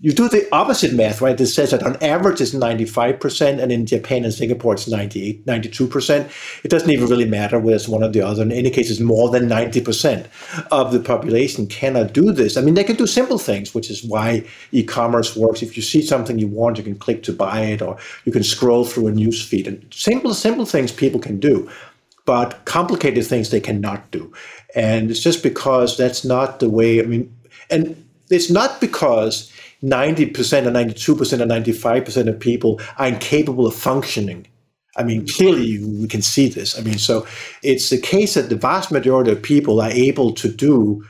you 0.02 0.12
do 0.12 0.28
the 0.28 0.48
opposite 0.52 0.92
math, 0.92 1.20
right? 1.20 1.38
This 1.38 1.54
says 1.54 1.70
that 1.70 1.84
on 1.84 1.94
average 2.02 2.40
it's 2.40 2.52
95%, 2.52 3.62
and 3.62 3.70
in 3.70 3.86
Japan 3.86 4.24
and 4.24 4.34
Singapore 4.34 4.74
it's 4.74 4.88
98, 4.88 5.46
92%. 5.46 6.64
It 6.64 6.68
doesn't 6.68 6.90
even 6.90 7.08
really 7.08 7.24
matter 7.24 7.60
whether 7.60 7.76
it's 7.76 7.86
one 7.86 8.02
or 8.02 8.08
the 8.08 8.20
other. 8.20 8.42
In 8.42 8.50
any 8.50 8.68
case, 8.68 8.90
it's 8.90 8.98
more 8.98 9.30
than 9.30 9.48
90% 9.48 10.26
of 10.72 10.92
the 10.92 10.98
population 10.98 11.68
cannot 11.68 12.12
do 12.12 12.32
this. 12.32 12.56
I 12.56 12.62
mean, 12.62 12.74
they 12.74 12.82
can 12.82 12.96
do 12.96 13.06
simple 13.06 13.38
things, 13.38 13.76
which 13.76 13.90
is 13.90 14.02
why 14.02 14.44
e-commerce 14.72 15.36
works. 15.36 15.62
If 15.62 15.76
you 15.76 15.84
see 15.84 16.02
something 16.02 16.36
you 16.36 16.48
want, 16.48 16.78
you 16.78 16.84
can 16.84 16.98
click 16.98 17.22
to 17.22 17.32
buy 17.32 17.60
it, 17.60 17.80
or 17.80 17.96
you 18.24 18.32
can 18.32 18.42
scroll 18.42 18.84
through 18.84 19.06
a 19.06 19.12
news 19.12 19.40
feed. 19.40 19.68
And 19.68 19.86
simple, 19.94 20.34
simple 20.34 20.66
things 20.66 20.90
people 20.90 21.20
can 21.20 21.38
do, 21.38 21.70
but 22.24 22.64
complicated 22.64 23.24
things 23.24 23.50
they 23.50 23.60
cannot 23.60 24.10
do. 24.10 24.32
And 24.74 25.12
it's 25.12 25.22
just 25.22 25.44
because 25.44 25.96
that's 25.96 26.24
not 26.24 26.58
the 26.58 26.68
way, 26.68 27.00
I 27.00 27.04
mean, 27.04 27.32
and 27.70 28.04
it's 28.30 28.50
not 28.50 28.80
because 28.80 29.52
90% 29.82 30.66
or 30.66 30.70
92% 30.70 31.18
or 31.18 31.46
95% 31.46 32.28
of 32.28 32.38
people 32.38 32.80
are 32.98 33.08
incapable 33.08 33.66
of 33.66 33.74
functioning. 33.74 34.46
I 34.96 35.02
mean, 35.02 35.26
clearly 35.26 35.82
we 35.82 36.06
can 36.06 36.22
see 36.22 36.48
this. 36.48 36.78
I 36.78 36.82
mean, 36.82 36.98
so 36.98 37.26
it's 37.62 37.88
the 37.90 37.98
case 37.98 38.34
that 38.34 38.50
the 38.50 38.56
vast 38.56 38.92
majority 38.92 39.32
of 39.32 39.42
people 39.42 39.80
are 39.80 39.90
able 39.90 40.32
to 40.34 40.48
do 40.48 41.04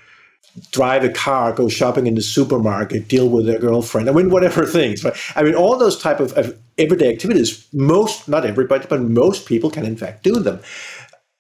drive 0.71 1.03
a 1.03 1.09
car, 1.09 1.53
go 1.53 1.69
shopping 1.69 2.07
in 2.07 2.15
the 2.15 2.23
supermarket, 2.23 3.09
deal 3.09 3.29
with 3.29 3.47
their 3.47 3.59
girlfriend, 3.59 4.09
I 4.09 4.13
mean, 4.13 4.31
whatever 4.31 4.67
things. 4.79 5.03
Right? 5.03 5.17
I 5.35 5.43
mean, 5.43 5.55
all 5.55 5.79
those 5.79 6.01
type 6.01 6.21
of, 6.21 6.33
of 6.35 6.57
everyday 6.79 7.11
activities, 7.11 7.67
most, 7.73 8.29
not 8.29 8.45
everybody, 8.45 8.87
but 8.89 9.01
most 9.01 9.47
people 9.47 9.71
can 9.71 9.85
in 9.85 9.97
fact 9.97 10.23
do 10.23 10.39
them. 10.39 10.61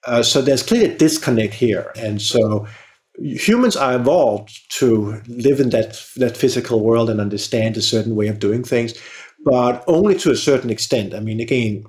Uh, 0.04 0.22
so 0.22 0.42
there's 0.42 0.62
clearly 0.62 0.92
a 0.92 0.96
disconnect 0.96 1.54
here. 1.54 1.92
And 1.96 2.20
so 2.20 2.66
humans 3.18 3.76
are 3.76 3.94
evolved 3.94 4.60
to 4.78 5.20
live 5.28 5.60
in 5.60 5.70
that 5.70 6.02
that 6.16 6.36
physical 6.36 6.80
world 6.80 7.10
and 7.10 7.20
understand 7.20 7.76
a 7.76 7.82
certain 7.82 8.16
way 8.16 8.28
of 8.28 8.38
doing 8.38 8.64
things, 8.64 8.94
but 9.44 9.84
only 9.86 10.14
to 10.18 10.30
a 10.30 10.36
certain 10.36 10.70
extent. 10.70 11.14
I 11.14 11.20
mean, 11.20 11.40
again, 11.40 11.84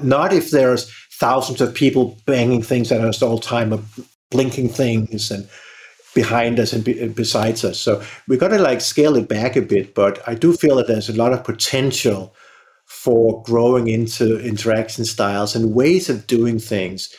not 0.00 0.32
if 0.32 0.50
there's 0.50 0.90
thousands 1.12 1.60
of 1.60 1.74
people 1.74 2.16
banging 2.26 2.62
things 2.62 2.90
at 2.92 3.00
us 3.00 3.22
all 3.22 3.36
the 3.36 3.42
time, 3.42 3.86
blinking 4.30 4.68
things 4.68 5.30
and 5.30 5.48
behind 6.14 6.58
us 6.58 6.72
and, 6.72 6.84
be, 6.84 7.08
besides 7.08 7.64
us. 7.64 7.78
So 7.78 8.02
we've 8.26 8.40
got 8.40 8.48
to 8.48 8.58
like 8.58 8.80
scale 8.80 9.16
it 9.16 9.28
back 9.28 9.56
a 9.56 9.62
bit. 9.62 9.94
But 9.94 10.26
I 10.26 10.34
do 10.34 10.52
feel 10.52 10.76
that 10.76 10.88
there's 10.88 11.08
a 11.08 11.16
lot 11.16 11.32
of 11.32 11.44
potential 11.44 12.34
for 12.86 13.42
growing 13.44 13.88
into 13.88 14.40
interaction 14.40 15.04
styles 15.04 15.54
and 15.54 15.74
ways 15.74 16.08
of 16.08 16.26
doing 16.26 16.58
things 16.58 17.14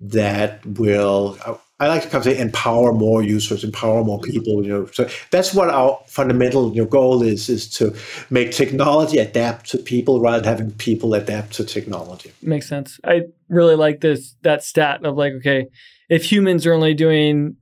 that 0.00 0.64
will 0.64 1.36
uh, 1.44 1.54
I 1.80 1.88
like 1.88 2.02
to 2.02 2.08
kind 2.08 2.24
of 2.26 2.32
say 2.32 2.38
empower 2.38 2.92
more 2.92 3.22
users, 3.22 3.64
empower 3.64 4.04
more 4.04 4.20
people. 4.20 4.62
You 4.62 4.68
know, 4.68 4.86
so 4.86 5.08
that's 5.30 5.54
what 5.54 5.70
our 5.70 5.98
fundamental 6.06 6.74
you 6.74 6.82
know, 6.82 6.88
goal 6.88 7.22
is: 7.22 7.48
is 7.48 7.68
to 7.76 7.96
make 8.28 8.52
technology 8.52 9.18
adapt 9.18 9.70
to 9.70 9.78
people 9.78 10.20
rather 10.20 10.40
than 10.40 10.48
having 10.48 10.70
people 10.72 11.14
adapt 11.14 11.54
to 11.54 11.64
technology. 11.64 12.32
Makes 12.42 12.68
sense. 12.68 13.00
I 13.04 13.22
really 13.48 13.76
like 13.76 14.02
this 14.02 14.36
that 14.42 14.62
stat 14.62 15.04
of 15.04 15.16
like, 15.16 15.32
okay, 15.34 15.68
if 16.10 16.30
humans 16.30 16.66
are 16.66 16.74
only 16.74 16.92
doing 16.92 17.56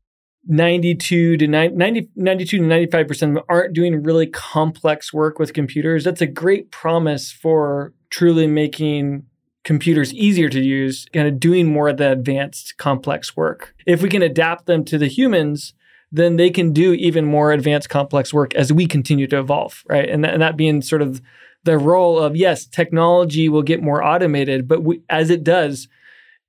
92 0.48 1.36
to 1.36 1.46
90, 1.46 2.08
92 2.16 2.58
to 2.58 2.62
95 2.64 3.06
percent 3.08 3.38
aren't 3.48 3.72
doing 3.72 4.02
really 4.02 4.26
complex 4.26 5.12
work 5.12 5.38
with 5.38 5.52
computers, 5.52 6.02
that's 6.02 6.20
a 6.20 6.26
great 6.26 6.72
promise 6.72 7.30
for 7.30 7.94
truly 8.10 8.48
making 8.48 9.24
computers 9.64 10.12
easier 10.14 10.48
to 10.48 10.60
use, 10.60 11.06
kind 11.12 11.28
of 11.28 11.40
doing 11.40 11.66
more 11.66 11.88
of 11.88 11.96
the 11.98 12.12
advanced 12.12 12.76
complex 12.78 13.36
work. 13.36 13.74
If 13.86 14.02
we 14.02 14.08
can 14.08 14.22
adapt 14.22 14.66
them 14.66 14.84
to 14.86 14.98
the 14.98 15.08
humans, 15.08 15.74
then 16.10 16.36
they 16.36 16.50
can 16.50 16.72
do 16.72 16.94
even 16.94 17.24
more 17.24 17.52
advanced 17.52 17.90
complex 17.90 18.32
work 18.32 18.54
as 18.54 18.72
we 18.72 18.86
continue 18.86 19.26
to 19.26 19.38
evolve, 19.38 19.82
right? 19.88 20.08
And, 20.08 20.22
th- 20.22 20.32
and 20.32 20.42
that 20.42 20.56
being 20.56 20.80
sort 20.80 21.02
of 21.02 21.20
the 21.64 21.76
role 21.76 22.18
of 22.18 22.36
yes, 22.36 22.64
technology 22.64 23.48
will 23.48 23.62
get 23.62 23.82
more 23.82 24.02
automated, 24.02 24.66
but 24.66 24.82
we, 24.82 25.02
as 25.10 25.28
it 25.28 25.44
does, 25.44 25.88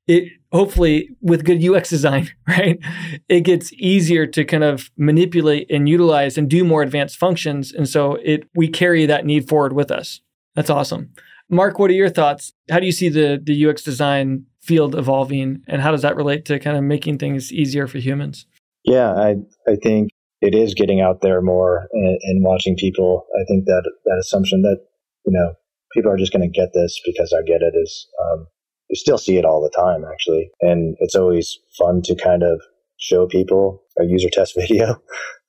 it 0.07 0.31
hopefully 0.51 1.09
with 1.21 1.45
good 1.45 1.63
UX 1.63 1.89
design, 1.89 2.29
right? 2.47 2.79
It 3.27 3.41
gets 3.41 3.73
easier 3.73 4.25
to 4.27 4.45
kind 4.45 4.63
of 4.63 4.89
manipulate 4.97 5.69
and 5.69 5.89
utilize 5.89 6.37
and 6.37 6.49
do 6.49 6.63
more 6.63 6.81
advanced 6.81 7.17
functions, 7.17 7.71
and 7.71 7.87
so 7.87 8.15
it 8.23 8.47
we 8.55 8.67
carry 8.67 9.05
that 9.05 9.25
need 9.25 9.47
forward 9.47 9.73
with 9.73 9.91
us. 9.91 10.21
That's 10.55 10.69
awesome. 10.69 11.11
Marc, 11.49 11.79
what 11.79 11.89
are 11.89 11.95
your 11.95 12.09
thoughts? 12.09 12.53
How 12.69 12.79
do 12.79 12.85
you 12.85 12.91
see 12.91 13.09
the 13.09 13.39
the 13.41 13.65
UX 13.67 13.83
design 13.83 14.45
field 14.61 14.95
evolving, 14.95 15.63
and 15.67 15.81
how 15.81 15.91
does 15.91 16.03
that 16.03 16.15
relate 16.15 16.45
to 16.45 16.59
kind 16.59 16.77
of 16.77 16.83
making 16.83 17.17
things 17.17 17.51
easier 17.51 17.87
for 17.87 17.97
humans? 17.97 18.45
Yeah, 18.83 19.13
I 19.13 19.35
I 19.67 19.75
think 19.81 20.09
it 20.41 20.53
is 20.53 20.73
getting 20.73 21.01
out 21.01 21.21
there 21.21 21.41
more 21.41 21.87
and, 21.91 22.19
and 22.23 22.43
watching 22.43 22.75
people. 22.75 23.25
I 23.35 23.43
think 23.47 23.65
that 23.65 23.89
that 24.05 24.19
assumption 24.19 24.61
that 24.61 24.77
you 25.25 25.33
know 25.33 25.53
people 25.93 26.11
are 26.11 26.17
just 26.17 26.31
going 26.31 26.49
to 26.49 26.59
get 26.59 26.69
this 26.73 26.99
because 27.03 27.33
I 27.33 27.41
get 27.45 27.61
it 27.61 27.73
is 27.75 28.07
um, 28.23 28.47
you 28.89 28.95
still 28.95 29.17
see 29.17 29.37
it 29.37 29.45
all 29.45 29.61
the 29.61 29.75
time 29.75 30.05
actually, 30.11 30.51
and 30.61 30.95
it's 30.99 31.15
always 31.15 31.57
fun 31.77 32.01
to 32.03 32.15
kind 32.15 32.43
of 32.43 32.61
show 32.97 33.27
people 33.27 33.83
a 33.99 34.05
user 34.05 34.29
test 34.31 34.53
video 34.57 35.01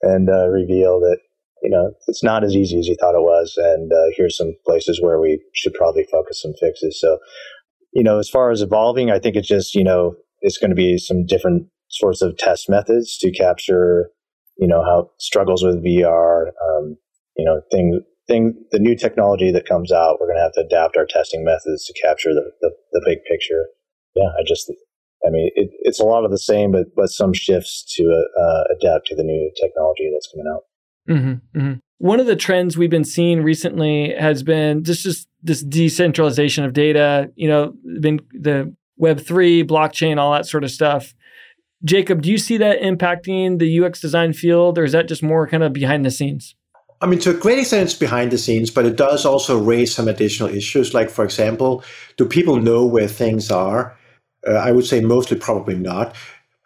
and 0.02 0.30
uh, 0.30 0.48
reveal 0.48 1.00
that 1.00 1.18
you 1.62 1.70
know 1.70 1.92
it's 2.06 2.22
not 2.22 2.44
as 2.44 2.54
easy 2.54 2.78
as 2.78 2.86
you 2.86 2.96
thought 3.00 3.14
it 3.14 3.22
was, 3.22 3.54
and 3.56 3.92
uh, 3.92 4.06
here's 4.16 4.36
some 4.36 4.54
places 4.66 5.00
where 5.00 5.20
we 5.20 5.40
should 5.54 5.74
probably 5.74 6.06
focus 6.10 6.42
some 6.42 6.54
fixes. 6.60 7.00
So 7.00 7.18
you 7.92 8.02
know, 8.02 8.18
as 8.18 8.28
far 8.28 8.50
as 8.50 8.62
evolving, 8.62 9.10
I 9.10 9.18
think 9.18 9.36
it's 9.36 9.48
just 9.48 9.74
you 9.74 9.84
know 9.84 10.14
it's 10.40 10.58
going 10.58 10.70
to 10.70 10.76
be 10.76 10.98
some 10.98 11.26
different 11.26 11.66
sorts 11.88 12.22
of 12.22 12.36
test 12.38 12.68
methods 12.68 13.18
to 13.18 13.32
capture 13.32 14.10
you 14.58 14.68
know 14.68 14.82
how 14.84 15.10
struggles 15.18 15.64
with 15.64 15.84
VR, 15.84 16.48
um, 16.48 16.96
you 17.36 17.44
know 17.44 17.62
things 17.70 17.96
thing, 18.30 18.54
the 18.70 18.78
new 18.78 18.94
technology 18.94 19.50
that 19.50 19.66
comes 19.66 19.92
out, 19.92 20.18
we're 20.20 20.28
going 20.28 20.38
to 20.38 20.42
have 20.42 20.54
to 20.54 20.64
adapt 20.64 20.96
our 20.96 21.06
testing 21.06 21.44
methods 21.44 21.84
to 21.86 22.00
capture 22.00 22.32
the, 22.32 22.50
the, 22.60 22.70
the 22.92 23.02
big 23.04 23.18
picture. 23.28 23.66
Yeah, 24.14 24.30
I 24.38 24.42
just, 24.46 24.70
I 25.26 25.30
mean, 25.30 25.50
it, 25.54 25.70
it's 25.80 26.00
a 26.00 26.04
lot 26.04 26.24
of 26.24 26.30
the 26.30 26.38
same, 26.38 26.72
but 26.72 26.94
but 26.96 27.08
some 27.08 27.32
shifts 27.32 27.84
to 27.96 28.04
uh, 28.06 28.62
adapt 28.78 29.06
to 29.08 29.16
the 29.16 29.24
new 29.24 29.50
technology 29.60 30.10
that's 30.12 30.30
coming 30.32 30.46
out. 30.52 30.62
Mm-hmm, 31.10 31.58
mm-hmm. 31.58 31.72
One 31.98 32.20
of 32.20 32.26
the 32.26 32.36
trends 32.36 32.78
we've 32.78 32.90
been 32.90 33.04
seeing 33.04 33.42
recently 33.42 34.14
has 34.18 34.42
been 34.42 34.84
just 34.84 35.02
just 35.02 35.28
this 35.42 35.62
decentralization 35.62 36.64
of 36.64 36.72
data. 36.72 37.30
You 37.34 37.48
know, 37.48 37.74
been 38.00 38.20
the 38.32 38.74
Web 38.96 39.20
three, 39.20 39.64
blockchain, 39.64 40.18
all 40.18 40.32
that 40.32 40.46
sort 40.46 40.62
of 40.62 40.70
stuff. 40.70 41.14
Jakob, 41.84 42.20
do 42.20 42.30
you 42.30 42.36
see 42.36 42.58
that 42.58 42.80
impacting 42.80 43.58
the 43.58 43.82
UX 43.82 44.00
design 44.00 44.34
field, 44.34 44.78
or 44.78 44.84
is 44.84 44.92
that 44.92 45.08
just 45.08 45.22
more 45.22 45.48
kind 45.48 45.62
of 45.62 45.72
behind 45.72 46.04
the 46.04 46.10
scenes? 46.10 46.54
I 47.00 47.06
mean, 47.06 47.18
to 47.20 47.30
a 47.30 47.34
great 47.34 47.58
extent, 47.58 47.84
it's 47.84 47.94
behind 47.94 48.30
the 48.30 48.36
scenes, 48.36 48.70
but 48.70 48.84
it 48.84 48.96
does 48.96 49.24
also 49.24 49.58
raise 49.58 49.94
some 49.94 50.06
additional 50.06 50.50
issues. 50.50 50.92
Like, 50.92 51.08
for 51.08 51.24
example, 51.24 51.82
do 52.18 52.26
people 52.26 52.56
know 52.56 52.84
where 52.84 53.08
things 53.08 53.50
are? 53.50 53.96
Uh, 54.46 54.52
I 54.52 54.70
would 54.72 54.84
say 54.84 55.00
mostly 55.00 55.38
probably 55.38 55.76
not. 55.76 56.14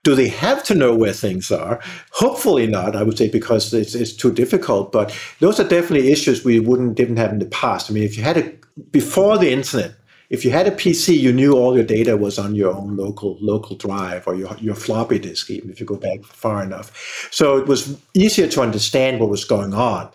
Do 0.04 0.14
they 0.14 0.28
have 0.28 0.62
to 0.64 0.74
know 0.74 0.94
where 0.94 1.12
things 1.12 1.50
are? 1.50 1.80
Hopefully 2.12 2.66
not. 2.66 2.94
I 2.94 3.02
would 3.02 3.18
say 3.18 3.28
because 3.28 3.74
it's, 3.74 3.94
it's 3.94 4.12
too 4.12 4.32
difficult. 4.32 4.92
But 4.92 5.18
those 5.40 5.58
are 5.58 5.68
definitely 5.68 6.12
issues 6.12 6.44
we 6.44 6.60
wouldn't 6.60 6.94
didn't 6.94 7.16
have 7.16 7.32
in 7.32 7.40
the 7.40 7.46
past. 7.46 7.90
I 7.90 7.94
mean, 7.94 8.04
if 8.04 8.16
you 8.16 8.22
had 8.22 8.36
a 8.36 8.52
before 8.92 9.36
the 9.38 9.50
internet, 9.50 9.96
if 10.30 10.44
you 10.44 10.50
had 10.50 10.66
a 10.66 10.70
PC, 10.70 11.18
you 11.18 11.32
knew 11.32 11.54
all 11.54 11.74
your 11.74 11.84
data 11.84 12.16
was 12.16 12.38
on 12.38 12.54
your 12.54 12.72
own 12.74 12.96
local 12.96 13.36
local 13.40 13.76
drive 13.76 14.26
or 14.26 14.34
your, 14.34 14.56
your 14.58 14.74
floppy 14.74 15.18
disk, 15.18 15.50
even 15.50 15.70
if 15.70 15.80
you 15.80 15.86
go 15.86 15.96
back 15.96 16.22
far 16.24 16.62
enough. 16.62 17.28
So 17.30 17.56
it 17.56 17.66
was 17.66 17.98
easier 18.14 18.48
to 18.48 18.62
understand 18.62 19.20
what 19.20 19.30
was 19.30 19.44
going 19.44 19.74
on. 19.74 20.10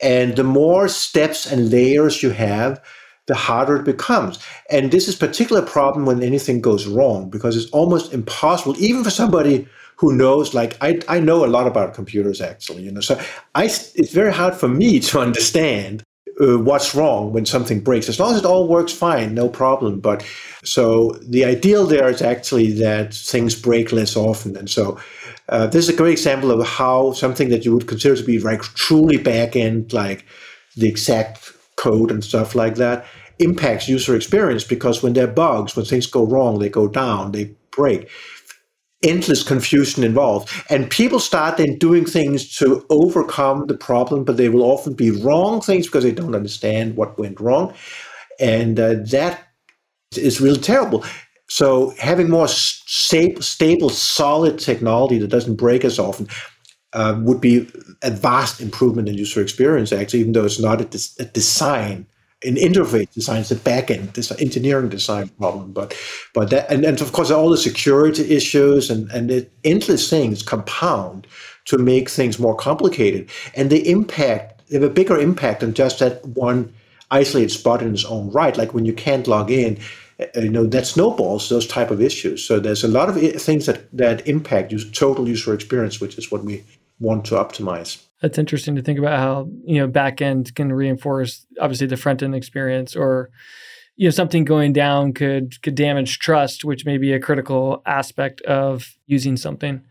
And 0.00 0.36
the 0.36 0.44
more 0.44 0.88
steps 0.88 1.50
and 1.50 1.70
layers 1.70 2.22
you 2.22 2.30
have, 2.30 2.82
the 3.30 3.36
harder 3.36 3.76
it 3.76 3.84
becomes. 3.84 4.40
And 4.70 4.90
this 4.90 5.06
is 5.06 5.14
particular 5.14 5.62
problem 5.62 6.04
when 6.04 6.20
anything 6.20 6.60
goes 6.60 6.84
wrong 6.86 7.30
because 7.30 7.56
it's 7.56 7.70
almost 7.70 8.12
impossible, 8.12 8.74
even 8.78 9.04
for 9.04 9.10
somebody 9.10 9.68
who 9.94 10.16
knows, 10.16 10.52
like 10.52 10.76
I, 10.80 11.00
I 11.08 11.20
know 11.20 11.44
a 11.44 11.46
lot 11.46 11.68
about 11.68 11.94
computers 11.94 12.40
actually, 12.40 12.82
you 12.82 12.90
know, 12.90 13.00
so 13.00 13.20
I, 13.54 13.66
it's 13.66 14.12
very 14.12 14.32
hard 14.32 14.54
for 14.54 14.66
me 14.66 14.98
to 14.98 15.20
understand 15.20 16.02
uh, 16.40 16.58
what's 16.58 16.92
wrong 16.92 17.32
when 17.32 17.46
something 17.46 17.78
breaks. 17.78 18.08
As 18.08 18.18
long 18.18 18.34
as 18.34 18.40
it 18.40 18.44
all 18.44 18.66
works 18.66 18.92
fine, 18.92 19.32
no 19.32 19.48
problem. 19.48 20.00
But 20.00 20.26
so 20.64 21.12
the 21.22 21.44
ideal 21.44 21.86
there 21.86 22.08
is 22.08 22.22
actually 22.22 22.72
that 22.72 23.14
things 23.14 23.54
break 23.54 23.92
less 23.92 24.16
often. 24.16 24.56
And 24.56 24.68
so 24.68 24.98
uh, 25.50 25.68
this 25.68 25.88
is 25.88 25.94
a 25.94 25.96
great 25.96 26.12
example 26.12 26.50
of 26.50 26.66
how 26.66 27.12
something 27.12 27.48
that 27.50 27.64
you 27.64 27.72
would 27.74 27.86
consider 27.86 28.16
to 28.16 28.24
be 28.24 28.40
like 28.40 28.62
truly 28.62 29.18
back 29.18 29.54
end, 29.54 29.92
like 29.92 30.24
the 30.76 30.88
exact 30.88 31.52
code 31.76 32.10
and 32.10 32.22
stuff 32.22 32.54
like 32.54 32.74
that, 32.76 33.06
impacts 33.40 33.88
user 33.88 34.14
experience 34.14 34.64
because 34.64 35.02
when 35.02 35.14
there 35.14 35.24
are 35.24 35.32
bugs, 35.32 35.74
when 35.74 35.84
things 35.84 36.06
go 36.06 36.24
wrong, 36.24 36.58
they 36.58 36.68
go 36.68 36.88
down, 36.88 37.32
they 37.32 37.54
break. 37.70 38.08
Endless 39.02 39.42
confusion 39.42 40.04
involved. 40.04 40.50
And 40.68 40.90
people 40.90 41.20
start 41.20 41.56
then 41.56 41.78
doing 41.78 42.04
things 42.04 42.54
to 42.58 42.84
overcome 42.90 43.66
the 43.66 43.76
problem, 43.76 44.24
but 44.24 44.36
they 44.36 44.50
will 44.50 44.62
often 44.62 44.92
be 44.92 45.10
wrong 45.10 45.62
things 45.62 45.86
because 45.86 46.04
they 46.04 46.12
don't 46.12 46.34
understand 46.34 46.96
what 46.96 47.18
went 47.18 47.40
wrong. 47.40 47.74
And 48.38 48.78
uh, 48.78 48.94
that 49.06 49.42
is 50.16 50.40
really 50.40 50.60
terrible. 50.60 51.04
So 51.48 51.94
having 51.98 52.28
more 52.28 52.46
stable, 52.48 53.88
solid 53.88 54.58
technology 54.58 55.18
that 55.18 55.28
doesn't 55.28 55.56
break 55.56 55.84
as 55.84 55.98
often 55.98 56.28
uh, 56.92 57.18
would 57.22 57.40
be 57.40 57.68
a 58.02 58.10
vast 58.10 58.60
improvement 58.60 59.08
in 59.08 59.14
user 59.14 59.40
experience. 59.40 59.92
Actually, 59.92 60.20
even 60.20 60.32
though 60.32 60.44
it's 60.44 60.60
not 60.60 60.80
a, 60.80 60.84
des- 60.84 61.22
a 61.22 61.24
design, 61.24 62.06
an 62.44 62.56
interface 62.56 63.12
design, 63.12 63.40
it's 63.40 63.50
a 63.50 63.56
backend 63.56 64.14
this 64.14 64.32
engineering 64.40 64.88
design 64.88 65.28
problem. 65.38 65.72
But 65.72 65.96
but 66.34 66.50
that 66.50 66.70
and, 66.70 66.84
and 66.84 67.00
of 67.00 67.12
course 67.12 67.30
all 67.30 67.50
the 67.50 67.56
security 67.56 68.34
issues 68.34 68.90
and 68.90 69.10
and 69.10 69.30
the 69.30 69.48
endless 69.64 70.08
things 70.08 70.42
compound 70.42 71.26
to 71.66 71.78
make 71.78 72.08
things 72.08 72.38
more 72.38 72.56
complicated, 72.56 73.28
and 73.54 73.70
they 73.70 73.80
impact 73.80 74.68
they 74.68 74.76
have 74.76 74.82
a 74.84 74.90
bigger 74.90 75.18
impact 75.18 75.60
than 75.60 75.74
just 75.74 75.98
that 75.98 76.24
one 76.26 76.72
isolated 77.10 77.50
spot 77.50 77.82
in 77.82 77.92
its 77.92 78.04
own 78.04 78.30
right. 78.30 78.56
Like 78.56 78.72
when 78.72 78.86
you 78.86 78.92
can't 78.92 79.26
log 79.26 79.50
in 79.50 79.78
you 80.34 80.50
know 80.50 80.66
that 80.66 80.86
snowballs 80.86 81.48
those 81.48 81.66
type 81.66 81.90
of 81.90 82.00
issues. 82.00 82.44
So 82.44 82.60
there's 82.60 82.84
a 82.84 82.88
lot 82.88 83.08
of 83.08 83.16
things 83.40 83.66
that 83.66 83.90
that 83.96 84.26
impact 84.26 84.74
total 84.92 85.28
user 85.28 85.54
experience, 85.54 86.00
which 86.00 86.18
is 86.18 86.30
what 86.30 86.44
we 86.44 86.64
want 87.00 87.24
to 87.26 87.34
optimize. 87.34 88.04
That's 88.22 88.38
interesting 88.38 88.76
to 88.76 88.82
think 88.82 88.98
about 88.98 89.18
how 89.18 89.48
you 89.64 89.80
know 89.80 89.88
back 89.88 90.22
end 90.22 90.54
can 90.54 90.72
reinforce 90.72 91.46
obviously 91.60 91.86
the 91.86 91.96
front 91.96 92.22
end 92.22 92.34
experience, 92.34 92.94
or 92.94 93.30
you 93.96 94.06
know 94.06 94.10
something 94.10 94.44
going 94.44 94.72
down 94.72 95.12
could 95.12 95.60
could 95.62 95.74
damage 95.74 96.18
trust, 96.18 96.64
which 96.64 96.84
may 96.84 96.98
be 96.98 97.12
a 97.12 97.20
critical 97.20 97.82
aspect 97.86 98.40
of 98.42 98.96
using 99.06 99.36
something. 99.36 99.82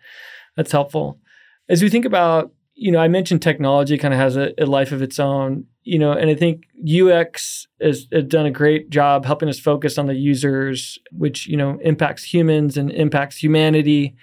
That's 0.55 0.71
helpful. 0.71 1.19
As 1.67 1.81
we 1.81 1.89
think 1.89 2.05
about 2.05 2.51
you 2.79 2.93
know, 2.93 2.99
I 2.99 3.09
mentioned 3.09 3.41
technology 3.41 3.97
kind 3.97 4.13
of 4.13 4.19
has 4.21 4.37
a, 4.37 4.53
a, 4.57 4.65
life 4.65 4.93
of 4.93 5.01
its 5.01 5.19
own, 5.19 5.65
you 5.83 5.99
know, 5.99 6.13
and 6.13 6.29
I 6.29 6.33
think 6.33 6.63
UX 6.81 7.67
has, 7.81 8.07
has, 8.11 8.23
done 8.23 8.45
a 8.45 8.51
great 8.51 8.89
job 8.89 9.25
helping 9.25 9.49
us 9.49 9.59
focus 9.59 9.97
on 9.97 10.07
the 10.07 10.15
users, 10.15 10.97
which, 11.11 11.45
you 11.45 11.57
know, 11.57 11.77
impacts 11.83 12.23
humans 12.23 12.77
and 12.77 12.89
impacts 12.89 13.35
humanity. 13.35 14.15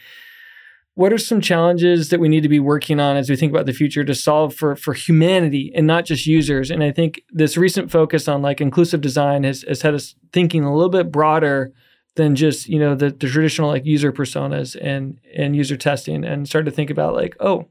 What 0.96 1.12
are 1.12 1.18
some 1.18 1.42
challenges 1.42 2.08
that 2.08 2.20
we 2.20 2.28
need 2.30 2.42
to 2.42 2.48
be 2.48 2.58
working 2.58 3.00
on 3.00 3.18
as 3.18 3.28
we 3.28 3.36
think 3.36 3.52
about 3.52 3.66
the 3.66 3.74
future 3.74 4.02
to 4.02 4.14
solve 4.14 4.54
for, 4.54 4.74
for 4.74 4.94
humanity 4.94 5.70
and 5.74 5.86
not 5.86 6.06
just 6.06 6.26
users? 6.26 6.70
And 6.70 6.82
I 6.82 6.90
think 6.90 7.20
this 7.30 7.58
recent 7.58 7.90
focus 7.90 8.26
on 8.28 8.40
like 8.40 8.62
inclusive 8.62 9.02
design 9.02 9.44
has, 9.44 9.60
has 9.68 9.82
had 9.82 9.92
us 9.92 10.14
thinking 10.32 10.64
a 10.64 10.74
little 10.74 10.88
bit 10.88 11.12
broader 11.12 11.70
than 12.14 12.34
just, 12.34 12.66
you 12.66 12.78
know, 12.78 12.94
the, 12.94 13.10
the 13.10 13.28
traditional 13.28 13.68
like 13.68 13.84
user 13.84 14.10
personas 14.10 14.74
and, 14.80 15.20
and 15.36 15.54
user 15.54 15.76
testing 15.76 16.24
and 16.24 16.48
start 16.48 16.64
to 16.64 16.70
think 16.70 16.88
about 16.88 17.12
like, 17.12 17.36
oh, 17.40 17.66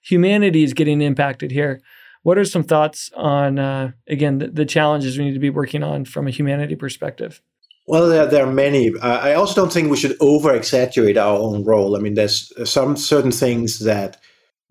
humanity 0.00 0.62
is 0.62 0.72
getting 0.72 1.02
impacted 1.02 1.50
here. 1.50 1.82
What 2.22 2.38
are 2.38 2.46
some 2.46 2.64
thoughts 2.64 3.10
on, 3.14 3.58
uh, 3.58 3.92
again, 4.08 4.38
the, 4.38 4.48
the, 4.48 4.64
challenges 4.64 5.18
we 5.18 5.26
need 5.26 5.34
to 5.34 5.38
be 5.38 5.50
working 5.50 5.82
on 5.82 6.06
from 6.06 6.26
a 6.26 6.30
humanity 6.30 6.76
perspective? 6.76 7.42
Well, 7.90 8.08
there, 8.08 8.26
there 8.26 8.46
are 8.46 8.52
many. 8.52 8.92
Uh, 8.96 9.18
I 9.18 9.34
also 9.34 9.52
don't 9.60 9.72
think 9.72 9.90
we 9.90 9.96
should 9.96 10.16
over 10.20 10.54
exaggerate 10.54 11.16
our 11.16 11.36
own 11.36 11.64
role. 11.64 11.96
I 11.96 11.98
mean, 11.98 12.14
there's 12.14 12.52
some 12.70 12.96
certain 12.96 13.32
things 13.32 13.80
that 13.80 14.16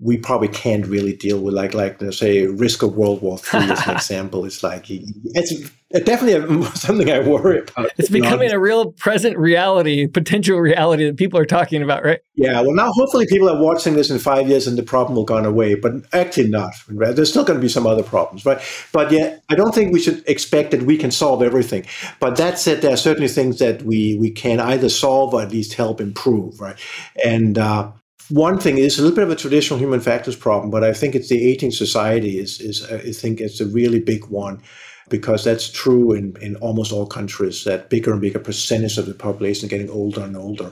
we 0.01 0.17
probably 0.17 0.47
can't 0.47 0.85
really 0.85 1.13
deal 1.13 1.41
with, 1.41 1.53
like 1.53 1.73
like 1.73 2.01
say 2.13 2.47
risk 2.47 2.83
of 2.83 2.95
World 2.95 3.21
War 3.21 3.37
III 3.53 3.71
as 3.71 3.87
an 3.87 3.95
example. 3.95 4.45
It's 4.45 4.63
like 4.63 4.85
it's 4.89 5.71
definitely 6.05 6.63
something 6.75 7.09
I 7.09 7.19
worry 7.19 7.59
about. 7.59 7.91
It's 7.97 8.09
becoming 8.09 8.51
a 8.51 8.59
real 8.59 8.91
present 8.93 9.37
reality, 9.37 10.07
potential 10.07 10.59
reality 10.59 11.05
that 11.05 11.17
people 11.17 11.39
are 11.39 11.45
talking 11.45 11.81
about, 11.81 12.05
right? 12.05 12.19
Yeah. 12.35 12.61
Well, 12.61 12.73
now 12.73 12.91
hopefully 12.93 13.25
people 13.27 13.49
are 13.49 13.61
watching 13.61 13.95
this 13.95 14.09
in 14.09 14.19
five 14.19 14.47
years 14.47 14.67
and 14.67 14.77
the 14.77 14.83
problem 14.83 15.15
will 15.15 15.25
gone 15.25 15.45
away, 15.45 15.75
but 15.75 15.93
actually 16.13 16.47
not. 16.47 16.73
Right? 16.89 17.15
There's 17.15 17.29
still 17.29 17.43
going 17.43 17.59
to 17.59 17.61
be 17.61 17.69
some 17.69 17.85
other 17.85 18.03
problems, 18.03 18.45
right? 18.45 18.61
But 18.93 19.11
yeah, 19.11 19.37
I 19.49 19.55
don't 19.55 19.75
think 19.75 19.91
we 19.91 19.99
should 19.99 20.23
expect 20.27 20.71
that 20.71 20.83
we 20.83 20.97
can 20.97 21.11
solve 21.11 21.41
everything. 21.41 21.85
But 22.19 22.37
that 22.37 22.59
said, 22.59 22.81
there 22.81 22.93
are 22.93 22.97
certainly 22.97 23.27
things 23.27 23.59
that 23.59 23.81
we 23.81 24.15
we 24.15 24.31
can 24.31 24.59
either 24.59 24.89
solve 24.89 25.33
or 25.33 25.41
at 25.41 25.51
least 25.51 25.73
help 25.73 25.99
improve, 25.99 26.61
right? 26.61 26.77
And 27.25 27.57
uh, 27.57 27.91
one 28.29 28.59
thing 28.59 28.77
is 28.77 28.99
a 28.99 29.01
little 29.01 29.15
bit 29.15 29.23
of 29.23 29.31
a 29.31 29.35
traditional 29.35 29.79
human 29.79 29.99
factors 29.99 30.35
problem, 30.35 30.69
but 30.69 30.83
I 30.83 30.93
think 30.93 31.15
it's 31.15 31.29
the 31.29 31.49
aging 31.49 31.71
society 31.71 32.37
is 32.37 32.59
is 32.61 32.83
I 32.91 33.11
think 33.11 33.41
it's 33.41 33.59
a 33.59 33.65
really 33.65 33.99
big 33.99 34.25
one 34.25 34.61
because 35.09 35.43
that's 35.43 35.69
true 35.69 36.13
in, 36.13 36.35
in 36.39 36.55
almost 36.57 36.91
all 36.91 37.07
countries 37.07 37.63
that 37.63 37.89
bigger 37.89 38.11
and 38.11 38.21
bigger 38.21 38.39
percentage 38.39 38.97
of 38.97 39.07
the 39.07 39.13
population 39.13 39.67
getting 39.67 39.89
older 39.89 40.21
and 40.21 40.37
older. 40.37 40.71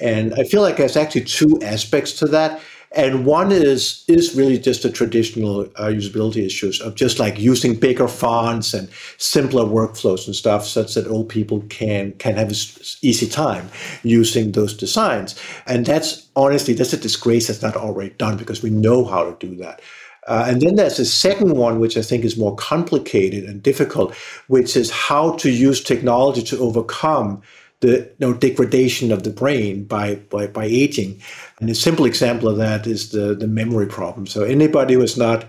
And 0.00 0.34
I 0.34 0.42
feel 0.42 0.62
like 0.62 0.76
there's 0.76 0.96
actually 0.96 1.24
two 1.24 1.58
aspects 1.62 2.12
to 2.14 2.26
that. 2.26 2.60
And 2.92 3.26
one 3.26 3.52
is 3.52 4.04
is 4.08 4.34
really 4.34 4.58
just 4.58 4.82
the 4.82 4.90
traditional 4.90 5.62
uh, 5.76 5.88
usability 5.88 6.44
issues 6.44 6.80
of 6.80 6.94
just 6.94 7.18
like 7.18 7.38
using 7.38 7.74
bigger 7.74 8.08
fonts 8.08 8.72
and 8.72 8.88
simpler 9.18 9.64
workflows 9.64 10.26
and 10.26 10.34
stuff, 10.34 10.66
such 10.66 10.94
that 10.94 11.06
old 11.06 11.28
people 11.28 11.60
can 11.68 12.12
can 12.12 12.36
have 12.36 12.48
an 12.48 12.56
easy 13.02 13.28
time 13.28 13.68
using 14.02 14.52
those 14.52 14.74
designs. 14.74 15.38
And 15.66 15.84
that's 15.84 16.28
honestly 16.34 16.74
that's 16.74 16.92
a 16.92 16.96
disgrace 16.96 17.48
that's 17.48 17.62
not 17.62 17.76
already 17.76 18.14
done 18.14 18.36
because 18.38 18.62
we 18.62 18.70
know 18.70 19.04
how 19.04 19.24
to 19.24 19.46
do 19.46 19.54
that. 19.56 19.80
Uh, 20.26 20.44
and 20.46 20.60
then 20.60 20.74
there's 20.76 20.98
a 20.98 21.06
second 21.06 21.56
one, 21.56 21.80
which 21.80 21.96
I 21.96 22.02
think 22.02 22.22
is 22.22 22.36
more 22.36 22.54
complicated 22.56 23.44
and 23.44 23.62
difficult, 23.62 24.14
which 24.48 24.76
is 24.76 24.90
how 24.90 25.36
to 25.36 25.50
use 25.50 25.82
technology 25.82 26.42
to 26.42 26.58
overcome 26.58 27.42
the 27.80 27.98
you 28.18 28.26
know, 28.26 28.34
degradation 28.34 29.12
of 29.12 29.22
the 29.22 29.30
brain 29.30 29.84
by, 29.84 30.16
by, 30.16 30.46
by 30.46 30.64
aging. 30.64 31.20
And 31.60 31.68
a 31.70 31.74
simple 31.74 32.04
example 32.04 32.48
of 32.48 32.56
that 32.58 32.86
is 32.86 33.10
the, 33.10 33.34
the 33.34 33.48
memory 33.48 33.86
problem. 33.86 34.26
So 34.26 34.44
anybody 34.44 34.94
who 34.94 35.00
has 35.00 35.16
not 35.16 35.46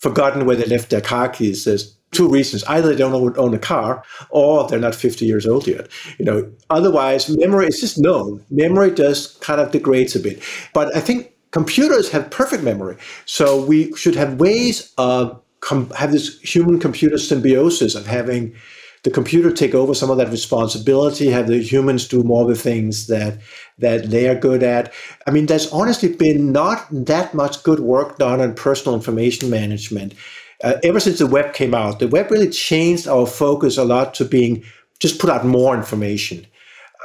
forgotten 0.00 0.44
where 0.44 0.56
they 0.56 0.64
left 0.64 0.90
their 0.90 1.00
car 1.00 1.28
keys, 1.28 1.64
there's 1.64 1.96
two 2.10 2.28
reasons. 2.28 2.64
Either 2.64 2.90
they 2.90 2.96
don't 2.96 3.38
own, 3.38 3.54
a 3.54 3.58
car 3.58 4.04
or 4.30 4.68
they're 4.68 4.78
not 4.78 4.94
50 4.94 5.24
years 5.24 5.46
old 5.46 5.66
yet. 5.66 5.88
You 6.18 6.24
know, 6.24 6.52
otherwise 6.70 7.28
memory 7.36 7.66
is 7.66 7.80
just 7.80 7.98
known. 7.98 8.44
Memory 8.50 8.92
just 8.92 9.40
kind 9.40 9.60
of 9.60 9.70
degrades 9.70 10.14
a 10.14 10.20
bit. 10.20 10.42
But 10.74 10.94
I 10.96 11.00
think 11.00 11.32
computers 11.52 12.10
have 12.10 12.30
perfect 12.30 12.62
memory. 12.62 12.96
So 13.24 13.64
we 13.64 13.94
should 13.96 14.14
have 14.14 14.40
ways 14.40 14.92
of 14.98 15.40
com- 15.60 15.90
have 15.90 16.12
this 16.12 16.38
human 16.40 16.78
computer 16.78 17.18
symbiosis 17.18 17.94
of 17.94 18.06
having 18.06 18.54
the 19.02 19.10
computer 19.10 19.50
take 19.50 19.74
over 19.74 19.94
some 19.94 20.10
of 20.10 20.18
that 20.18 20.30
responsibility, 20.30 21.28
have 21.28 21.48
the 21.48 21.58
humans 21.58 22.06
do 22.06 22.22
more 22.22 22.42
of 22.42 22.48
the 22.48 22.62
things 22.62 23.08
that 23.08 23.38
that 23.78 24.10
they 24.10 24.28
are 24.28 24.34
good 24.34 24.62
at. 24.62 24.92
I 25.26 25.30
mean, 25.30 25.46
there's 25.46 25.72
honestly 25.72 26.14
been 26.14 26.52
not 26.52 26.86
that 26.90 27.34
much 27.34 27.62
good 27.64 27.80
work 27.80 28.18
done 28.18 28.40
on 28.40 28.54
personal 28.54 28.94
information 28.94 29.50
management. 29.50 30.14
Uh, 30.62 30.74
ever 30.84 31.00
since 31.00 31.18
the 31.18 31.26
web 31.26 31.52
came 31.54 31.74
out, 31.74 31.98
the 31.98 32.06
web 32.06 32.30
really 32.30 32.48
changed 32.48 33.08
our 33.08 33.26
focus 33.26 33.76
a 33.76 33.84
lot 33.84 34.14
to 34.14 34.24
being 34.24 34.62
just 35.00 35.18
put 35.18 35.30
out 35.30 35.44
more 35.44 35.74
information 35.74 36.46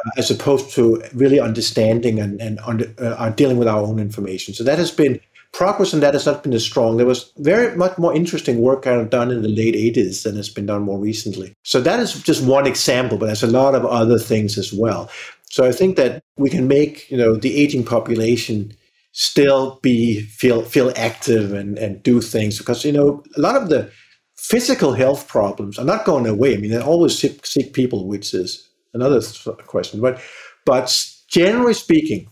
uh, 0.05 0.11
as 0.17 0.29
opposed 0.29 0.69
to 0.75 1.01
really 1.15 1.39
understanding 1.39 2.19
and, 2.19 2.39
and 2.39 2.59
under, 2.59 2.93
uh, 2.99 3.31
dealing 3.31 3.57
with 3.57 3.67
our 3.67 3.81
own 3.81 3.97
information. 3.97 4.53
So 4.53 4.63
that 4.63 4.77
has 4.77 4.91
been 4.91 5.19
progress 5.53 5.93
in 5.93 5.99
that 6.01 6.13
has 6.13 6.25
not 6.25 6.43
been 6.43 6.53
as 6.53 6.63
strong. 6.63 6.97
There 6.97 7.05
was 7.05 7.31
very 7.37 7.75
much 7.75 7.97
more 7.97 8.13
interesting 8.13 8.61
work 8.61 8.83
kind 8.83 9.01
of 9.01 9.09
done 9.09 9.31
in 9.31 9.41
the 9.41 9.49
late 9.49 9.75
80s 9.75 10.23
than 10.23 10.35
has 10.35 10.49
been 10.49 10.65
done 10.65 10.83
more 10.83 10.99
recently. 10.99 11.53
So 11.63 11.81
that 11.81 11.99
is 11.99 12.21
just 12.21 12.43
one 12.43 12.67
example, 12.67 13.17
but 13.17 13.27
there's 13.27 13.43
a 13.43 13.47
lot 13.47 13.75
of 13.75 13.85
other 13.85 14.19
things 14.19 14.57
as 14.57 14.71
well. 14.73 15.09
So 15.49 15.65
I 15.65 15.71
think 15.71 15.95
that 15.95 16.21
we 16.37 16.49
can 16.49 16.67
make, 16.67 17.09
you 17.09 17.17
know, 17.17 17.35
the 17.35 17.55
aging 17.55 17.85
population 17.85 18.73
still 19.13 19.79
be 19.81 20.21
feel 20.21 20.61
feel 20.61 20.93
active 20.95 21.53
and, 21.53 21.77
and 21.79 22.03
do 22.03 22.21
things 22.21 22.59
because, 22.59 22.85
you 22.85 22.91
know, 22.91 23.23
a 23.35 23.41
lot 23.41 23.55
of 23.55 23.69
the 23.69 23.89
physical 24.37 24.93
health 24.93 25.27
problems 25.27 25.79
are 25.79 25.85
not 25.85 26.05
going 26.05 26.27
away. 26.27 26.53
I 26.53 26.57
mean, 26.57 26.71
they're 26.71 26.83
always 26.83 27.17
sick, 27.17 27.45
sick 27.45 27.73
people, 27.73 28.07
which 28.07 28.33
is 28.33 28.69
another 28.93 29.21
question. 29.65 30.01
But 30.01 30.21
but 30.65 30.93
generally 31.27 31.73
speaking, 31.73 32.29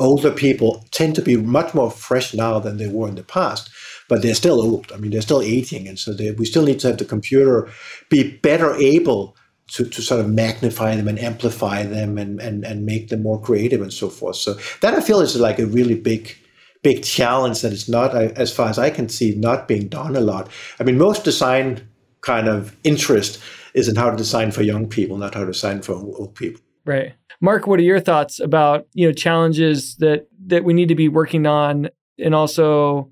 older 0.00 0.30
people 0.30 0.84
tend 0.90 1.14
to 1.14 1.22
be 1.22 1.36
much 1.36 1.74
more 1.74 1.90
fresh 1.90 2.34
now 2.34 2.58
than 2.58 2.78
they 2.78 2.88
were 2.88 3.08
in 3.08 3.14
the 3.14 3.22
past, 3.22 3.70
but 4.08 4.22
they're 4.22 4.34
still 4.34 4.60
old. 4.60 4.90
I 4.92 4.96
mean, 4.96 5.10
they're 5.10 5.20
still 5.20 5.42
aging. 5.42 5.86
And 5.86 5.98
so 5.98 6.12
they, 6.12 6.32
we 6.32 6.46
still 6.46 6.64
need 6.64 6.80
to 6.80 6.88
have 6.88 6.98
the 6.98 7.04
computer 7.04 7.68
be 8.08 8.36
better 8.38 8.74
able 8.74 9.36
to, 9.72 9.84
to 9.84 10.02
sort 10.02 10.20
of 10.20 10.28
magnify 10.28 10.96
them 10.96 11.06
and 11.06 11.18
amplify 11.18 11.84
them 11.84 12.18
and, 12.18 12.40
and, 12.40 12.64
and 12.64 12.84
make 12.84 13.08
them 13.08 13.22
more 13.22 13.40
creative 13.40 13.82
and 13.82 13.92
so 13.92 14.08
forth. 14.08 14.36
So 14.36 14.54
that 14.80 14.94
I 14.94 15.00
feel 15.00 15.20
is 15.20 15.36
like 15.36 15.58
a 15.58 15.66
really 15.66 15.94
big, 15.94 16.34
big 16.82 17.04
challenge 17.04 17.60
that 17.60 17.72
is 17.72 17.88
not, 17.88 18.14
as 18.14 18.52
far 18.52 18.68
as 18.68 18.78
I 18.78 18.90
can 18.90 19.08
see, 19.08 19.34
not 19.36 19.68
being 19.68 19.86
done 19.88 20.16
a 20.16 20.20
lot. 20.20 20.48
I 20.80 20.82
mean, 20.82 20.98
most 20.98 21.24
design 21.24 21.86
kind 22.22 22.48
of 22.48 22.74
interest 22.84 23.40
is 23.74 23.86
in 23.86 23.96
how 23.96 24.10
to 24.10 24.16
design 24.16 24.50
for 24.50 24.62
young 24.62 24.88
people, 24.88 25.18
not 25.18 25.34
how 25.34 25.40
to 25.40 25.52
design 25.52 25.82
for 25.82 25.92
old 25.92 26.34
people. 26.34 26.60
Right. 26.84 27.14
Marc, 27.40 27.66
what 27.66 27.78
are 27.78 27.84
your 27.84 28.00
thoughts 28.00 28.40
about, 28.40 28.86
you 28.92 29.06
know, 29.06 29.12
challenges 29.12 29.96
that 29.96 30.28
that 30.46 30.64
we 30.64 30.72
need 30.72 30.88
to 30.88 30.94
be 30.94 31.08
working 31.08 31.46
on 31.46 31.88
and 32.18 32.34
also, 32.34 33.10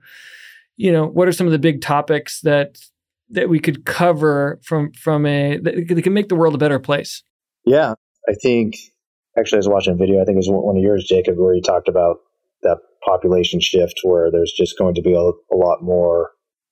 you 0.76 0.92
know, 0.92 1.06
what 1.06 1.28
are 1.28 1.32
some 1.32 1.46
of 1.46 1.52
the 1.52 1.58
big 1.58 1.80
topics 1.80 2.40
that 2.42 2.78
that 3.30 3.48
we 3.48 3.60
could 3.60 3.84
cover 3.84 4.58
from 4.62 4.92
from 4.92 5.26
a 5.26 5.58
that 5.58 6.02
can 6.02 6.12
make 6.12 6.28
the 6.28 6.36
world 6.36 6.54
a 6.54 6.58
better 6.58 6.78
place? 6.78 7.22
Yeah, 7.64 7.94
I 8.28 8.34
think 8.34 8.76
actually 9.38 9.56
I 9.56 9.60
was 9.60 9.68
watching 9.68 9.94
a 9.94 9.96
video, 9.96 10.20
I 10.20 10.24
think 10.24 10.36
it 10.36 10.48
was 10.48 10.50
one 10.50 10.76
of 10.76 10.82
yours, 10.82 11.06
Jakob, 11.08 11.38
where 11.38 11.54
you 11.54 11.62
talked 11.62 11.88
about 11.88 12.16
that 12.62 12.78
population 13.04 13.60
shift 13.60 14.00
where 14.02 14.30
there's 14.30 14.52
just 14.52 14.78
going 14.78 14.94
to 14.94 15.02
be 15.02 15.12
a, 15.12 15.20
a 15.20 15.56
lot 15.56 15.82
more 15.82 16.30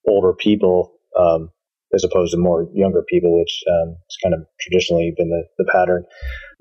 older 0.09 0.32
people 0.32 0.92
um, 1.18 1.51
as 1.95 2.05
opposed 2.05 2.32
to 2.32 2.39
more 2.39 2.68
younger 2.74 3.03
people, 3.09 3.39
which 3.39 3.62
um, 3.70 3.97
has 4.09 4.16
kind 4.22 4.34
of 4.34 4.47
traditionally 4.61 5.14
been 5.16 5.30
the, 5.30 5.45
the 5.59 5.70
pattern. 5.72 6.05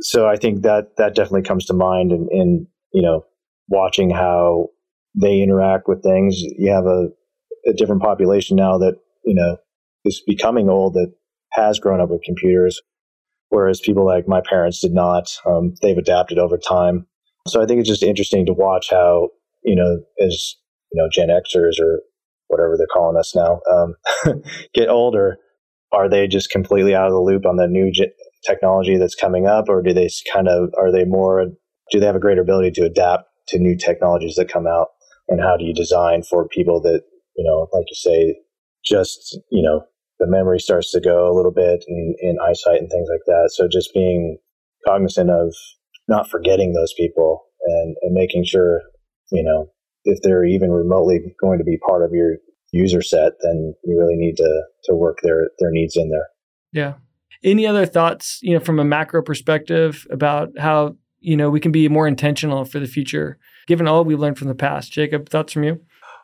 So 0.01 0.27
I 0.27 0.35
think 0.35 0.61
that 0.63 0.97
that 0.97 1.15
definitely 1.15 1.43
comes 1.43 1.65
to 1.65 1.73
mind 1.73 2.11
in, 2.11 2.27
in 2.31 2.67
you 2.93 3.01
know 3.01 3.25
watching 3.67 4.09
how 4.09 4.67
they 5.19 5.41
interact 5.41 5.87
with 5.87 6.03
things. 6.03 6.39
You 6.39 6.71
have 6.71 6.85
a, 6.85 7.09
a 7.67 7.73
different 7.73 8.01
population 8.01 8.55
now 8.55 8.77
that 8.77 8.97
you 9.23 9.35
know 9.35 9.57
is 10.03 10.21
becoming 10.25 10.69
old 10.69 10.93
that 10.93 11.13
has 11.53 11.79
grown 11.79 12.01
up 12.01 12.09
with 12.09 12.23
computers, 12.23 12.81
whereas 13.49 13.79
people 13.79 14.05
like 14.05 14.27
my 14.27 14.41
parents 14.47 14.81
did 14.81 14.93
not. 14.93 15.29
Um, 15.45 15.73
they've 15.81 15.97
adapted 15.97 16.37
over 16.37 16.57
time. 16.57 17.07
So 17.47 17.61
I 17.61 17.65
think 17.65 17.79
it's 17.79 17.89
just 17.89 18.03
interesting 18.03 18.45
to 18.45 18.53
watch 18.53 18.89
how 18.91 19.29
you 19.63 19.75
know 19.75 20.01
as 20.23 20.55
you 20.91 21.01
know 21.01 21.09
Gen 21.11 21.29
Xers 21.29 21.79
or 21.79 22.01
whatever 22.47 22.75
they're 22.77 22.87
calling 22.93 23.17
us 23.17 23.35
now 23.35 23.59
um, 23.71 23.95
get 24.73 24.89
older 24.89 25.37
are 25.91 26.09
they 26.09 26.27
just 26.27 26.49
completely 26.49 26.93
out 26.93 27.07
of 27.07 27.13
the 27.13 27.21
loop 27.21 27.45
on 27.45 27.55
the 27.55 27.67
new 27.67 27.91
technology 28.45 28.97
that's 28.97 29.15
coming 29.15 29.47
up, 29.47 29.65
or 29.69 29.81
do 29.81 29.93
they 29.93 30.09
kind 30.31 30.47
of 30.47 30.69
are 30.77 30.91
they 30.91 31.05
more 31.05 31.45
do 31.91 31.99
they 31.99 32.05
have 32.05 32.15
a 32.15 32.19
greater 32.19 32.41
ability 32.41 32.71
to 32.71 32.83
adapt 32.83 33.25
to 33.49 33.59
new 33.59 33.77
technologies 33.77 34.35
that 34.35 34.51
come 34.51 34.67
out? 34.67 34.87
And 35.27 35.39
how 35.39 35.57
do 35.57 35.63
you 35.63 35.73
design 35.73 36.23
for 36.23 36.47
people 36.47 36.81
that 36.81 37.01
you 37.37 37.43
know, 37.43 37.67
like 37.73 37.85
you 37.87 37.95
say, 37.95 38.35
just 38.83 39.39
you 39.51 39.61
know, 39.61 39.81
the 40.19 40.27
memory 40.27 40.59
starts 40.59 40.91
to 40.91 41.01
go 41.01 41.31
a 41.31 41.35
little 41.35 41.53
bit 41.53 41.83
in, 41.87 42.15
in 42.19 42.37
eyesight 42.45 42.79
and 42.79 42.89
things 42.89 43.07
like 43.09 43.25
that. 43.27 43.51
So 43.53 43.67
just 43.71 43.93
being 43.93 44.37
cognizant 44.87 45.29
of 45.29 45.53
not 46.07 46.29
forgetting 46.29 46.73
those 46.73 46.93
people 46.97 47.45
and, 47.65 47.95
and 48.01 48.13
making 48.13 48.43
sure, 48.45 48.81
you 49.31 49.43
know, 49.43 49.71
if 50.05 50.19
they're 50.21 50.45
even 50.45 50.71
remotely 50.71 51.19
going 51.41 51.57
to 51.57 51.63
be 51.63 51.77
part 51.77 52.03
of 52.03 52.11
your 52.13 52.35
user 52.71 53.01
set, 53.01 53.33
then 53.41 53.73
you 53.83 53.99
really 53.99 54.15
need 54.15 54.37
to 54.37 54.61
to 54.85 54.95
work 54.95 55.19
their 55.23 55.49
their 55.59 55.71
needs 55.71 55.95
in 55.95 56.09
there. 56.09 56.27
Yeah. 56.71 56.93
Any 57.43 57.67
other 57.67 57.85
thoughts, 57.85 58.39
you 58.41 58.53
know, 58.53 58.59
from 58.59 58.79
a 58.79 58.83
macro 58.85 59.21
perspective 59.21 60.07
about 60.09 60.49
how, 60.57 60.95
you 61.19 61.37
know, 61.37 61.49
we 61.49 61.59
can 61.59 61.71
be 61.71 61.87
more 61.89 62.07
intentional 62.07 62.65
for 62.65 62.79
the 62.79 62.87
future, 62.87 63.37
given 63.67 63.87
all 63.87 64.03
we've 64.03 64.19
learned 64.19 64.39
from 64.39 64.47
the 64.47 64.55
past? 64.55 64.91
Jakob, 64.91 65.29
thoughts 65.29 65.53
from 65.53 65.63
you? 65.63 65.79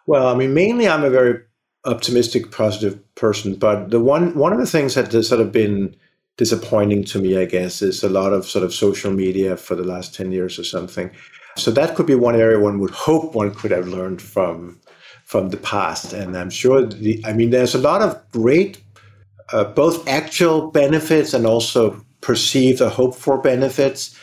Well, 0.08 0.28
I 0.28 0.36
mean, 0.36 0.54
mainly 0.54 0.88
I'm 0.88 1.04
a 1.04 1.10
very 1.10 1.40
optimistic, 1.86 2.52
positive 2.52 3.00
person, 3.16 3.56
but 3.56 3.92
the 3.92 4.00
one 4.00 4.36
one 4.36 4.54
of 4.54 4.60
the 4.60 4.66
things 4.66 4.96
that 4.96 5.12
has 5.12 5.28
sort 5.28 5.42
of 5.42 5.52
been 5.52 5.96
disappointing 6.38 7.04
to 7.04 7.20
me, 7.20 7.38
I 7.38 7.46
guess, 7.46 7.82
is 7.82 8.04
a 8.04 8.10
lot 8.10 8.34
of 8.34 8.46
sort 8.46 8.66
of 8.66 8.74
social 8.74 9.12
media 9.12 9.58
for 9.58 9.76
the 9.76 9.84
last 9.84 10.16
10 10.16 10.32
years 10.32 10.58
or 10.58 10.64
something. 10.64 11.12
So 11.58 11.72
that 11.72 11.96
could 11.96 12.06
be 12.06 12.16
one 12.16 12.36
area 12.36 12.60
one 12.60 12.80
would 12.80 12.92
hope 12.92 13.36
one 13.36 13.54
could 13.54 13.72
have 13.72 13.88
learned 13.88 14.22
from 14.22 14.80
from 15.26 15.50
the 15.50 15.58
past. 15.58 16.12
And 16.14 16.38
I'm 16.38 16.50
sure, 16.50 16.86
the, 16.86 17.24
I 17.26 17.32
mean, 17.32 17.52
there's 17.52 17.74
a 17.74 17.78
lot 17.78 18.02
of 18.02 18.20
great 18.32 18.82
uh, 19.54 19.66
both 19.66 20.08
actual 20.08 20.72
benefits 20.72 21.34
and 21.34 21.46
also 21.46 22.04
perceived 22.22 22.82
or 22.82 22.90
hoped 22.90 23.18
for 23.18 23.42
benefits, 23.42 24.16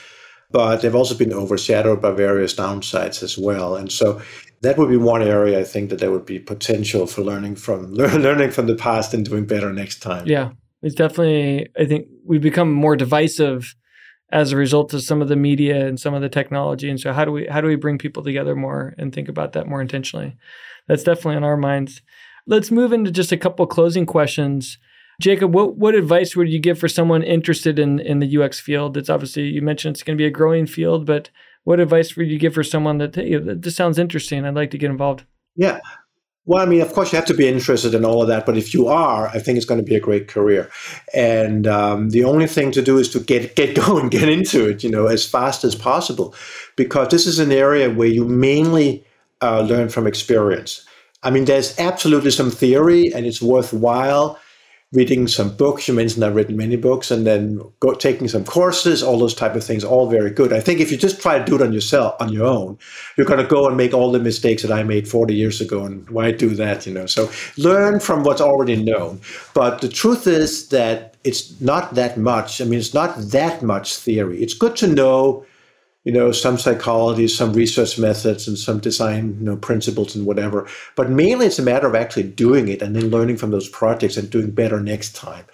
but 0.51 0.81
they've 0.81 0.95
also 0.95 1.14
been 1.14 1.33
overshadowed 1.33 2.01
by 2.01 2.11
various 2.11 2.55
downsides 2.55 3.22
as 3.22 3.37
well. 3.37 3.76
And 3.76 3.93
so 3.93 4.20
that 4.62 4.79
would 4.79 4.89
be 4.89 4.97
one 4.97 5.22
area 5.22 5.61
I 5.61 5.64
think 5.64 5.91
that 5.91 5.99
there 5.99 6.11
would 6.11 6.24
be 6.24 6.39
potential 6.39 7.07
for 7.07 7.22
learning 7.22 7.57
from 7.57 7.95
learning 7.95 8.51
from 8.51 8.66
the 8.66 8.74
past 8.74 9.14
and 9.14 9.24
doing 9.24 9.47
better 9.47 9.72
next 9.72 10.01
time. 10.01 10.26
Yeah, 10.26 10.51
it's 10.83 10.95
definitely. 10.95 11.68
I 11.79 11.85
think 11.85 12.09
we've 12.24 12.41
become 12.41 12.72
more 12.72 12.97
divisive 12.97 13.74
as 14.31 14.53
a 14.53 14.57
result 14.57 14.93
of 14.93 15.03
some 15.03 15.22
of 15.22 15.29
the 15.29 15.37
media 15.37 15.87
and 15.87 15.99
some 15.99 16.14
of 16.14 16.22
the 16.22 16.29
technology. 16.29 16.91
And 16.91 17.01
so, 17.01 17.12
how 17.12 17.24
do 17.24 17.33
we 17.33 17.47
how 17.47 17.61
do 17.61 17.68
we 17.68 17.76
bring 17.76 17.99
people 17.99 18.22
together 18.22 18.55
more 18.55 18.95
and 18.99 19.12
think 19.12 19.29
about 19.29 19.53
that 19.53 19.66
more 19.66 19.81
intentionally? 19.81 20.37
That's 20.87 21.05
definitely 21.05 21.37
on 21.37 21.45
our 21.45 21.57
minds. 21.57 22.03
Let's 22.47 22.70
move 22.70 22.93
into 22.93 23.11
just 23.11 23.33
a 23.33 23.37
couple 23.37 23.66
closing 23.66 24.07
questions. 24.07 24.79
Jakob, 25.20 25.53
what, 25.53 25.76
what 25.76 25.95
advice 25.95 26.37
would 26.37 26.49
you 26.49 26.61
give 26.61 26.79
for 26.79 26.89
someone 26.89 27.22
interested 27.22 27.79
in, 27.79 27.99
in 27.99 28.20
the 28.20 28.39
UX 28.39 28.61
field? 28.61 28.97
It's 28.97 29.11
obviously, 29.11 29.49
you 29.49 29.61
mentioned 29.61 29.97
it's 29.97 30.03
going 30.05 30.16
to 30.16 30.22
be 30.22 30.26
a 30.26 30.31
growing 30.31 30.66
field, 30.66 31.05
but 31.05 31.31
what 31.64 31.81
advice 31.81 32.16
would 32.16 32.29
you 32.29 32.39
give 32.39 32.55
for 32.55 32.62
someone 32.62 32.99
that, 32.99 33.16
hey, 33.16 33.37
this 33.37 33.74
sounds 33.74 33.99
interesting, 33.99 34.45
I'd 34.45 34.55
like 34.55 34.70
to 34.70 34.79
get 34.79 34.91
involved? 34.91 35.24
Yeah. 35.57 35.81
Well, 36.49 36.63
I 36.63 36.65
mean, 36.65 36.81
of 36.81 36.95
course, 36.95 37.13
you 37.13 37.17
have 37.17 37.27
to 37.27 37.35
be 37.35 37.47
interested 37.47 37.95
in 37.95 38.07
all 38.07 38.23
of 38.23 38.29
that, 38.29 38.47
but 38.47 38.57
if 38.57 38.73
you 38.73 38.89
are, 38.89 39.29
I 39.29 39.39
think 39.39 39.59
it's 39.59 39.67
going 39.67 39.81
to 39.81 39.85
be 39.85 39.97
a 39.97 40.01
great 40.01 40.29
career. 40.29 40.71
And 41.13 41.67
um, 41.67 42.09
the 42.09 42.25
only 42.25 42.47
thing 42.47 42.71
to 42.71 42.81
do 42.81 42.97
is 42.97 43.11
to 43.11 43.21
get 43.21 43.55
get 43.55 43.77
going, 43.87 44.09
get 44.09 44.31
into 44.31 44.67
it, 44.67 44.83
you 44.83 44.89
know, 44.89 45.09
as 45.09 45.29
fast 45.29 45.63
as 45.63 45.75
possible, 45.75 46.35
because 46.75 47.09
this 47.09 47.27
is 47.27 47.39
an 47.39 47.53
area 47.53 47.91
where 47.91 48.09
you 48.09 48.25
mainly 48.25 49.05
uh, 49.43 49.61
learn 49.61 49.91
from 49.91 50.07
experience. 50.07 50.87
I 51.23 51.31
mean, 51.31 51.45
there's 51.45 51.79
absolutely 51.79 52.31
some 52.31 52.51
theory, 52.51 53.13
and 53.13 53.27
it's 53.27 53.43
worthwhile 53.43 54.39
reading 54.93 55.28
some 55.28 55.55
books. 55.55 55.86
You 55.86 55.93
mentioned 55.95 56.24
I've 56.24 56.34
written 56.34 56.57
many 56.57 56.76
books, 56.76 57.11
and 57.11 57.26
then 57.26 57.61
go, 57.80 57.93
taking 57.93 58.26
some 58.26 58.45
courses, 58.45 59.03
all 59.03 59.18
those 59.18 59.34
type 59.34 59.55
of 59.55 59.62
things, 59.62 59.84
all 59.84 60.09
very 60.09 60.30
good. 60.30 60.53
I 60.53 60.61
think 60.61 60.80
if 60.80 60.91
you 60.91 60.97
just 60.97 61.20
try 61.20 61.39
to 61.39 61.45
do 61.45 61.57
it 61.57 61.62
on 61.62 61.72
yourself, 61.72 62.14
on 62.20 62.32
your 62.32 62.47
own, 62.47 62.78
you're 63.16 63.26
going 63.26 63.43
to 63.43 63.47
go 63.47 63.66
and 63.66 63.76
make 63.76 63.93
all 63.93 64.11
the 64.11 64.18
mistakes 64.18 64.62
that 64.62 64.72
I 64.72 64.82
made 64.82 65.07
40 65.07 65.34
years 65.34 65.61
ago. 65.61 65.84
And 65.84 66.09
why 66.09 66.30
do 66.32 66.51
that? 66.55 66.86
You 66.86 66.95
know, 66.95 67.07
so 67.07 67.30
learn 67.59 68.01
from 68.01 68.24
what's 68.24 68.41
already 68.41 68.82
known. 68.82 69.20
But 69.53 69.82
the 69.82 69.89
truth 69.89 70.26
is 70.26 70.68
that 70.68 71.16
it's 71.22 71.61
not 71.61 71.95
that 71.95 72.16
much. 72.16 72.61
I 72.61 72.64
mean, 72.64 72.78
it's 72.78 72.95
not 72.95 73.16
that 73.18 73.62
much 73.62 73.97
theory. 73.97 74.43
It's 74.43 74.55
good 74.55 74.76
to 74.76 74.86
know 74.86 75.45
you 76.05 76.13
know, 76.13 76.33
some 76.33 76.59
psychology, 76.59 77.29
some 77.29 77.53
research 77.53 77.99
methods, 77.99 78.49
and 78.49 78.59
some 78.59 78.79
design, 78.79 79.37
you 79.39 79.45
know, 79.45 79.57
principles 79.57 80.15
and 80.15 80.27
whatever. 80.27 80.67
But 80.97 81.11
mainly 81.11 81.47
it's 81.47 81.59
a 81.59 81.63
matter 81.63 81.87
of 81.87 81.95
actually 81.95 82.25
doing 82.25 82.69
it 82.69 82.83
and 82.83 82.97
then 82.97 83.11
learning 83.11 83.37
from 83.37 83.51
those 83.51 83.69
projects 83.69 84.17
and 84.17 84.31
doing 84.31 84.51
better 84.51 84.81
next 84.81 85.15
time. 85.15 85.45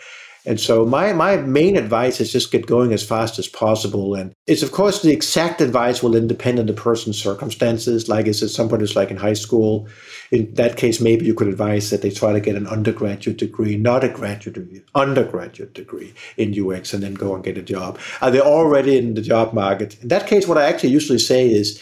And 0.47 0.61
so 0.61 0.85
my 0.85 1.13
my 1.15 1.39
main 1.39 1.77
advice 1.77 2.21
is 2.21 2.31
just 2.31 2.53
get 2.53 2.67
going 2.67 2.93
as 2.93 3.03
fast 3.03 3.39
as 3.39 3.49
possible. 3.49 4.15
And 4.15 4.35
it's 4.47 4.63
of 4.63 4.73
course 4.73 5.01
the 5.01 5.13
exact 5.13 5.61
advice 5.63 6.03
will 6.03 6.13
depend 6.27 6.59
on 6.59 6.67
the 6.67 6.75
person's 6.75 7.21
circumstances. 7.21 8.09
Like 8.09 8.27
is 8.27 8.43
it 8.43 8.51
somebody 8.51 8.83
who's 8.83 8.97
like 8.97 9.11
in 9.11 9.17
high 9.17 9.35
school? 9.35 9.89
In 10.35 10.53
that 10.55 10.76
case, 10.76 11.01
maybe 11.01 11.24
you 11.24 11.32
could 11.32 11.47
advise 11.47 11.91
that 11.91 12.03
they 12.03 12.11
try 12.11 12.32
to 12.32 12.41
get 12.41 12.57
an 12.57 12.66
undergraduate 12.66 13.37
degree, 13.37 13.76
not 13.76 14.03
a 14.03 14.09
graduate 14.09 14.55
degree, 14.57 14.82
undergraduate 14.93 15.74
degree 15.74 16.12
in 16.37 16.59
UX, 16.61 16.93
and 16.93 17.05
then 17.05 17.14
go 17.14 17.37
and 17.37 17.45
get 17.45 17.57
a 17.57 17.62
job. 17.62 18.01
Are 18.20 18.32
they 18.32 18.41
already 18.41 18.99
in 18.99 19.14
the 19.14 19.22
job 19.22 19.53
market? 19.53 19.97
In 20.03 20.09
that 20.09 20.26
case, 20.26 20.49
what 20.49 20.59
I 20.59 20.64
actually 20.64 20.91
usually 20.91 21.20
say 21.20 21.49
is 21.49 21.80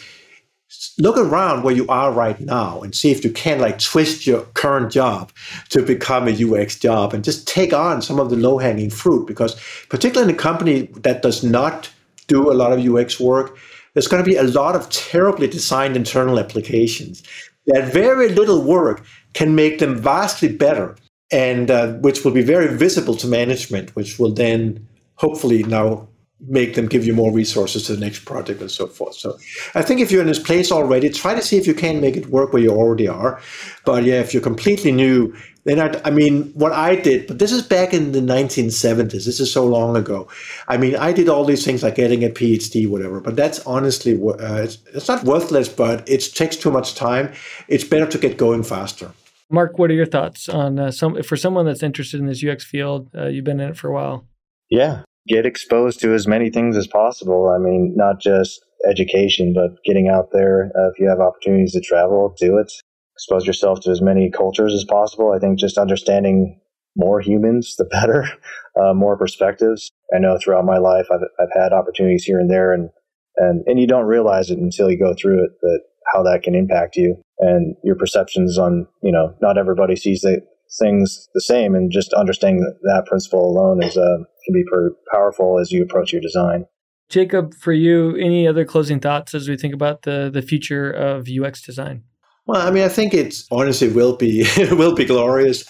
look 0.99 1.17
around 1.17 1.63
where 1.63 1.73
you 1.73 1.87
are 1.87 2.11
right 2.11 2.39
now 2.41 2.81
and 2.83 2.93
see 2.93 3.09
if 3.09 3.25
you 3.25 3.31
can 3.31 3.59
like 3.59 3.79
twist 3.79 4.27
your 4.27 4.41
current 4.53 4.91
job 4.91 5.31
to 5.69 5.81
become 5.81 6.27
a 6.27 6.45
UX 6.45 6.77
job 6.77 7.11
and 7.11 7.23
just 7.23 7.47
take 7.47 7.73
on 7.73 8.03
some 8.03 8.19
of 8.19 8.29
the 8.29 8.35
low 8.35 8.59
hanging 8.59 8.91
fruit 8.91 9.25
because 9.25 9.59
particularly 9.89 10.31
in 10.31 10.39
a 10.39 10.39
company 10.39 10.83
that 11.01 11.23
does 11.23 11.43
not 11.43 11.89
do 12.27 12.51
a 12.51 12.53
lot 12.53 12.71
of 12.71 12.85
UX 12.85 13.19
work, 13.19 13.57
there's 13.93 14.07
going 14.07 14.23
to 14.23 14.29
be 14.29 14.37
a 14.37 14.43
lot 14.43 14.75
of 14.75 14.89
terribly 14.91 15.47
designed 15.47 15.95
internal 15.95 16.39
applications 16.39 17.23
that 17.67 17.91
very 17.91 18.29
little 18.29 18.61
work 18.61 19.03
can 19.33 19.55
make 19.55 19.79
them 19.79 19.95
vastly 19.95 20.49
better 20.49 20.95
and 21.31 21.71
uh, 21.71 21.93
which 21.93 22.23
will 22.23 22.31
be 22.31 22.43
very 22.43 22.75
visible 22.75 23.15
to 23.15 23.27
management, 23.27 23.95
which 23.95 24.19
will 24.19 24.31
then 24.31 24.87
hopefully 25.15 25.63
now 25.63 26.07
make 26.47 26.75
them 26.75 26.87
give 26.87 27.05
you 27.05 27.13
more 27.13 27.31
resources 27.31 27.87
to 27.87 27.95
the 27.95 27.99
next 27.99 28.25
project 28.25 28.59
and 28.61 28.69
so 28.69 28.85
forth. 28.87 29.15
So 29.15 29.37
I 29.75 29.81
think 29.81 30.01
if 30.01 30.11
you're 30.11 30.21
in 30.21 30.27
this 30.27 30.39
place 30.39 30.71
already, 30.71 31.09
try 31.09 31.33
to 31.33 31.41
see 31.41 31.57
if 31.57 31.65
you 31.65 31.73
can 31.73 32.01
make 32.01 32.17
it 32.17 32.27
work 32.27 32.51
where 32.51 32.61
you 32.61 32.71
already 32.71 33.07
are. 33.07 33.41
But 33.85 34.03
yeah, 34.03 34.19
if 34.19 34.33
you're 34.33 34.43
completely 34.43 34.91
new, 34.91 35.33
then 35.65 35.79
I, 35.79 36.01
I 36.05 36.11
mean, 36.11 36.51
what 36.53 36.73
I 36.73 36.95
did, 36.95 37.27
but 37.27 37.39
this 37.39 37.51
is 37.51 37.61
back 37.61 37.93
in 37.93 38.11
the 38.11 38.19
1970s. 38.19 39.25
This 39.25 39.39
is 39.39 39.51
so 39.51 39.65
long 39.65 39.95
ago. 39.95 40.27
I 40.67 40.77
mean, 40.77 40.95
I 40.95 41.13
did 41.13 41.29
all 41.29 41.45
these 41.45 41.63
things 41.63 41.83
like 41.83 41.95
getting 41.95 42.23
a 42.23 42.29
PhD, 42.29 42.87
whatever. 42.87 43.21
But 43.21 43.35
that's 43.35 43.59
honestly, 43.65 44.21
uh, 44.21 44.63
it's, 44.63 44.77
it's 44.93 45.07
not 45.07 45.23
worthless, 45.23 45.69
but 45.69 46.07
it 46.09 46.21
takes 46.35 46.57
too 46.57 46.71
much 46.71 46.95
time. 46.95 47.33
It's 47.67 47.83
better 47.83 48.07
to 48.07 48.17
get 48.17 48.37
going 48.37 48.63
faster. 48.63 49.11
Marc, 49.49 49.77
what 49.77 49.91
are 49.91 49.93
your 49.93 50.05
thoughts 50.05 50.49
on 50.49 50.79
uh, 50.79 50.91
some 50.91 51.21
for 51.21 51.37
someone 51.37 51.65
that's 51.65 51.83
interested 51.83 52.19
in 52.19 52.25
this 52.25 52.43
UX 52.43 52.65
field? 52.65 53.09
Uh, 53.15 53.27
you've 53.27 53.45
been 53.45 53.59
in 53.59 53.69
it 53.69 53.77
for 53.77 53.89
a 53.89 53.93
while. 53.93 54.25
Yeah, 54.69 55.03
get 55.27 55.45
exposed 55.45 55.99
to 56.01 56.13
as 56.13 56.27
many 56.27 56.49
things 56.49 56.75
as 56.75 56.87
possible. 56.87 57.53
I 57.55 57.59
mean, 57.59 57.93
not 57.95 58.19
just 58.19 58.65
education, 58.89 59.53
but 59.53 59.71
getting 59.85 60.09
out 60.09 60.29
there. 60.31 60.71
Uh, 60.75 60.89
if 60.89 60.99
you 60.99 61.07
have 61.07 61.19
opportunities 61.19 61.73
to 61.73 61.81
travel, 61.81 62.35
do 62.39 62.57
it. 62.57 62.71
Expose 63.15 63.45
yourself 63.45 63.79
to 63.81 63.91
as 63.91 64.01
many 64.01 64.29
cultures 64.31 64.73
as 64.73 64.85
possible. 64.85 65.33
I 65.35 65.39
think 65.39 65.59
just 65.59 65.77
understanding 65.77 66.59
more 66.95 67.21
humans, 67.21 67.75
the 67.77 67.85
better, 67.85 68.25
uh, 68.81 68.93
more 68.93 69.17
perspectives. 69.17 69.91
I 70.15 70.19
know 70.19 70.37
throughout 70.37 70.65
my 70.65 70.77
life, 70.77 71.07
I've, 71.11 71.21
I've 71.39 71.61
had 71.61 71.73
opportunities 71.73 72.23
here 72.23 72.39
and 72.39 72.49
there, 72.49 72.73
and, 72.73 72.89
and, 73.37 73.63
and 73.67 73.79
you 73.79 73.87
don't 73.87 74.05
realize 74.05 74.49
it 74.49 74.59
until 74.59 74.89
you 74.91 74.97
go 74.97 75.13
through 75.19 75.43
it, 75.43 75.51
but 75.61 75.81
how 76.13 76.23
that 76.23 76.43
can 76.43 76.53
impact 76.53 76.95
you 76.95 77.15
and 77.39 77.75
your 77.83 77.95
perceptions 77.95 78.57
on, 78.57 78.87
you 79.01 79.11
know, 79.11 79.33
not 79.41 79.57
everybody 79.57 79.95
sees 79.95 80.21
the, 80.21 80.41
things 80.79 81.29
the 81.33 81.41
same, 81.41 81.75
and 81.75 81.91
just 81.91 82.13
understanding 82.13 82.61
that, 82.61 82.77
that 82.83 83.05
principle 83.05 83.45
alone 83.45 83.83
is 83.83 83.97
uh, 83.97 84.17
can 84.45 84.53
be 84.53 84.63
pretty 84.71 84.95
powerful 85.11 85.59
as 85.59 85.71
you 85.71 85.83
approach 85.83 86.11
your 86.11 86.21
design. 86.21 86.65
Jakob, 87.09 87.53
for 87.53 87.73
you, 87.73 88.15
any 88.15 88.47
other 88.47 88.65
closing 88.65 88.99
thoughts 88.99 89.35
as 89.35 89.47
we 89.47 89.57
think 89.57 89.73
about 89.73 90.03
the 90.03 90.29
the 90.33 90.41
future 90.41 90.89
of 90.89 91.27
UX 91.27 91.61
design? 91.61 92.03
Well, 92.45 92.65
I 92.65 92.71
mean, 92.71 92.83
I 92.83 92.89
think 92.89 93.13
it's 93.13 93.45
honestly 93.51 93.89
will 93.89 94.15
be 94.15 94.45
will 94.71 94.95
be 94.95 95.05
glorious. 95.05 95.63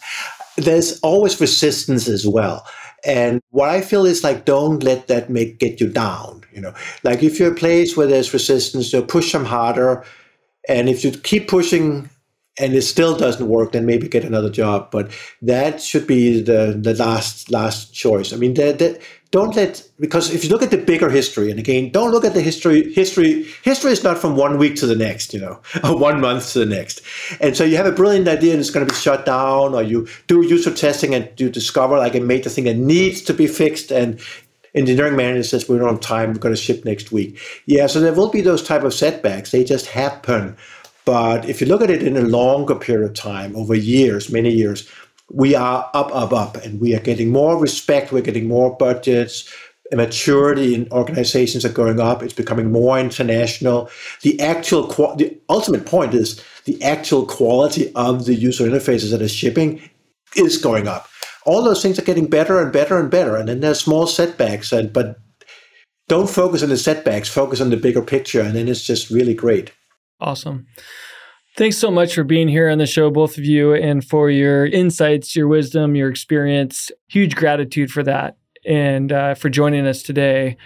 There's 0.57 0.99
always 0.99 1.39
resistance 1.39 2.07
as 2.07 2.27
well. 2.27 2.65
And 3.05 3.41
what 3.49 3.69
I 3.69 3.81
feel 3.81 4.05
is 4.05 4.23
like, 4.23 4.45
don't 4.45 4.81
let 4.81 5.07
that 5.07 5.29
make 5.29 5.59
get 5.59 5.81
you 5.81 5.89
down. 5.89 6.43
You 6.53 6.61
know, 6.61 6.73
like 7.03 7.21
if 7.21 7.39
you're 7.39 7.51
a 7.51 7.55
place 7.55 7.97
where 7.97 8.07
there's 8.07 8.33
resistance, 8.33 8.93
you 8.93 9.01
push 9.01 9.31
them 9.31 9.45
harder. 9.45 10.05
And 10.69 10.87
if 10.87 11.03
you 11.03 11.11
keep 11.11 11.49
pushing 11.49 12.09
and 12.57 12.73
it 12.73 12.83
still 12.83 13.17
doesn't 13.17 13.47
work, 13.49 13.73
then 13.73 13.85
maybe 13.85 14.07
get 14.07 14.23
another 14.23 14.49
job. 14.49 14.89
But 14.91 15.11
that 15.41 15.81
should 15.81 16.07
be 16.07 16.41
the 16.41 16.77
the 16.79 16.93
last 16.95 17.51
last 17.51 17.93
choice. 17.93 18.31
I 18.31 18.37
mean, 18.37 18.53
the, 18.53 18.71
the, 18.73 19.01
don't 19.33 19.55
let 19.55 19.89
because 19.99 20.31
if 20.31 20.43
you 20.43 20.51
look 20.51 20.61
at 20.61 20.69
the 20.69 20.77
bigger 20.77 21.09
history, 21.09 21.49
and 21.49 21.59
again, 21.59 21.89
don't 21.89 22.11
look 22.11 22.23
at 22.23 22.35
the 22.35 22.41
history. 22.41 22.93
History 22.93 23.45
history 23.63 23.91
is 23.91 24.03
not 24.03 24.19
from 24.19 24.35
one 24.35 24.59
week 24.59 24.75
to 24.75 24.85
the 24.85 24.95
next, 24.95 25.33
you 25.33 25.41
know, 25.41 25.59
or 25.83 25.97
one 25.97 26.21
month 26.21 26.53
to 26.53 26.59
the 26.59 26.67
next. 26.67 27.01
And 27.41 27.57
so 27.57 27.63
you 27.63 27.75
have 27.75 27.87
a 27.87 27.91
brilliant 27.91 28.27
idea 28.27 28.51
and 28.51 28.59
it's 28.59 28.69
going 28.69 28.85
to 28.85 28.93
be 28.93 28.95
shut 28.95 29.25
down, 29.25 29.73
or 29.73 29.81
you 29.81 30.07
do 30.27 30.45
user 30.45 30.71
testing 30.71 31.15
and 31.15 31.27
you 31.37 31.49
discover 31.49 31.97
like 31.97 32.13
a 32.13 32.19
major 32.19 32.49
thing 32.51 32.65
that 32.65 32.77
needs 32.77 33.23
to 33.23 33.33
be 33.33 33.47
fixed, 33.47 33.91
and 33.91 34.21
engineering 34.75 35.15
manager 35.15 35.41
says 35.41 35.67
we 35.67 35.79
don't 35.79 35.89
have 35.89 35.99
time, 35.99 36.33
we're 36.33 36.39
going 36.39 36.55
to 36.55 36.61
ship 36.61 36.85
next 36.85 37.11
week. 37.11 37.39
Yeah, 37.65 37.87
so 37.87 37.99
there 37.99 38.13
will 38.13 38.29
be 38.29 38.41
those 38.41 38.61
type 38.61 38.83
of 38.83 38.93
setbacks. 38.93 39.49
They 39.49 39.63
just 39.63 39.87
happen. 39.87 40.55
But 41.05 41.49
if 41.49 41.59
you 41.59 41.67
look 41.67 41.81
at 41.81 41.89
it 41.89 42.03
in 42.03 42.15
a 42.15 42.21
longer 42.21 42.75
period 42.75 43.09
of 43.09 43.15
time, 43.15 43.55
over 43.55 43.75
years, 43.75 44.31
many 44.31 44.51
years, 44.51 44.87
we 45.33 45.55
are 45.55 45.89
up, 45.93 46.15
up, 46.15 46.31
up, 46.31 46.55
and 46.57 46.79
we 46.79 46.95
are 46.95 46.99
getting 46.99 47.31
more 47.31 47.57
respect. 47.59 48.11
We're 48.11 48.21
getting 48.21 48.47
more 48.47 48.77
budgets. 48.77 49.51
Maturity 49.91 50.75
in 50.75 50.87
organizations 50.91 51.65
are 51.65 51.71
going 51.71 51.99
up. 51.99 52.23
It's 52.23 52.33
becoming 52.33 52.71
more 52.71 52.99
international. 52.99 53.89
The 54.21 54.39
actual, 54.39 54.87
the 55.15 55.37
ultimate 55.49 55.85
point 55.85 56.13
is 56.13 56.41
the 56.65 56.81
actual 56.83 57.25
quality 57.25 57.91
of 57.95 58.25
the 58.25 58.35
user 58.35 58.65
interfaces 58.65 59.11
that 59.11 59.21
are 59.21 59.27
shipping 59.27 59.81
is 60.35 60.57
going 60.57 60.87
up. 60.87 61.07
All 61.45 61.63
those 61.63 61.81
things 61.81 61.99
are 61.99 62.03
getting 62.03 62.27
better 62.27 62.61
and 62.61 62.71
better 62.71 62.99
and 62.99 63.11
better. 63.11 63.35
And 63.35 63.49
then 63.49 63.59
there's 63.59 63.81
small 63.81 64.07
setbacks, 64.07 64.71
and 64.71 64.93
but 64.93 65.17
don't 66.07 66.29
focus 66.29 66.63
on 66.63 66.69
the 66.69 66.77
setbacks. 66.77 67.27
Focus 67.27 67.59
on 67.59 67.69
the 67.69 67.77
bigger 67.77 68.01
picture, 68.01 68.41
and 68.41 68.55
then 68.55 68.67
it's 68.67 68.85
just 68.85 69.09
really 69.09 69.33
great. 69.33 69.71
Awesome. 70.21 70.67
Thanks 71.55 71.77
so 71.77 71.91
much 71.91 72.15
for 72.15 72.23
being 72.23 72.47
here 72.47 72.67
on 72.67 72.79
the 72.79 72.87
show, 72.87 73.11
both 73.11 73.37
of 73.37 73.45
you, 73.45 73.75
and 73.75 74.03
for 74.03 74.31
your 74.31 74.65
insights, 74.65 75.35
your 75.35 75.47
wisdom, 75.47 75.95
your 75.95 76.09
experience. 76.09 76.89
Huge 77.09 77.35
gratitude 77.35 77.91
for 77.91 78.01
that, 78.01 78.37
and 78.65 79.11
uh, 79.11 79.35
for 79.35 79.49
joining 79.49 79.85
us 79.85 80.01
today, 80.01 80.57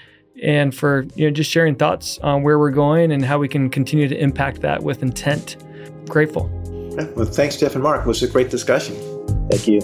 and 0.42 0.74
for 0.74 1.06
you 1.16 1.26
know 1.26 1.32
just 1.32 1.52
sharing 1.52 1.76
thoughts 1.76 2.20
on 2.20 2.42
where 2.42 2.58
we're 2.58 2.72
going 2.72 3.12
and 3.12 3.26
how 3.26 3.38
we 3.38 3.50
can 3.50 3.70
continue 3.70 4.08
to 4.08 4.18
impact 4.18 4.62
that 4.62 4.82
with 4.82 5.04
intent. 5.04 5.58
Grateful. 6.06 6.50
Yeah, 6.98 7.10
well, 7.18 7.26
thanks, 7.26 7.58
Jeff 7.58 7.74
and 7.74 7.84
Marc. 7.84 8.06
It 8.06 8.08
was 8.08 8.24
a 8.24 8.28
great 8.30 8.50
discussion. 8.50 8.96
Thank 9.50 9.68
you. 9.68 9.82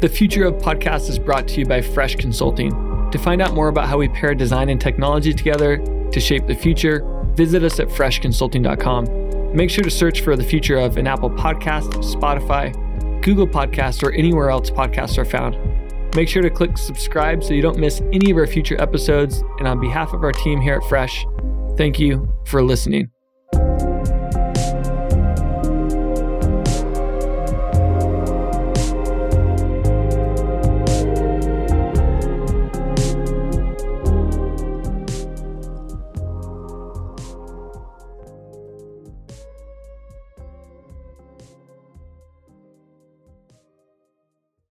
The 0.00 0.10
Future 0.12 0.46
of 0.46 0.54
Podcasts 0.54 1.08
is 1.08 1.20
brought 1.20 1.46
to 1.48 1.60
you 1.60 1.66
by 1.66 1.82
Fresh 1.82 2.16
Consulting. 2.16 2.72
To 3.12 3.18
find 3.18 3.40
out 3.40 3.54
more 3.54 3.68
about 3.68 3.88
how 3.88 3.98
we 3.98 4.08
pair 4.08 4.34
design 4.34 4.70
and 4.70 4.80
technology 4.80 5.32
together 5.32 5.76
to 6.10 6.20
shape 6.20 6.48
the 6.48 6.54
future, 6.54 7.04
visit 7.34 7.62
us 7.62 7.80
at 7.80 7.88
freshconsulting.com. 7.88 9.54
Make 9.54 9.70
sure 9.70 9.84
to 9.84 9.90
search 9.90 10.20
for 10.20 10.36
the 10.36 10.44
future 10.44 10.78
of 10.78 10.96
an 10.96 11.06
Apple 11.06 11.30
Podcast, 11.30 11.92
Spotify, 12.14 12.72
Google 13.22 13.46
Podcast, 13.46 14.02
or 14.02 14.12
anywhere 14.12 14.50
else 14.50 14.70
podcasts 14.70 15.18
are 15.18 15.24
found. 15.24 15.56
Make 16.14 16.28
sure 16.28 16.42
to 16.42 16.50
click 16.50 16.76
subscribe 16.76 17.44
so 17.44 17.54
you 17.54 17.62
don't 17.62 17.78
miss 17.78 18.00
any 18.12 18.30
of 18.30 18.36
our 18.36 18.46
future 18.46 18.80
episodes. 18.80 19.42
And 19.58 19.68
on 19.68 19.80
behalf 19.80 20.12
of 20.12 20.24
our 20.24 20.32
team 20.32 20.60
here 20.60 20.74
at 20.74 20.88
Fresh, 20.88 21.24
thank 21.76 21.98
you 21.98 22.28
for 22.46 22.62
listening. 22.62 23.19